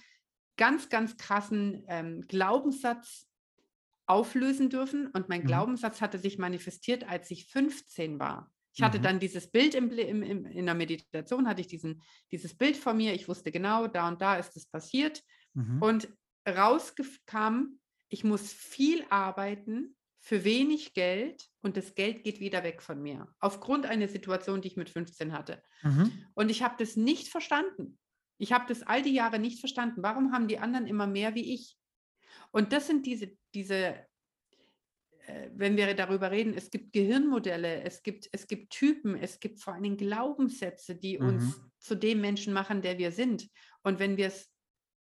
ganz, 0.59 0.91
ganz 0.91 1.17
krassen 1.17 1.85
ähm, 1.89 2.21
Glaubenssatz 2.29 3.27
auflösen 4.07 4.71
dürfen. 4.71 5.09
Und 5.09 5.29
mein 5.29 5.43
mhm. 5.43 5.47
Glaubenssatz 5.47 6.01
hatte 6.01 6.19
sich 6.19 6.39
manifestiert, 6.39 7.09
als 7.09 7.31
ich 7.31 7.47
15 7.47 8.19
war. 8.19 8.51
Ich 8.75 8.83
hatte 8.83 8.99
mhm. 8.99 9.03
dann 9.03 9.21
dieses 9.21 9.51
Bild 9.51 9.75
im, 9.75 9.91
im, 9.91 10.23
im, 10.23 10.45
in 10.47 10.67
der 10.67 10.75
Meditation, 10.75 11.49
hatte 11.49 11.63
ich 11.63 11.67
diesen, 11.67 12.03
dieses 12.31 12.57
Bild 12.57 12.77
vor 12.77 12.93
mir. 12.93 13.15
Ich 13.15 13.27
wusste 13.27 13.51
genau, 13.51 13.87
da 13.87 14.09
und 14.09 14.21
da 14.21 14.37
ist 14.37 14.57
es 14.57 14.67
passiert. 14.67 15.23
Mhm. 15.55 15.83
Und 15.83 16.09
rauskam, 16.47 17.79
ich 18.09 18.23
muss 18.23 18.53
viel 18.53 19.05
arbeiten 19.09 19.97
für 20.21 20.45
wenig 20.45 20.93
Geld 20.93 21.49
und 21.63 21.77
das 21.77 21.95
Geld 21.95 22.25
geht 22.25 22.41
wieder 22.41 22.65
weg 22.65 22.83
von 22.83 23.01
mir. 23.01 23.29
Aufgrund 23.39 23.87
einer 23.87 24.09
Situation, 24.09 24.61
die 24.61 24.69
ich 24.69 24.77
mit 24.77 24.91
15 24.91 25.33
hatte. 25.33 25.63
Mhm. 25.83 26.13
Und 26.35 26.51
ich 26.51 26.63
habe 26.63 26.75
das 26.79 26.97
nicht 26.97 27.29
verstanden. 27.29 27.99
Ich 28.39 28.53
habe 28.53 28.67
das 28.69 28.83
all 28.83 29.03
die 29.03 29.15
Jahre 29.15 29.39
nicht 29.39 29.61
verstanden. 29.61 30.03
Warum 30.03 30.33
haben 30.33 30.49
die 30.49 30.59
anderen 30.59 30.87
immer 30.87 31.07
mehr 31.07 31.35
wie 31.35 31.55
ich? 31.55 31.79
Und 32.51 32.73
das 32.73 32.87
sind 32.87 33.07
diese, 33.07 33.33
diese 33.55 34.07
äh, 35.27 35.51
wenn 35.55 35.77
wir 35.77 35.93
darüber 35.95 36.31
reden, 36.31 36.55
es 36.55 36.71
gibt 36.71 36.93
Gehirnmodelle, 36.93 37.83
es 37.83 38.03
gibt, 38.03 38.29
es 38.33 38.47
gibt 38.47 38.71
Typen, 38.71 39.17
es 39.17 39.41
gibt 39.41 39.61
vor 39.61 39.75
allen 39.75 39.83
Dingen 39.83 39.97
Glaubenssätze, 39.97 40.95
die 40.95 41.19
mhm. 41.19 41.27
uns 41.27 41.61
zu 41.79 41.95
dem 41.95 42.21
Menschen 42.21 42.53
machen, 42.53 42.83
der 42.83 42.99
wir 42.99 43.13
sind. 43.13 43.49
Und 43.83 43.99
wenn 43.99 44.17
wir 44.17 44.29
es 44.29 44.51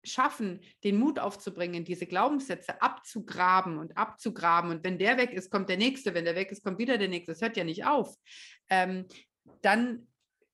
schaffen, 0.04 0.62
den 0.84 0.98
Mut 0.98 1.20
aufzubringen, 1.20 1.84
diese 1.84 2.08
Glaubenssätze 2.08 2.82
abzugraben 2.82 3.78
und 3.78 3.98
abzugraben, 3.98 4.72
und 4.72 4.84
wenn 4.84 4.98
der 4.98 5.18
weg 5.18 5.34
ist, 5.34 5.52
kommt 5.52 5.70
der 5.70 5.78
nächste, 5.78 6.14
wenn 6.14 6.26
der 6.26 6.36
weg 6.36 6.52
ist, 6.52 6.64
kommt 6.64 6.80
wieder 6.80 6.98
der 6.98 7.10
nächste, 7.10 7.34
es 7.34 7.42
hört 7.42 7.58
ja 7.58 7.64
nicht 7.64 7.86
auf, 7.86 8.16
ähm, 8.70 9.06
dann 9.62 10.08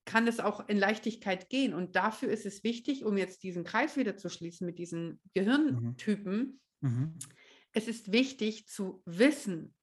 kann 0.06 0.28
es 0.28 0.42
auch 0.42 0.68
in 0.68 0.78
Leichtigkeit 0.78 1.50
gehen. 1.50 1.74
Und 1.74 1.96
dafür 1.96 2.30
ist 2.30 2.46
es 2.46 2.64
wichtig, 2.66 3.06
um 3.06 3.18
jetzt 3.18 3.44
diesen 3.44 3.64
Kreis 3.64 3.96
wieder 3.96 4.18
zu 4.18 4.30
schließen 4.30 4.66
mit 4.66 4.78
diesen 4.78 5.08
mhm. 5.08 5.20
Gehirntypen, 5.34 6.38
mhm 6.38 6.60
es 7.74 7.88
ist 7.88 8.12
wichtig 8.12 8.68
zu 8.68 9.02
wissen, 9.06 9.74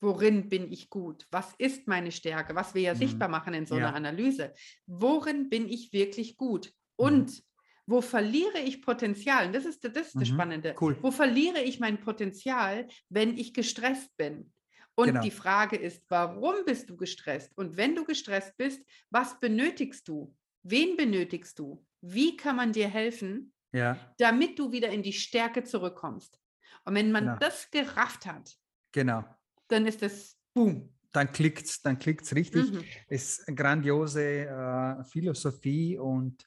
worin 0.00 0.48
bin 0.48 0.70
ich 0.70 0.90
gut? 0.90 1.26
Was 1.30 1.54
ist 1.58 1.86
meine 1.86 2.12
Stärke? 2.12 2.54
Was 2.54 2.74
wir 2.74 2.82
ja 2.82 2.94
mhm. 2.94 2.98
sichtbar 2.98 3.28
machen 3.28 3.54
in 3.54 3.66
so 3.66 3.76
ja. 3.76 3.88
einer 3.88 3.96
Analyse. 3.96 4.52
Worin 4.86 5.48
bin 5.48 5.68
ich 5.68 5.92
wirklich 5.92 6.36
gut? 6.36 6.66
Mhm. 6.66 6.72
Und 6.96 7.30
mhm. 7.30 7.42
wo 7.86 8.00
verliere 8.00 8.58
ich 8.58 8.82
Potenzial? 8.82 9.46
Und 9.46 9.54
das 9.54 9.64
ist, 9.64 9.84
das, 9.84 9.92
ist 9.94 10.14
das 10.14 10.28
mhm. 10.28 10.34
Spannende. 10.34 10.74
Cool. 10.80 10.96
Wo 11.00 11.10
verliere 11.10 11.62
ich 11.62 11.80
mein 11.80 12.00
Potenzial, 12.00 12.88
wenn 13.08 13.36
ich 13.36 13.54
gestresst 13.54 14.16
bin? 14.16 14.52
Und 14.98 15.08
genau. 15.08 15.20
die 15.20 15.30
Frage 15.30 15.76
ist, 15.76 16.02
warum 16.08 16.64
bist 16.64 16.88
du 16.88 16.96
gestresst? 16.96 17.56
Und 17.56 17.76
wenn 17.76 17.94
du 17.94 18.04
gestresst 18.04 18.56
bist, 18.56 18.82
was 19.10 19.38
benötigst 19.38 20.08
du? 20.08 20.34
Wen 20.62 20.96
benötigst 20.96 21.58
du? 21.58 21.84
Wie 22.00 22.36
kann 22.36 22.56
man 22.56 22.72
dir 22.72 22.88
helfen, 22.88 23.52
ja. 23.72 23.98
damit 24.16 24.58
du 24.58 24.72
wieder 24.72 24.88
in 24.88 25.02
die 25.02 25.12
Stärke 25.12 25.64
zurückkommst? 25.64 26.40
Und 26.84 26.94
wenn 26.94 27.12
man 27.12 27.24
genau. 27.24 27.38
das 27.38 27.70
gerafft 27.70 28.26
hat, 28.26 28.56
genau. 28.92 29.24
dann 29.68 29.86
ist 29.86 30.02
das 30.02 30.36
Boom. 30.54 30.92
Dann 31.12 31.32
klickt 31.32 31.66
es 31.66 31.80
dann 31.82 31.98
klickt's 31.98 32.34
richtig. 32.34 32.72
Mhm. 32.72 32.84
Es 33.08 33.38
ist 33.38 33.48
eine 33.48 33.56
grandiose 33.56 34.46
äh, 34.46 35.04
Philosophie 35.04 35.98
und 35.98 36.46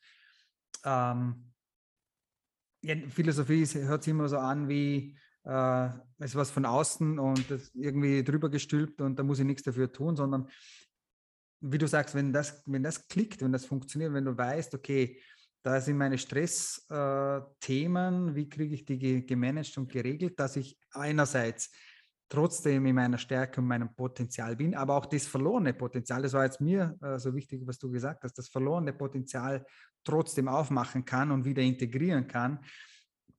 ähm, 0.84 1.52
ja, 2.82 2.96
Philosophie 3.10 3.66
hört 3.66 4.04
sich 4.04 4.12
immer 4.12 4.30
so 4.30 4.38
an 4.38 4.70
wie 4.70 5.18
äh, 5.46 5.90
ist 6.20 6.36
was 6.36 6.52
von 6.52 6.66
außen 6.66 7.18
und 7.20 7.50
das 7.50 7.72
irgendwie 7.74 8.24
drüber 8.24 8.50
gestülpt 8.50 9.02
und 9.02 9.18
da 9.18 9.24
muss 9.24 9.40
ich 9.40 9.46
nichts 9.46 9.64
dafür 9.64 9.92
tun, 9.92 10.16
sondern 10.16 10.50
wie 11.62 11.78
du 11.78 11.88
sagst, 11.88 12.16
wenn 12.16 12.32
das, 12.32 12.64
wenn 12.66 12.84
das 12.84 13.08
klickt, 13.08 13.42
wenn 13.42 13.52
das 13.52 13.66
funktioniert, 13.66 14.14
wenn 14.14 14.26
du 14.26 14.38
weißt, 14.38 14.74
okay, 14.76 15.22
da 15.62 15.82
sind 15.82 15.98
meine 15.98 16.18
Stressthemen, 16.18 18.30
äh, 18.30 18.36
wie 18.36 18.50
kriege 18.50 18.76
ich 18.76 18.86
die 18.86 19.26
gemanagt 19.26 19.78
und 19.78 19.92
geregelt, 19.92 20.40
dass 20.40 20.56
ich 20.56 20.78
einerseits 20.92 21.70
trotzdem 22.30 22.86
in 22.86 22.96
meiner 22.96 23.18
Stärke 23.18 23.60
und 23.60 23.68
meinem 23.68 23.94
Potenzial 23.94 24.56
bin, 24.56 24.76
aber 24.76 24.96
auch 24.96 25.08
das 25.08 25.26
verlorene 25.26 25.74
Potenzial, 25.74 26.22
das 26.22 26.34
war 26.34 26.46
jetzt 26.46 26.62
mir 26.62 26.96
äh, 27.02 27.18
so 27.18 27.36
wichtig, 27.36 27.64
was 27.66 27.80
du 27.80 27.90
gesagt 27.90 28.24
hast, 28.24 28.38
das 28.38 28.50
verlorene 28.50 28.94
Potenzial 28.94 29.66
trotzdem 30.04 30.48
aufmachen 30.48 31.06
kann 31.06 31.32
und 31.32 31.44
wieder 31.44 31.64
integrieren 31.64 32.28
kann, 32.28 32.64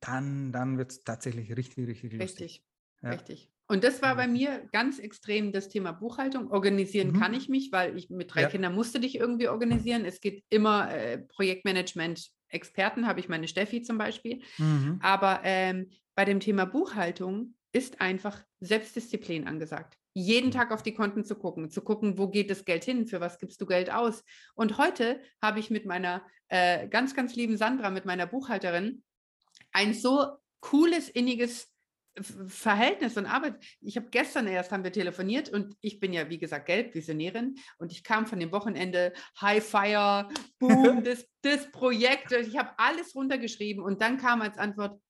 dann, 0.00 0.50
dann 0.52 0.76
wird 0.76 0.90
es 0.90 1.04
tatsächlich 1.04 1.56
richtig, 1.56 1.86
richtig 1.86 2.12
lustig. 2.12 2.20
Richtig, 2.20 2.66
ja. 3.02 3.10
richtig. 3.10 3.52
Und 3.70 3.84
das 3.84 4.02
war 4.02 4.16
bei 4.16 4.26
mir 4.26 4.68
ganz 4.72 4.98
extrem 4.98 5.52
das 5.52 5.68
Thema 5.68 5.92
Buchhaltung. 5.92 6.50
Organisieren 6.50 7.12
mhm. 7.12 7.20
kann 7.20 7.34
ich 7.34 7.48
mich, 7.48 7.70
weil 7.70 7.96
ich 7.96 8.10
mit 8.10 8.34
drei 8.34 8.42
ja. 8.42 8.48
Kindern 8.48 8.74
musste 8.74 8.98
dich 8.98 9.14
irgendwie 9.14 9.46
organisieren. 9.46 10.04
Es 10.04 10.20
gibt 10.20 10.42
immer 10.52 10.92
äh, 10.92 11.18
Projektmanagement. 11.18 12.30
Experten 12.48 13.06
habe 13.06 13.20
ich 13.20 13.28
meine 13.28 13.46
Steffi 13.46 13.82
zum 13.82 13.96
Beispiel. 13.96 14.42
Mhm. 14.58 14.98
Aber 15.00 15.42
ähm, 15.44 15.88
bei 16.16 16.24
dem 16.24 16.40
Thema 16.40 16.64
Buchhaltung 16.64 17.54
ist 17.70 18.00
einfach 18.00 18.42
Selbstdisziplin 18.58 19.46
angesagt. 19.46 19.96
Jeden 20.14 20.48
mhm. 20.48 20.54
Tag 20.54 20.72
auf 20.72 20.82
die 20.82 20.94
Konten 20.94 21.24
zu 21.24 21.36
gucken, 21.36 21.70
zu 21.70 21.80
gucken, 21.82 22.18
wo 22.18 22.26
geht 22.26 22.50
das 22.50 22.64
Geld 22.64 22.82
hin, 22.82 23.06
für 23.06 23.20
was 23.20 23.38
gibst 23.38 23.60
du 23.60 23.66
Geld 23.66 23.92
aus. 23.92 24.24
Und 24.56 24.78
heute 24.78 25.20
habe 25.40 25.60
ich 25.60 25.70
mit 25.70 25.86
meiner 25.86 26.26
äh, 26.48 26.88
ganz, 26.88 27.14
ganz 27.14 27.36
lieben 27.36 27.56
Sandra, 27.56 27.90
mit 27.90 28.04
meiner 28.04 28.26
Buchhalterin, 28.26 29.04
ein 29.70 29.94
so 29.94 30.26
cooles, 30.58 31.08
inniges 31.08 31.69
Verhältnis 32.48 33.16
und 33.16 33.26
Arbeit. 33.26 33.62
Ich 33.80 33.96
habe 33.96 34.08
gestern 34.10 34.46
erst 34.46 34.72
haben 34.72 34.84
wir 34.84 34.92
telefoniert 34.92 35.48
und 35.48 35.76
ich 35.80 36.00
bin 36.00 36.12
ja 36.12 36.28
wie 36.28 36.38
gesagt 36.38 36.66
Geldvisionärin 36.66 37.56
und 37.78 37.92
ich 37.92 38.02
kam 38.02 38.26
von 38.26 38.40
dem 38.40 38.52
Wochenende 38.52 39.12
High 39.40 39.64
Fire, 39.64 40.28
Boom, 40.58 41.04
das, 41.04 41.26
das 41.42 41.70
Projekt. 41.70 42.32
Ich 42.32 42.58
habe 42.58 42.70
alles 42.78 43.14
runtergeschrieben 43.14 43.82
und 43.82 44.02
dann 44.02 44.18
kam 44.18 44.42
als 44.42 44.58
Antwort, 44.58 45.00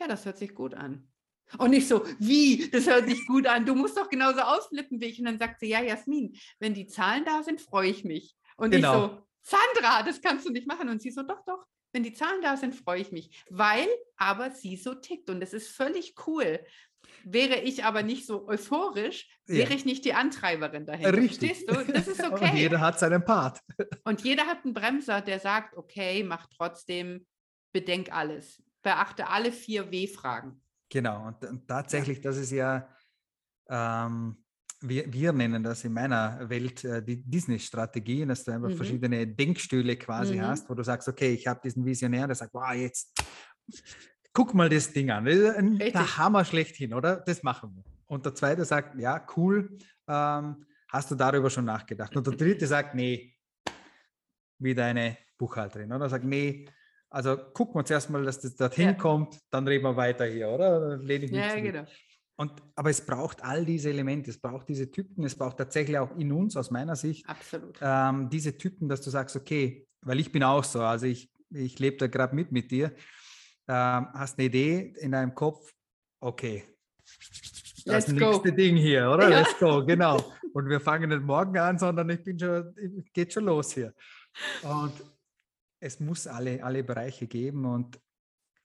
ja, 0.00 0.08
das 0.08 0.24
hört 0.24 0.38
sich 0.38 0.54
gut 0.54 0.74
an. 0.74 1.10
Und 1.58 1.70
nicht 1.70 1.88
so, 1.88 2.04
wie, 2.18 2.70
das 2.70 2.86
hört 2.86 3.08
sich 3.08 3.26
gut 3.26 3.46
an, 3.46 3.66
du 3.66 3.74
musst 3.74 3.96
doch 3.96 4.08
genauso 4.08 4.40
ausflippen 4.40 5.00
wie 5.00 5.06
ich. 5.06 5.18
Und 5.18 5.26
dann 5.26 5.38
sagt 5.38 5.60
sie, 5.60 5.68
ja, 5.68 5.82
Jasmin, 5.82 6.36
wenn 6.58 6.74
die 6.74 6.86
Zahlen 6.86 7.24
da 7.24 7.42
sind, 7.42 7.60
freue 7.60 7.90
ich 7.90 8.04
mich. 8.04 8.36
Und 8.56 8.70
genau. 8.70 8.92
ich 8.92 9.10
so, 9.10 9.26
Sandra, 9.42 10.02
das 10.02 10.20
kannst 10.20 10.46
du 10.46 10.52
nicht 10.52 10.68
machen. 10.68 10.88
Und 10.88 11.02
sie 11.02 11.10
so, 11.10 11.22
doch, 11.22 11.44
doch, 11.44 11.64
wenn 11.92 12.02
die 12.02 12.12
Zahlen 12.12 12.42
da 12.42 12.56
sind, 12.56 12.74
freue 12.74 13.00
ich 13.00 13.12
mich, 13.12 13.44
weil 13.50 13.86
aber 14.16 14.50
sie 14.50 14.76
so 14.76 14.94
tickt 14.94 15.30
und 15.30 15.42
es 15.42 15.52
ist 15.52 15.68
völlig 15.68 16.14
cool. 16.26 16.60
Wäre 17.24 17.60
ich 17.60 17.84
aber 17.84 18.02
nicht 18.02 18.26
so 18.26 18.46
euphorisch, 18.46 19.28
wäre 19.46 19.70
ja. 19.70 19.76
ich 19.76 19.84
nicht 19.84 20.04
die 20.04 20.14
Antreiberin 20.14 20.86
dahinter. 20.86 21.14
Richtig. 21.14 21.64
Verstehst 21.64 21.70
du? 21.70 21.92
Das 21.92 22.08
ist 22.08 22.22
okay. 22.24 22.50
Und 22.50 22.56
jeder 22.56 22.80
hat 22.80 22.98
seinen 22.98 23.24
Part. 23.24 23.60
Und 24.04 24.22
jeder 24.22 24.46
hat 24.46 24.64
einen 24.64 24.74
Bremser, 24.74 25.20
der 25.20 25.40
sagt, 25.40 25.76
okay, 25.76 26.22
mach 26.22 26.46
trotzdem, 26.56 27.26
bedenk 27.72 28.12
alles. 28.12 28.62
Beachte 28.82 29.28
alle 29.28 29.52
vier 29.52 29.90
W-Fragen. 29.90 30.62
Genau, 30.88 31.28
und, 31.28 31.44
und 31.44 31.68
tatsächlich, 31.68 32.18
ja. 32.18 32.22
das 32.22 32.36
ist 32.36 32.50
ja 32.50 32.88
ähm, 33.68 34.42
wir, 34.82 35.12
wir 35.12 35.32
nennen 35.32 35.62
das 35.62 35.84
in 35.84 35.92
meiner 35.92 36.48
Welt 36.48 36.84
äh, 36.84 37.02
die 37.02 37.22
Disney-Strategie, 37.22 38.24
dass 38.26 38.44
du 38.44 38.52
einfach 38.52 38.70
mhm. 38.70 38.76
verschiedene 38.76 39.26
Denkstühle 39.26 39.96
quasi 39.96 40.36
mhm. 40.36 40.42
hast, 40.42 40.68
wo 40.70 40.74
du 40.74 40.82
sagst, 40.82 41.08
okay, 41.08 41.32
ich 41.34 41.46
habe 41.46 41.60
diesen 41.62 41.84
Visionär, 41.84 42.26
der 42.26 42.36
sagt, 42.36 42.54
wow, 42.54 42.72
jetzt 42.72 43.12
guck 44.32 44.54
mal 44.54 44.68
das 44.68 44.92
Ding 44.92 45.10
an. 45.10 45.26
Richtig. 45.26 45.92
Der 45.92 46.16
Hammer 46.16 46.44
schlechthin, 46.44 46.94
oder? 46.94 47.16
Das 47.16 47.42
machen 47.42 47.74
wir. 47.74 47.84
Und 48.06 48.24
der 48.24 48.34
zweite 48.34 48.64
sagt, 48.64 48.98
ja, 48.98 49.24
cool, 49.36 49.78
ähm, 50.08 50.64
hast 50.88 51.10
du 51.10 51.14
darüber 51.14 51.50
schon 51.50 51.64
nachgedacht? 51.64 52.16
Und 52.16 52.26
der 52.26 52.34
dritte 52.34 52.66
sagt, 52.66 52.94
nee, 52.94 53.34
wie 54.58 54.74
deine 54.74 55.16
Buchhalterin, 55.38 55.92
oder? 55.92 56.08
Sagt, 56.08 56.24
nee, 56.24 56.66
also 57.08 57.36
gucken 57.36 57.74
wir 57.74 57.80
uns 57.80 57.90
erstmal, 57.90 58.24
dass 58.24 58.40
das 58.40 58.54
dorthin 58.56 58.86
ja. 58.86 58.92
kommt, 58.94 59.38
dann 59.50 59.66
reden 59.66 59.84
wir 59.84 59.96
weiter 59.96 60.26
hier, 60.26 60.48
oder? 60.48 60.96
Dann 60.98 61.06
ja, 61.06 61.54
genau. 61.60 61.84
Und, 62.40 62.54
aber 62.74 62.88
es 62.88 63.04
braucht 63.04 63.44
all 63.44 63.66
diese 63.66 63.90
Elemente, 63.90 64.30
es 64.30 64.40
braucht 64.40 64.66
diese 64.70 64.90
Typen, 64.90 65.24
es 65.24 65.36
braucht 65.36 65.58
tatsächlich 65.58 65.98
auch 65.98 66.16
in 66.16 66.32
uns, 66.32 66.56
aus 66.56 66.70
meiner 66.70 66.96
Sicht, 66.96 67.26
ähm, 67.82 68.30
diese 68.30 68.56
Typen, 68.56 68.88
dass 68.88 69.02
du 69.02 69.10
sagst, 69.10 69.36
okay, 69.36 69.86
weil 70.00 70.20
ich 70.20 70.32
bin 70.32 70.42
auch 70.42 70.64
so, 70.64 70.80
also 70.80 71.04
ich, 71.04 71.30
ich 71.50 71.78
lebe 71.78 71.98
da 71.98 72.06
gerade 72.06 72.34
mit 72.34 72.50
mit 72.50 72.70
dir, 72.70 72.94
ähm, 73.68 74.08
hast 74.14 74.38
eine 74.38 74.46
Idee 74.46 74.94
in 75.00 75.12
deinem 75.12 75.34
Kopf, 75.34 75.70
okay, 76.20 76.64
das 77.84 78.08
Let's 78.08 78.12
nächste 78.12 78.50
go. 78.50 78.56
Ding 78.56 78.74
hier, 78.74 79.10
oder? 79.10 79.28
Ja. 79.28 79.40
Let's 79.40 79.58
go, 79.58 79.84
genau. 79.86 80.32
Und 80.54 80.66
wir 80.66 80.80
fangen 80.80 81.10
nicht 81.10 81.22
morgen 81.22 81.58
an, 81.58 81.78
sondern 81.78 82.08
ich 82.08 82.24
bin 82.24 82.38
schon, 82.38 82.74
geht 83.12 83.34
schon 83.34 83.44
los 83.44 83.74
hier. 83.74 83.92
Und 84.62 84.94
es 85.78 86.00
muss 86.00 86.26
alle, 86.26 86.64
alle 86.64 86.82
Bereiche 86.84 87.26
geben 87.26 87.66
und 87.66 88.00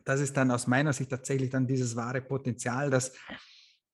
das 0.06 0.22
ist 0.22 0.38
dann 0.38 0.50
aus 0.52 0.66
meiner 0.66 0.94
Sicht 0.94 1.10
tatsächlich 1.10 1.50
dann 1.50 1.68
dieses 1.68 1.94
wahre 1.98 2.22
Potenzial, 2.22 2.90
dass 2.90 3.12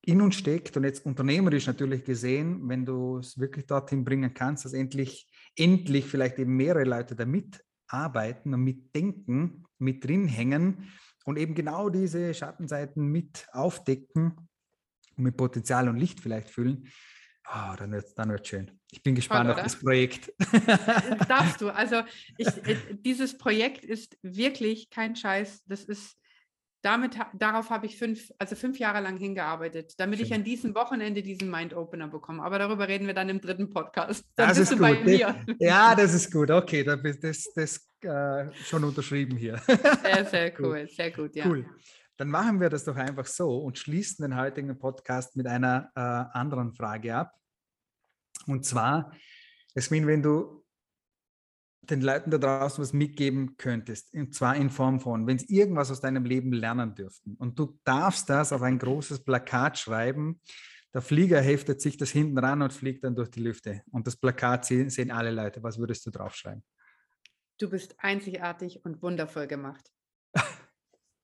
in 0.04 0.22
uns 0.22 0.36
steckt 0.36 0.76
und 0.78 0.84
jetzt 0.84 1.06
unternehmerisch 1.06 1.68
natürlich 1.68 2.04
gesehen, 2.04 2.68
wenn 2.68 2.86
du 2.86 3.18
es 3.18 3.38
wirklich 3.38 3.68
dorthin 3.68 4.04
bringen 4.04 4.34
kannst, 4.34 4.66
dass 4.66 4.74
endlich, 4.74 5.30
endlich 5.56 6.06
vielleicht 6.06 6.40
eben 6.40 6.56
mehrere 6.56 6.86
Leute 6.86 7.16
da 7.16 7.26
mitarbeiten 7.26 8.54
und 8.54 8.64
mitdenken, 8.64 9.64
mit 9.78 10.04
drin 10.04 10.28
hängen 10.28 10.92
und 11.26 11.38
eben 11.38 11.54
genau 11.54 11.90
diese 11.90 12.34
Schattenseiten 12.34 13.08
mit 13.08 13.48
aufdecken 13.52 14.50
und 15.18 15.24
mit 15.24 15.38
Potenzial 15.38 15.88
und 15.88 15.98
Licht 15.98 16.20
vielleicht 16.20 16.50
füllen, 16.50 16.88
oh, 17.48 17.76
dann 17.78 17.92
wird 17.92 18.06
es 18.06 18.16
dann 18.16 18.30
wird's 18.30 18.50
schön. 18.50 18.72
Ich 18.92 19.04
bin 19.04 19.14
gespannt 19.14 19.50
Voll, 19.50 19.56
auf 19.56 19.64
das 19.64 19.80
Projekt. 19.80 20.34
Darfst 21.28 21.62
du. 21.62 21.70
Also 21.70 22.02
ich, 22.38 22.48
äh, 22.48 22.78
dieses 22.94 23.38
Projekt 23.38 23.86
ist 23.86 24.18
wirklich 24.24 24.90
kein 24.90 25.16
Scheiß. 25.16 25.64
Das 25.66 25.84
ist 25.84 26.18
damit, 26.82 27.16
darauf 27.34 27.70
habe 27.70 27.86
ich 27.86 27.98
fünf, 27.98 28.32
also 28.40 28.56
fünf 28.56 28.80
Jahre 28.80 29.02
lang 29.02 29.18
hingearbeitet, 29.18 29.94
damit 29.98 30.18
Schön. 30.18 30.26
ich 30.26 30.34
an 30.34 30.44
diesem 30.44 30.74
Wochenende 30.74 31.22
diesen 31.22 31.50
Mind-Opener 31.52 32.08
bekomme. 32.08 32.42
Aber 32.42 32.58
darüber 32.58 32.88
reden 32.88 33.06
wir 33.06 33.14
dann 33.14 33.30
im 33.30 33.40
dritten 33.40 33.70
Podcast. 33.70 34.26
Dann 34.36 34.50
das 34.50 34.58
ist 34.58 34.78
gut. 34.78 34.98
Ja, 35.60 35.96
das 35.96 36.14
ist 36.14 36.32
gut. 36.32 36.50
Okay, 36.50 36.84
das 36.84 37.00
ist 37.04 37.24
das, 37.56 37.88
das 38.02 38.50
äh, 38.50 38.52
schon 38.64 38.84
unterschrieben 38.84 39.38
hier. 39.38 39.58
Sehr, 39.58 40.26
sehr 40.26 40.54
cool. 40.60 40.88
Sehr 40.88 41.12
gut, 41.12 41.36
ja. 41.36 41.46
Cool. 41.46 41.66
Dann 42.18 42.30
machen 42.30 42.60
wir 42.60 42.70
das 42.70 42.86
doch 42.86 42.96
einfach 42.96 43.26
so 43.26 43.60
und 43.60 43.78
schließen 43.78 44.24
den 44.24 44.40
heutigen 44.40 44.78
Podcast 44.78 45.36
mit 45.36 45.48
einer 45.48 45.92
äh, 45.96 46.00
anderen 46.38 46.74
Frage 46.74 47.16
ab. 47.16 47.34
Und 48.48 48.66
zwar, 48.66 49.12
Esmin, 49.76 50.08
wenn 50.08 50.24
du 50.24 50.61
den 51.82 52.02
Leuten 52.02 52.32
da 52.32 52.38
draußen 52.38 52.82
was 52.82 52.94
mitgeben 52.94 53.58
könntest, 53.58 54.14
und 54.14 54.36
zwar 54.36 54.56
in 54.56 54.70
Form 54.70 55.00
von, 55.00 55.26
wenn 55.26 55.40
sie 55.40 55.54
irgendwas 55.54 55.92
aus 55.92 56.02
deinem 56.02 56.26
Leben 56.26 56.54
lernen 56.54 56.94
dürften 56.94 57.36
und 57.36 57.58
du 57.58 57.80
darfst 57.84 58.30
das 58.30 58.54
auf 58.54 58.62
ein 58.62 58.78
großes 58.78 59.24
Plakat 59.24 59.80
schreiben, 59.80 60.40
der 60.94 61.02
Flieger 61.02 61.42
heftet 61.42 61.82
sich 61.82 61.98
das 61.98 62.12
hinten 62.12 62.38
ran 62.38 62.62
und 62.62 62.74
fliegt 62.74 63.04
dann 63.04 63.16
durch 63.16 63.30
die 63.30 63.42
Lüfte 63.42 63.82
und 63.92 64.08
das 64.08 64.18
Plakat 64.18 64.66
sehen 64.66 65.12
alle 65.12 65.32
Leute. 65.32 65.64
Was 65.64 65.80
würdest 65.80 66.06
du 66.06 66.12
draufschreiben? 66.12 66.64
Du 67.58 67.70
bist 67.70 67.96
einzigartig 68.00 68.84
und 68.84 69.02
wundervoll 69.02 69.48
gemacht. 69.48 69.92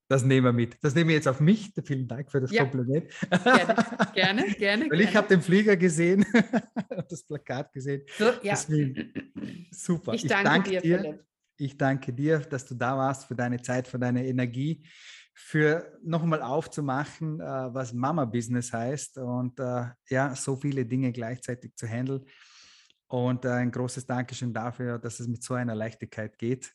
Das 0.10 0.24
nehmen 0.24 0.46
wir 0.46 0.54
mit. 0.54 0.78
Das 0.82 0.96
nehmen 0.96 1.10
wir 1.10 1.16
jetzt 1.16 1.28
auf 1.28 1.42
mich. 1.42 1.74
Vielen 1.84 2.08
Dank 2.08 2.32
für 2.32 2.40
das 2.40 2.52
ja. 2.52 2.64
Kompliment. 2.64 3.12
Gerne, 3.30 3.76
gerne, 4.14 4.46
gerne. 4.58 4.90
Weil 4.90 5.02
ich 5.02 5.16
habe 5.16 5.28
den 5.28 5.42
Flieger 5.42 5.76
gesehen, 5.76 6.26
das 7.10 7.24
Plakat 7.24 7.74
gesehen. 7.74 8.04
So, 8.18 8.26
ja. 8.42 8.54
Deswegen, 8.54 9.12
super. 9.72 10.14
Ich 10.14 10.26
danke, 10.26 10.40
ich 10.40 10.44
danke 10.44 10.70
dir, 10.70 10.82
dir, 10.82 11.00
Philipp. 11.00 11.26
Ich 11.58 11.78
danke 11.78 12.14
dir, 12.14 12.40
dass 12.40 12.66
du 12.66 12.76
da 12.76 12.98
warst, 12.98 13.26
für 13.26 13.36
deine 13.36 13.62
Zeit, 13.62 13.88
für 13.88 14.00
deine 14.00 14.26
Energie, 14.26 14.86
für 15.34 15.98
nochmal 16.04 16.42
aufzumachen, 16.42 17.42
äh, 17.42 17.44
was 17.74 17.94
Mama-Business 17.94 18.72
heißt 18.72 19.18
und 19.18 19.60
äh, 19.60 19.88
ja, 20.10 20.36
so 20.36 20.56
viele 20.56 20.86
Dinge 20.86 21.12
gleichzeitig 21.12 21.76
zu 21.76 21.86
handeln. 21.86 22.26
Und 23.08 23.46
äh, 23.46 23.50
ein 23.50 23.72
großes 23.72 24.06
Dankeschön 24.06 24.54
dafür, 24.54 25.00
dass 25.00 25.20
es 25.20 25.28
mit 25.28 25.44
so 25.44 25.54
einer 25.54 25.76
Leichtigkeit 25.76 26.38
geht. 26.38 26.74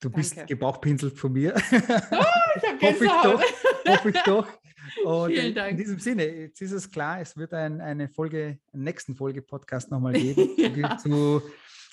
Du 0.00 0.08
Danke. 0.08 0.16
bist 0.16 0.46
gebauchpinselt 0.46 1.18
von 1.18 1.32
mir. 1.32 1.54
Oh, 1.54 2.22
ich 2.56 2.82
hoffe 2.82 3.04
ich 3.04 3.10
doch. 3.10 3.42
Hoffe 3.88 4.10
ich 4.10 4.22
doch. 4.22 4.46
Und 5.04 5.32
Vielen 5.32 5.54
Dank. 5.54 5.72
in 5.72 5.76
diesem 5.76 5.98
Sinne, 5.98 6.24
jetzt 6.24 6.60
ist 6.60 6.72
es 6.72 6.90
klar, 6.90 7.20
es 7.20 7.36
wird 7.36 7.52
ein, 7.52 7.80
eine 7.80 8.08
Folge, 8.08 8.58
einen 8.72 8.84
nächsten 8.84 9.16
Folge-Podcast 9.16 9.90
nochmal 9.90 10.12
geben 10.12 10.54
ja. 10.76 10.96
zu 10.96 11.42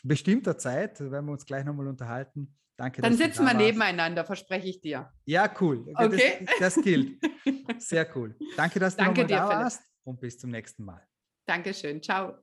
bestimmter 0.04 0.58
Zeit. 0.58 1.00
Da 1.00 1.10
werden 1.12 1.26
wir 1.26 1.32
uns 1.32 1.46
gleich 1.46 1.66
nochmal 1.66 1.88
unterhalten. 1.88 2.56
Danke. 2.78 3.02
Dann 3.02 3.16
sitzen 3.16 3.46
wir 3.46 3.54
nebeneinander, 3.54 4.26
verspreche 4.26 4.68
ich 4.68 4.82
dir. 4.82 5.12
Ja, 5.26 5.52
cool. 5.62 5.86
Okay. 5.96 6.46
Das, 6.60 6.76
das 6.76 6.84
gilt. 6.84 7.20
Sehr 7.78 8.08
cool. 8.16 8.36
Danke, 8.58 8.80
dass 8.80 8.96
du 8.96 9.04
Danke 9.04 9.26
dir, 9.26 9.38
da 9.38 9.50
warst 9.50 9.82
und 10.04 10.20
bis 10.20 10.38
zum 10.38 10.50
nächsten 10.50 10.84
Mal. 10.84 11.02
Dankeschön. 11.46 12.02
Ciao. 12.02 12.38